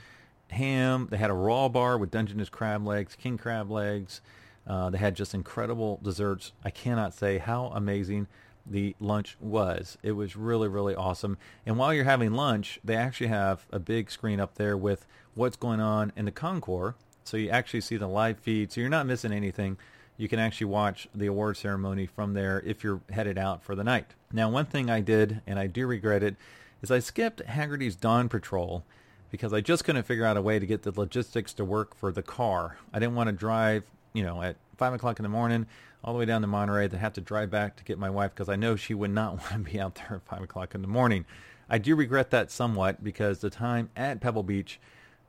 ham. 0.49 1.07
They 1.09 1.17
had 1.17 1.29
a 1.29 1.33
raw 1.33 1.69
bar 1.69 1.97
with 1.97 2.11
Dungeness 2.11 2.49
crab 2.49 2.85
legs, 2.85 3.15
king 3.15 3.37
crab 3.37 3.71
legs. 3.71 4.21
Uh, 4.67 4.89
they 4.89 4.97
had 4.97 5.15
just 5.15 5.33
incredible 5.33 5.99
desserts. 6.03 6.51
I 6.63 6.71
cannot 6.71 7.13
say 7.13 7.37
how 7.37 7.67
amazing 7.67 8.27
the 8.65 8.95
lunch 8.99 9.37
was. 9.39 9.97
It 10.01 10.13
was 10.13 10.35
really, 10.35 10.67
really 10.67 10.95
awesome. 10.95 11.37
And 11.65 11.77
while 11.77 11.93
you're 11.93 12.03
having 12.03 12.33
lunch, 12.33 12.79
they 12.83 12.95
actually 12.95 13.27
have 13.27 13.65
a 13.71 13.79
big 13.79 14.09
screen 14.09 14.39
up 14.39 14.55
there 14.55 14.75
with 14.75 15.05
what's 15.35 15.55
going 15.55 15.79
on 15.79 16.11
in 16.15 16.25
the 16.25 16.31
Concours. 16.31 16.95
So 17.23 17.37
you 17.37 17.49
actually 17.49 17.81
see 17.81 17.97
the 17.97 18.07
live 18.07 18.39
feed. 18.39 18.71
So 18.71 18.81
you're 18.81 18.89
not 18.89 19.07
missing 19.07 19.31
anything. 19.31 19.77
You 20.17 20.27
can 20.27 20.39
actually 20.39 20.67
watch 20.67 21.07
the 21.13 21.25
award 21.27 21.57
ceremony 21.57 22.05
from 22.05 22.33
there 22.33 22.61
if 22.65 22.83
you're 22.83 23.01
headed 23.11 23.37
out 23.37 23.63
for 23.63 23.75
the 23.75 23.83
night. 23.83 24.13
Now, 24.31 24.49
one 24.49 24.65
thing 24.65 24.89
I 24.89 25.01
did, 25.01 25.41
and 25.45 25.59
I 25.59 25.67
do 25.67 25.87
regret 25.87 26.23
it, 26.23 26.35
is 26.81 26.91
I 26.91 26.99
skipped 26.99 27.45
Hagerty's 27.45 27.95
Dawn 27.95 28.29
Patrol 28.29 28.83
because 29.29 29.51
I 29.51 29.59
just 29.59 29.83
couldn't 29.83 30.03
figure 30.03 30.25
out 30.25 30.37
a 30.37 30.41
way 30.41 30.59
to 30.59 30.65
get 30.65 30.83
the 30.83 30.91
logistics 30.91 31.53
to 31.55 31.65
work 31.65 31.95
for 31.95 32.11
the 32.11 32.23
car. 32.23 32.77
I 32.93 32.99
didn't 32.99 33.15
want 33.15 33.27
to 33.27 33.33
drive, 33.33 33.83
you 34.13 34.23
know, 34.23 34.41
at 34.41 34.55
5 34.77 34.93
o'clock 34.93 35.19
in 35.19 35.23
the 35.23 35.29
morning 35.29 35.65
all 36.03 36.13
the 36.13 36.19
way 36.19 36.25
down 36.25 36.41
to 36.41 36.47
Monterey 36.47 36.87
to 36.87 36.97
have 36.97 37.13
to 37.13 37.21
drive 37.21 37.49
back 37.49 37.75
to 37.75 37.83
get 37.83 37.97
my 37.97 38.09
wife 38.09 38.31
because 38.33 38.47
I 38.47 38.55
know 38.55 38.75
she 38.75 38.93
would 38.93 39.11
not 39.11 39.31
want 39.37 39.51
to 39.51 39.71
be 39.71 39.79
out 39.79 39.95
there 39.95 40.17
at 40.17 40.27
5 40.27 40.43
o'clock 40.43 40.75
in 40.75 40.81
the 40.81 40.87
morning. 40.87 41.25
I 41.69 41.79
do 41.79 41.95
regret 41.95 42.29
that 42.29 42.51
somewhat 42.51 43.03
because 43.03 43.39
the 43.39 43.49
time 43.49 43.89
at 43.95 44.21
Pebble 44.21 44.43
Beach, 44.43 44.79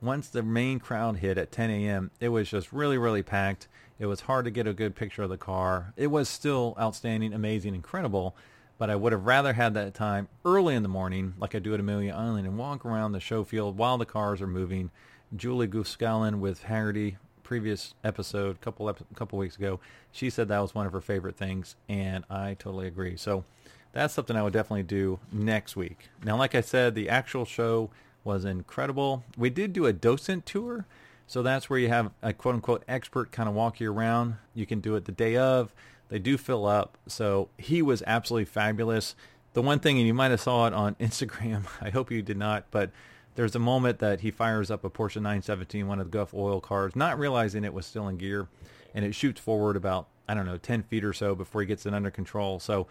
once 0.03 0.29
the 0.29 0.43
main 0.43 0.79
crowd 0.79 1.17
hit 1.17 1.39
at 1.39 1.51
10 1.51 1.71
a.m., 1.71 2.11
it 2.21 2.29
was 2.29 2.51
just 2.51 2.73
really, 2.73 2.99
really 2.99 3.23
packed. 3.23 3.69
It 3.99 4.07
was 4.07 4.23
hard 4.23 4.45
to 4.45 4.51
get 4.51 4.67
a 4.67 4.75
good 4.75 4.95
picture 4.95 5.23
of 5.23 5.31
the 5.31 5.39
car. 5.39 5.95
It 5.97 6.09
was 6.09 6.29
still 6.29 6.77
outstanding, 6.79 7.33
amazing, 7.33 7.75
incredible, 7.75 8.37
but 8.77 8.91
I 8.91 8.97
would 8.97 9.13
have 9.13 9.25
rather 9.25 9.55
had 9.55 9.73
that 9.75 9.95
time 9.95 10.29
early 10.45 10.75
in 10.75 10.83
the 10.83 10.91
morning, 10.91 11.33
like 11.39 11.55
I 11.55 11.59
do 11.59 11.73
at 11.73 11.81
Amelia 11.81 12.13
Island, 12.13 12.47
and 12.47 12.59
walk 12.59 12.85
around 12.85 13.13
the 13.13 13.21
show 13.21 13.43
field 13.43 13.79
while 13.79 13.97
the 13.97 14.05
cars 14.05 14.43
are 14.43 14.47
moving. 14.47 14.91
Julie 15.35 15.67
Gooskalen 15.67 16.41
with 16.41 16.65
Hagerty 16.65 17.17
previous 17.47 17.95
episode, 18.03 18.61
couple 18.61 18.93
couple 19.15 19.39
weeks 19.39 19.57
ago, 19.57 19.79
she 20.11 20.31
said 20.31 20.49
that 20.49 20.59
was 20.59 20.75
one 20.75 20.85
of 20.85 20.93
her 20.93 21.01
favorite 21.01 21.37
things, 21.37 21.77
and 21.89 22.25
I 22.29 22.55
totally 22.55 22.89
agree. 22.89 23.17
So 23.17 23.45
that's 23.93 24.13
something 24.13 24.37
I 24.37 24.43
would 24.43 24.53
definitely 24.53 24.83
do 24.83 25.21
next 25.31 25.77
week. 25.77 26.09
Now, 26.25 26.37
like 26.37 26.57
I 26.57 26.61
said, 26.61 26.97
the 26.97 27.09
actual 27.09 27.45
show 27.45 27.91
was 28.25 28.45
incredible. 28.45 29.23
We 29.39 29.49
did 29.49 29.73
do 29.73 29.87
a 29.87 29.93
docent 29.93 30.45
tour, 30.45 30.87
so 31.29 31.41
that's 31.41 31.71
where 31.71 31.79
you 31.79 31.87
have 31.89 32.11
a 32.21 32.33
quote 32.33 32.57
unquote 32.57 32.83
expert 32.89 33.31
kind 33.31 33.49
of 33.49 33.55
walk 33.55 33.79
you 33.79 33.93
around. 33.93 34.39
You 34.53 34.67
can 34.67 34.81
do 34.81 34.97
it 34.97 35.05
the 35.05 35.13
day 35.13 35.37
of. 35.37 35.73
They 36.09 36.19
do 36.19 36.37
fill 36.37 36.67
up, 36.67 36.99
so 37.07 37.49
he 37.59 37.81
was 37.81 38.03
absolutely 38.09 38.47
fabulous. 38.47 39.15
The 39.53 39.63
one 39.63 39.79
thing, 39.79 39.99
and 39.99 40.07
you 40.07 40.15
might 40.15 40.33
have 40.33 40.41
saw 40.41 40.67
it 40.67 40.75
on 40.75 40.95
Instagram. 41.01 41.67
I 41.81 41.91
hope 41.91 42.11
you 42.11 42.23
did 42.23 42.39
not, 42.39 42.65
but 42.73 42.91
there's 43.37 43.55
a 43.55 43.61
moment 43.61 43.99
that 44.01 44.21
he 44.21 44.31
fires 44.31 44.71
up 44.71 44.85
a 44.85 44.91
Porsche 44.91 45.17
917, 45.17 45.87
one 45.87 46.01
of 46.01 46.07
the 46.07 46.11
Gulf 46.11 46.35
oil 46.35 46.61
cars, 46.61 46.97
not 46.97 47.19
realizing 47.19 47.65
it 47.65 47.73
was 47.73 47.87
still 47.87 48.09
in 48.09 48.17
gear, 48.17 48.49
and 48.95 49.05
it 49.05 49.15
shoots 49.15 49.41
forward 49.41 49.77
about 49.77 50.09
I 50.29 50.35
don't 50.35 50.47
know 50.47 50.59
10 50.59 50.83
feet 50.83 51.05
or 51.05 51.13
so 51.13 51.35
before 51.35 51.61
he 51.61 51.67
gets 51.67 51.87
it 51.87 51.95
under 51.95 52.11
control. 52.11 52.59
So 52.59 52.89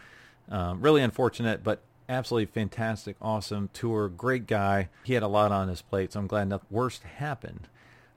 um, 0.49 0.79
really 0.81 1.01
unfortunate, 1.01 1.63
but 1.63 1.81
absolutely 2.07 2.45
fantastic, 2.45 3.17
awesome 3.21 3.69
tour. 3.73 4.07
Great 4.07 4.47
guy. 4.47 4.89
He 5.03 5.13
had 5.13 5.23
a 5.23 5.27
lot 5.27 5.51
on 5.51 5.67
his 5.67 5.81
plate, 5.81 6.13
so 6.13 6.19
I'm 6.19 6.27
glad 6.27 6.47
nothing 6.47 6.67
worst 6.69 7.03
happened. 7.03 7.67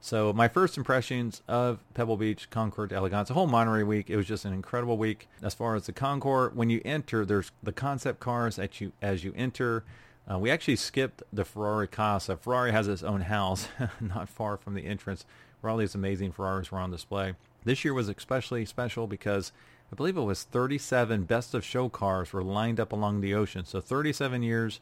So 0.01 0.33
my 0.33 0.47
first 0.47 0.79
impressions 0.79 1.43
of 1.49 1.81
Pebble 1.95 2.17
Beach 2.17 2.49
Concours 2.51 2.91
d'Elegance, 2.91 3.29
the 3.29 3.35
whole 3.35 3.49
Monterey 3.49 3.83
week, 3.83 4.09
it 4.09 4.17
was 4.17 4.27
just 4.27 4.45
an 4.45 4.53
incredible 4.53 4.97
week. 4.97 5.29
As 5.43 5.55
far 5.55 5.75
as 5.75 5.87
the 5.87 5.93
Concours, 5.93 6.55
when 6.55 6.71
you 6.71 6.81
enter, 6.85 7.25
there's 7.27 7.51
the 7.63 7.73
concept 7.73 8.21
cars 8.21 8.57
that 8.57 8.81
you 8.81 8.93
as 9.03 9.25
you 9.25 9.33
enter. 9.37 9.85
Uh, 10.31 10.39
we 10.39 10.51
actually 10.51 10.77
skipped 10.77 11.23
the 11.33 11.45
Ferrari 11.45 11.89
Casa. 11.89 12.37
Ferrari 12.37 12.73
has 12.73 12.87
its 12.87 13.03
own 13.03 13.23
house 13.23 13.69
not 14.01 14.29
far 14.29 14.57
from 14.57 14.75
the 14.75 14.87
entrance 14.87 15.25
where 15.61 15.71
all 15.71 15.79
these 15.79 15.95
amazing 15.95 16.33
Ferraris 16.33 16.71
were 16.71 16.79
on 16.79 16.91
display. 16.91 17.35
This 17.65 17.85
year 17.85 17.95
was 17.95 18.09
especially 18.09 18.65
special 18.65 19.07
because 19.07 19.53
I 19.91 19.97
believe 19.97 20.17
it 20.17 20.23
was 20.23 20.43
37 20.45 21.25
best 21.25 21.55
of 21.55 21.65
show 21.65 21.89
cars 21.89 22.33
were 22.33 22.43
lined 22.43 22.79
up 22.79 22.93
along 22.93 23.21
the 23.21 23.35
ocean. 23.35 23.65
So 23.65 23.81
37 23.81 24.43
years 24.43 24.81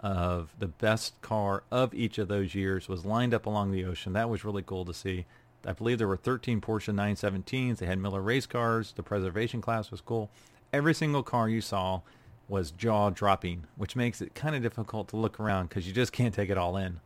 of 0.00 0.54
the 0.58 0.68
best 0.68 1.20
car 1.22 1.64
of 1.70 1.92
each 1.94 2.18
of 2.18 2.28
those 2.28 2.54
years 2.54 2.88
was 2.88 3.04
lined 3.04 3.34
up 3.34 3.46
along 3.46 3.72
the 3.72 3.84
ocean. 3.84 4.12
That 4.12 4.30
was 4.30 4.44
really 4.44 4.62
cool 4.62 4.84
to 4.84 4.94
see. 4.94 5.26
I 5.66 5.72
believe 5.72 5.98
there 5.98 6.08
were 6.08 6.16
13 6.16 6.60
Porsche 6.60 6.94
917s. 6.94 7.78
They 7.78 7.86
had 7.86 7.98
Miller 7.98 8.20
race 8.20 8.46
cars. 8.46 8.92
The 8.92 9.02
preservation 9.02 9.60
class 9.60 9.90
was 9.90 10.00
cool. 10.00 10.30
Every 10.72 10.94
single 10.94 11.22
car 11.22 11.48
you 11.48 11.60
saw 11.60 12.02
was 12.48 12.70
jaw 12.70 13.10
dropping, 13.10 13.64
which 13.76 13.96
makes 13.96 14.20
it 14.20 14.34
kind 14.34 14.54
of 14.54 14.62
difficult 14.62 15.08
to 15.08 15.16
look 15.16 15.40
around 15.40 15.68
because 15.68 15.86
you 15.86 15.92
just 15.92 16.12
can't 16.12 16.34
take 16.34 16.50
it 16.50 16.58
all 16.58 16.76
in. 16.76 17.00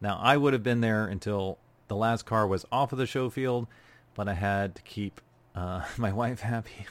Now, 0.00 0.18
I 0.20 0.36
would 0.36 0.52
have 0.52 0.62
been 0.62 0.80
there 0.80 1.06
until 1.06 1.58
the 1.88 1.96
last 1.96 2.26
car 2.26 2.46
was 2.46 2.64
off 2.72 2.92
of 2.92 2.98
the 2.98 3.06
show 3.06 3.30
field, 3.30 3.66
but 4.14 4.28
I 4.28 4.34
had 4.34 4.74
to 4.76 4.82
keep 4.82 5.20
uh, 5.54 5.84
my 5.96 6.12
wife 6.12 6.40
happy, 6.40 6.86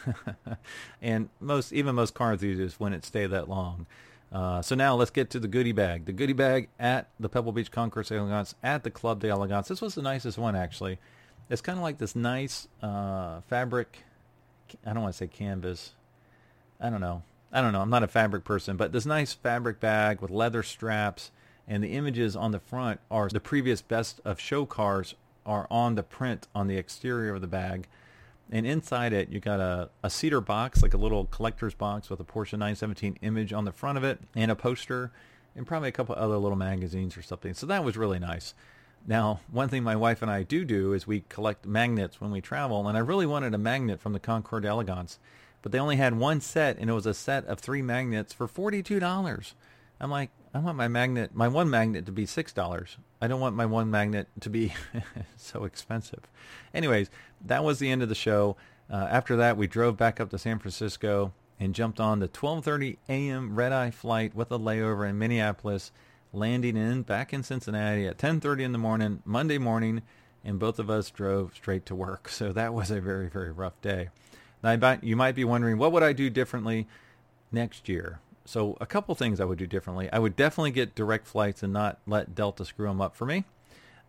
and 1.01 1.29
most 1.39 1.73
even 1.73 1.95
most 1.95 2.13
car 2.13 2.33
enthusiasts 2.33 2.79
wouldn't 2.79 3.05
stay 3.05 3.27
that 3.27 3.49
long. 3.49 3.85
Uh, 4.31 4.61
so 4.61 4.75
now 4.75 4.95
let's 4.95 5.11
get 5.11 5.29
to 5.31 5.39
the 5.39 5.47
goodie 5.47 5.73
bag. 5.73 6.05
The 6.05 6.13
goodie 6.13 6.33
bag 6.33 6.69
at 6.79 7.09
the 7.19 7.27
Pebble 7.27 7.51
Beach 7.51 7.69
Concours 7.69 8.11
Elegance 8.11 8.55
at 8.63 8.83
the 8.83 8.89
Club 8.89 9.19
d'Elegance. 9.19 9.67
This 9.67 9.81
was 9.81 9.93
the 9.95 10.01
nicest 10.01 10.37
one 10.37 10.55
actually. 10.55 10.99
It's 11.49 11.61
kind 11.61 11.77
of 11.77 11.83
like 11.83 11.97
this 11.97 12.15
nice 12.15 12.69
uh, 12.81 13.41
fabric. 13.49 14.05
I 14.85 14.93
don't 14.93 15.03
want 15.03 15.13
to 15.13 15.17
say 15.17 15.27
canvas. 15.27 15.95
I 16.79 16.89
don't 16.89 17.01
know. 17.01 17.23
I 17.51 17.61
don't 17.61 17.73
know. 17.73 17.81
I'm 17.81 17.89
not 17.89 18.03
a 18.03 18.07
fabric 18.07 18.43
person, 18.43 18.77
but 18.77 18.91
this 18.91 19.05
nice 19.05 19.33
fabric 19.33 19.79
bag 19.79 20.21
with 20.21 20.31
leather 20.31 20.63
straps 20.63 21.31
and 21.67 21.83
the 21.83 21.93
images 21.93 22.35
on 22.35 22.51
the 22.51 22.59
front 22.59 22.99
are 23.09 23.27
the 23.29 23.39
previous 23.39 23.81
best 23.81 24.21
of 24.23 24.39
show 24.39 24.65
cars 24.65 25.15
are 25.45 25.67
on 25.69 25.95
the 25.95 26.03
print 26.03 26.47
on 26.55 26.67
the 26.67 26.77
exterior 26.77 27.35
of 27.35 27.41
the 27.41 27.47
bag. 27.47 27.87
And 28.51 28.65
inside 28.65 29.13
it, 29.13 29.29
you 29.29 29.39
got 29.39 29.59
a, 29.59 29.89
a 30.03 30.09
cedar 30.09 30.41
box, 30.41 30.81
like 30.81 30.93
a 30.93 30.97
little 30.97 31.25
collector's 31.25 31.73
box 31.73 32.09
with 32.09 32.19
a 32.19 32.23
Porsche 32.23 32.53
917 32.53 33.17
image 33.21 33.53
on 33.53 33.65
the 33.65 33.71
front 33.71 33.97
of 33.97 34.03
it 34.03 34.19
and 34.35 34.51
a 34.51 34.55
poster 34.55 35.11
and 35.55 35.67
probably 35.67 35.89
a 35.89 35.93
couple 35.93 36.15
other 36.15 36.37
little 36.37 36.57
magazines 36.57 37.17
or 37.17 37.21
something. 37.21 37.53
So 37.53 37.65
that 37.67 37.83
was 37.83 37.97
really 37.97 38.19
nice. 38.19 38.53
Now, 39.07 39.39
one 39.49 39.67
thing 39.67 39.83
my 39.83 39.95
wife 39.95 40.21
and 40.21 40.29
I 40.29 40.43
do 40.43 40.63
do 40.63 40.93
is 40.93 41.07
we 41.07 41.23
collect 41.27 41.65
magnets 41.65 42.21
when 42.21 42.31
we 42.31 42.39
travel, 42.39 42.87
and 42.87 42.95
I 42.95 43.01
really 43.01 43.25
wanted 43.25 43.53
a 43.53 43.57
magnet 43.57 43.99
from 43.99 44.13
the 44.13 44.19
Concours 44.19 44.61
d'Elegance, 44.61 45.17
but 45.61 45.71
they 45.71 45.79
only 45.79 45.97
had 45.97 46.17
one 46.17 46.41
set, 46.41 46.77
and 46.77 46.89
it 46.89 46.93
was 46.93 47.05
a 47.05 47.13
set 47.13 47.45
of 47.45 47.59
three 47.59 47.81
magnets 47.81 48.33
for 48.33 48.47
$42. 48.47 49.53
I'm 49.99 50.11
like, 50.11 50.31
I 50.53 50.59
want 50.59 50.77
my 50.77 50.87
magnet, 50.87 51.31
my 51.33 51.47
one 51.47 51.69
magnet 51.69 52.05
to 52.07 52.11
be 52.11 52.25
$6. 52.25 52.95
I 53.21 53.27
don't 53.27 53.39
want 53.39 53.55
my 53.55 53.65
one 53.65 53.91
magnet 53.91 54.27
to 54.41 54.49
be 54.49 54.73
so 55.37 55.63
expensive. 55.63 56.21
Anyways, 56.73 57.09
that 57.45 57.63
was 57.63 57.79
the 57.79 57.89
end 57.89 58.01
of 58.01 58.09
the 58.09 58.15
show. 58.15 58.57
Uh, 58.89 59.07
after 59.09 59.37
that, 59.37 59.57
we 59.57 59.67
drove 59.67 59.95
back 59.95 60.19
up 60.19 60.29
to 60.31 60.37
San 60.37 60.59
Francisco 60.59 61.33
and 61.59 61.75
jumped 61.75 61.99
on 61.99 62.19
the 62.19 62.27
12:30 62.27 62.97
a.m. 63.07 63.55
red-eye 63.55 63.91
flight 63.91 64.35
with 64.35 64.51
a 64.51 64.57
layover 64.57 65.07
in 65.07 65.19
Minneapolis, 65.19 65.91
landing 66.33 66.75
in 66.75 67.03
back 67.03 67.31
in 67.31 67.43
Cincinnati 67.43 68.07
at 68.07 68.17
10:30 68.17 68.63
in 68.63 68.71
the 68.71 68.77
morning 68.77 69.21
Monday 69.23 69.59
morning, 69.59 70.01
and 70.43 70.59
both 70.59 70.79
of 70.79 70.89
us 70.89 71.11
drove 71.11 71.55
straight 71.55 71.85
to 71.85 71.95
work. 71.95 72.27
So 72.31 72.51
that 72.51 72.73
was 72.73 72.89
a 72.89 72.99
very 72.99 73.29
very 73.29 73.51
rough 73.51 73.79
day. 73.81 74.09
Now 74.63 74.97
you 75.01 75.15
might 75.15 75.35
be 75.35 75.43
wondering 75.43 75.77
what 75.77 75.91
would 75.91 76.03
I 76.03 76.13
do 76.13 76.29
differently 76.29 76.87
next 77.51 77.89
year. 77.89 78.19
So 78.45 78.77
a 78.81 78.85
couple 78.85 79.13
things 79.15 79.39
I 79.39 79.45
would 79.45 79.59
do 79.59 79.67
differently. 79.67 80.09
I 80.11 80.19
would 80.19 80.35
definitely 80.35 80.71
get 80.71 80.95
direct 80.95 81.27
flights 81.27 81.63
and 81.63 81.71
not 81.71 81.99
let 82.07 82.35
Delta 82.35 82.65
screw 82.65 82.87
them 82.87 83.01
up 83.01 83.15
for 83.15 83.25
me. 83.25 83.45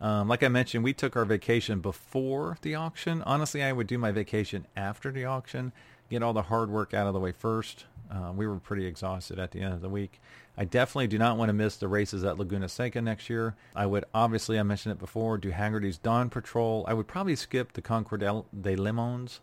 Um, 0.01 0.27
like 0.27 0.43
I 0.43 0.49
mentioned, 0.49 0.83
we 0.83 0.93
took 0.93 1.17
our 1.17 1.25
vacation 1.25 1.81
before 1.81 2.59
the 2.63 2.75
auction. 2.75 3.23
Honestly, 3.23 3.63
I 3.63 3.73
would 3.73 3.87
do 3.87 3.99
my 3.99 4.11
vacation 4.11 4.67
after 4.77 5.13
the 5.13 5.25
auction, 5.25 5.73
get 6.11 6.23
all 6.23 6.33
the 6.33 6.43
hard 6.43 6.71
work 6.71 6.93
out 6.93 7.07
of 7.07 7.15
the 7.15 7.21
way 7.21 7.31
first. 7.31 7.85
Uh, 8.11 8.33
we 8.35 8.47
were 8.47 8.57
pretty 8.57 8.85
exhausted 8.85 9.39
at 9.39 9.53
the 9.53 9.61
end 9.61 9.75
of 9.75 9.81
the 9.81 9.89
week. 9.89 10.21
I 10.59 10.65
definitely 10.65 11.07
do 11.07 11.19
not 11.19 11.39
want 11.39 11.49
to 11.49 11.55
miss 11.55 11.77
the 11.77 11.89
races 11.89 12.25
at 12.25 12.37
Laguna 12.37 12.69
Seca 12.69 13.01
next 13.01 13.31
year. 13.31 13.55
I 13.77 13.87
would 13.87 14.05
obviously, 14.13 14.59
I 14.59 14.65
mentioned 14.65 14.93
it 14.93 14.99
before, 14.99 15.39
do 15.39 15.51
Hagerty's 15.51 15.99
Dawn 15.99 16.29
Patrol. 16.29 16.85
I 16.89 16.95
would 16.95 17.07
probably 17.07 17.37
skip 17.37 17.73
the 17.73 17.81
Concours 17.81 18.21
d'LeMons 18.21 19.39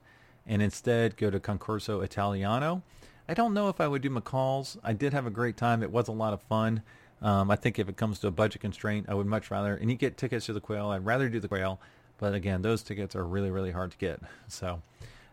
and 0.50 0.62
instead 0.62 1.16
go 1.16 1.30
to 1.30 1.40
Concorso 1.40 2.04
Italiano. 2.04 2.82
I 3.30 3.36
don't 3.36 3.54
know 3.54 3.70
if 3.70 3.80
I 3.80 3.88
would 3.88 4.02
do 4.02 4.10
McCall's. 4.10 4.78
I 4.84 4.94
did 4.94 5.14
have 5.14 5.28
a 5.28 5.30
great 5.30 5.56
time. 5.56 5.84
It 5.84 5.92
was 5.92 6.08
a 6.08 6.12
lot 6.12 6.34
of 6.34 6.42
fun. 6.42 6.82
Um, 7.22 7.52
I 7.52 7.56
think 7.56 7.78
if 7.78 7.88
it 7.88 7.96
comes 7.96 8.20
to 8.20 8.28
a 8.28 8.32
budget 8.32 8.62
constraint, 8.62 9.06
I 9.08 9.14
would 9.14 9.28
much 9.28 9.52
rather, 9.52 9.76
and 9.76 9.92
you 9.92 9.96
get 9.96 10.18
tickets 10.18 10.48
to 10.48 10.54
the 10.54 10.60
Quail, 10.60 10.88
I'd 10.88 11.06
rather 11.06 11.30
do 11.30 11.40
the 11.40 11.48
Quail. 11.48 11.80
But 12.18 12.34
again, 12.34 12.64
those 12.64 12.82
tickets 12.82 13.16
are 13.16 13.24
really, 13.24 13.52
really 13.52 13.72
hard 13.72 13.92
to 13.92 13.98
get. 13.98 14.20
So, 14.48 14.82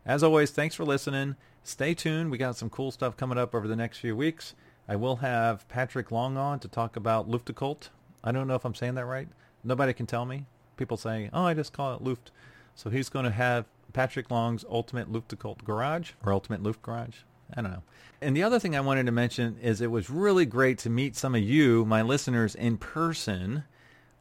as 0.04 0.22
always, 0.22 0.50
thanks 0.50 0.74
for 0.74 0.84
listening. 0.84 1.36
Stay 1.64 1.94
tuned. 1.94 2.30
We 2.30 2.38
got 2.38 2.56
some 2.56 2.70
cool 2.70 2.90
stuff 2.90 3.16
coming 3.16 3.38
up 3.38 3.54
over 3.54 3.66
the 3.66 3.74
next 3.74 3.98
few 3.98 4.14
weeks. 4.14 4.54
I 4.86 4.94
will 4.94 5.16
have 5.16 5.66
Patrick 5.68 6.12
Long 6.12 6.36
on 6.36 6.60
to 6.60 6.68
talk 6.68 6.96
about 6.96 7.28
Luftgekühlt. 7.28 7.88
I 8.22 8.30
don't 8.30 8.46
know 8.46 8.54
if 8.54 8.64
I'm 8.64 8.74
saying 8.74 8.94
that 8.96 9.06
right. 9.06 9.28
Nobody 9.64 9.92
can 9.92 10.06
tell 10.06 10.26
me. 10.26 10.44
People 10.76 10.96
say, 10.96 11.30
oh, 11.32 11.44
I 11.44 11.54
just 11.54 11.72
call 11.72 11.94
it 11.94 12.02
Luft. 12.02 12.30
So 12.74 12.90
he's 12.90 13.08
going 13.08 13.24
to 13.24 13.30
have 13.30 13.64
Patrick 13.96 14.30
Long's 14.30 14.62
Ultimate 14.68 15.10
Luftgekühlt 15.10 15.64
Garage 15.64 16.10
or 16.22 16.30
Ultimate 16.30 16.62
Luft 16.62 16.82
Garage. 16.82 17.20
I 17.56 17.62
don't 17.62 17.70
know. 17.70 17.82
And 18.20 18.36
the 18.36 18.42
other 18.42 18.58
thing 18.58 18.76
I 18.76 18.80
wanted 18.80 19.06
to 19.06 19.12
mention 19.12 19.56
is 19.62 19.80
it 19.80 19.90
was 19.90 20.10
really 20.10 20.44
great 20.44 20.76
to 20.80 20.90
meet 20.90 21.16
some 21.16 21.34
of 21.34 21.40
you, 21.40 21.86
my 21.86 22.02
listeners, 22.02 22.54
in 22.54 22.76
person. 22.76 23.64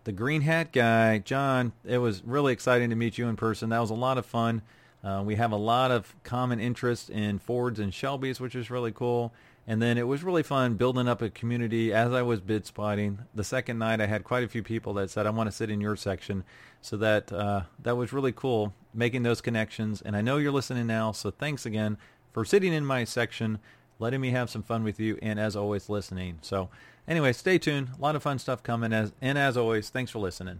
The 0.05 0.13
green 0.13 0.43
hat 0.43 0.71
guy, 0.71 1.17
John, 1.17 1.73
it 1.83 1.97
was 1.97 2.23
really 2.23 2.53
exciting 2.53 2.89
to 2.91 2.95
meet 2.95 3.17
you 3.17 3.27
in 3.27 3.35
person. 3.35 3.67
That 3.67 3.79
was 3.79 3.89
a 3.89 3.95
lot 3.95 4.17
of 4.17 4.25
fun. 4.25 4.61
Uh, 5.03 5.21
we 5.25 5.35
have 5.35 5.51
a 5.51 5.57
lot 5.57 5.91
of 5.91 6.15
common 6.23 6.61
interest 6.61 7.09
in 7.09 7.37
Fords 7.37 7.77
and 7.77 7.91
Shelbys, 7.91 8.39
which 8.39 8.55
is 8.55 8.71
really 8.71 8.93
cool. 8.93 9.33
And 9.67 9.81
then 9.81 9.97
it 9.97 10.07
was 10.07 10.23
really 10.23 10.43
fun 10.43 10.75
building 10.75 11.07
up 11.07 11.21
a 11.21 11.29
community 11.29 11.91
as 11.91 12.13
I 12.13 12.21
was 12.21 12.39
bid 12.39 12.65
spotting. 12.65 13.19
The 13.33 13.43
second 13.43 13.79
night, 13.79 13.99
I 13.99 14.05
had 14.05 14.23
quite 14.23 14.43
a 14.43 14.47
few 14.47 14.61
people 14.61 14.93
that 14.95 15.09
said, 15.09 15.25
"I 15.25 15.31
want 15.31 15.47
to 15.47 15.55
sit 15.55 15.71
in 15.71 15.81
your 15.81 15.95
section," 15.95 16.43
so 16.81 16.97
that 16.97 17.33
uh, 17.33 17.61
that 17.81 17.97
was 17.97 18.13
really 18.13 18.31
cool 18.31 18.73
making 18.93 19.23
those 19.23 19.41
connections. 19.41 20.01
And 20.01 20.15
I 20.15 20.21
know 20.21 20.37
you're 20.37 20.51
listening 20.51 20.85
now, 20.87 21.11
so 21.11 21.31
thanks 21.31 21.65
again 21.65 21.97
for 22.31 22.45
sitting 22.45 22.73
in 22.73 22.85
my 22.85 23.05
section, 23.05 23.59
letting 23.97 24.21
me 24.21 24.31
have 24.31 24.49
some 24.49 24.61
fun 24.61 24.83
with 24.83 24.99
you, 24.99 25.17
and 25.21 25.39
as 25.39 25.55
always, 25.55 25.89
listening. 25.89 26.37
So, 26.41 26.69
anyway, 27.07 27.33
stay 27.33 27.57
tuned. 27.57 27.89
A 27.97 28.01
lot 28.01 28.15
of 28.15 28.21
fun 28.21 28.37
stuff 28.37 28.61
coming. 28.61 28.93
As 28.93 29.13
and 29.19 29.37
as 29.37 29.57
always, 29.57 29.89
thanks 29.89 30.11
for 30.11 30.19
listening. 30.19 30.59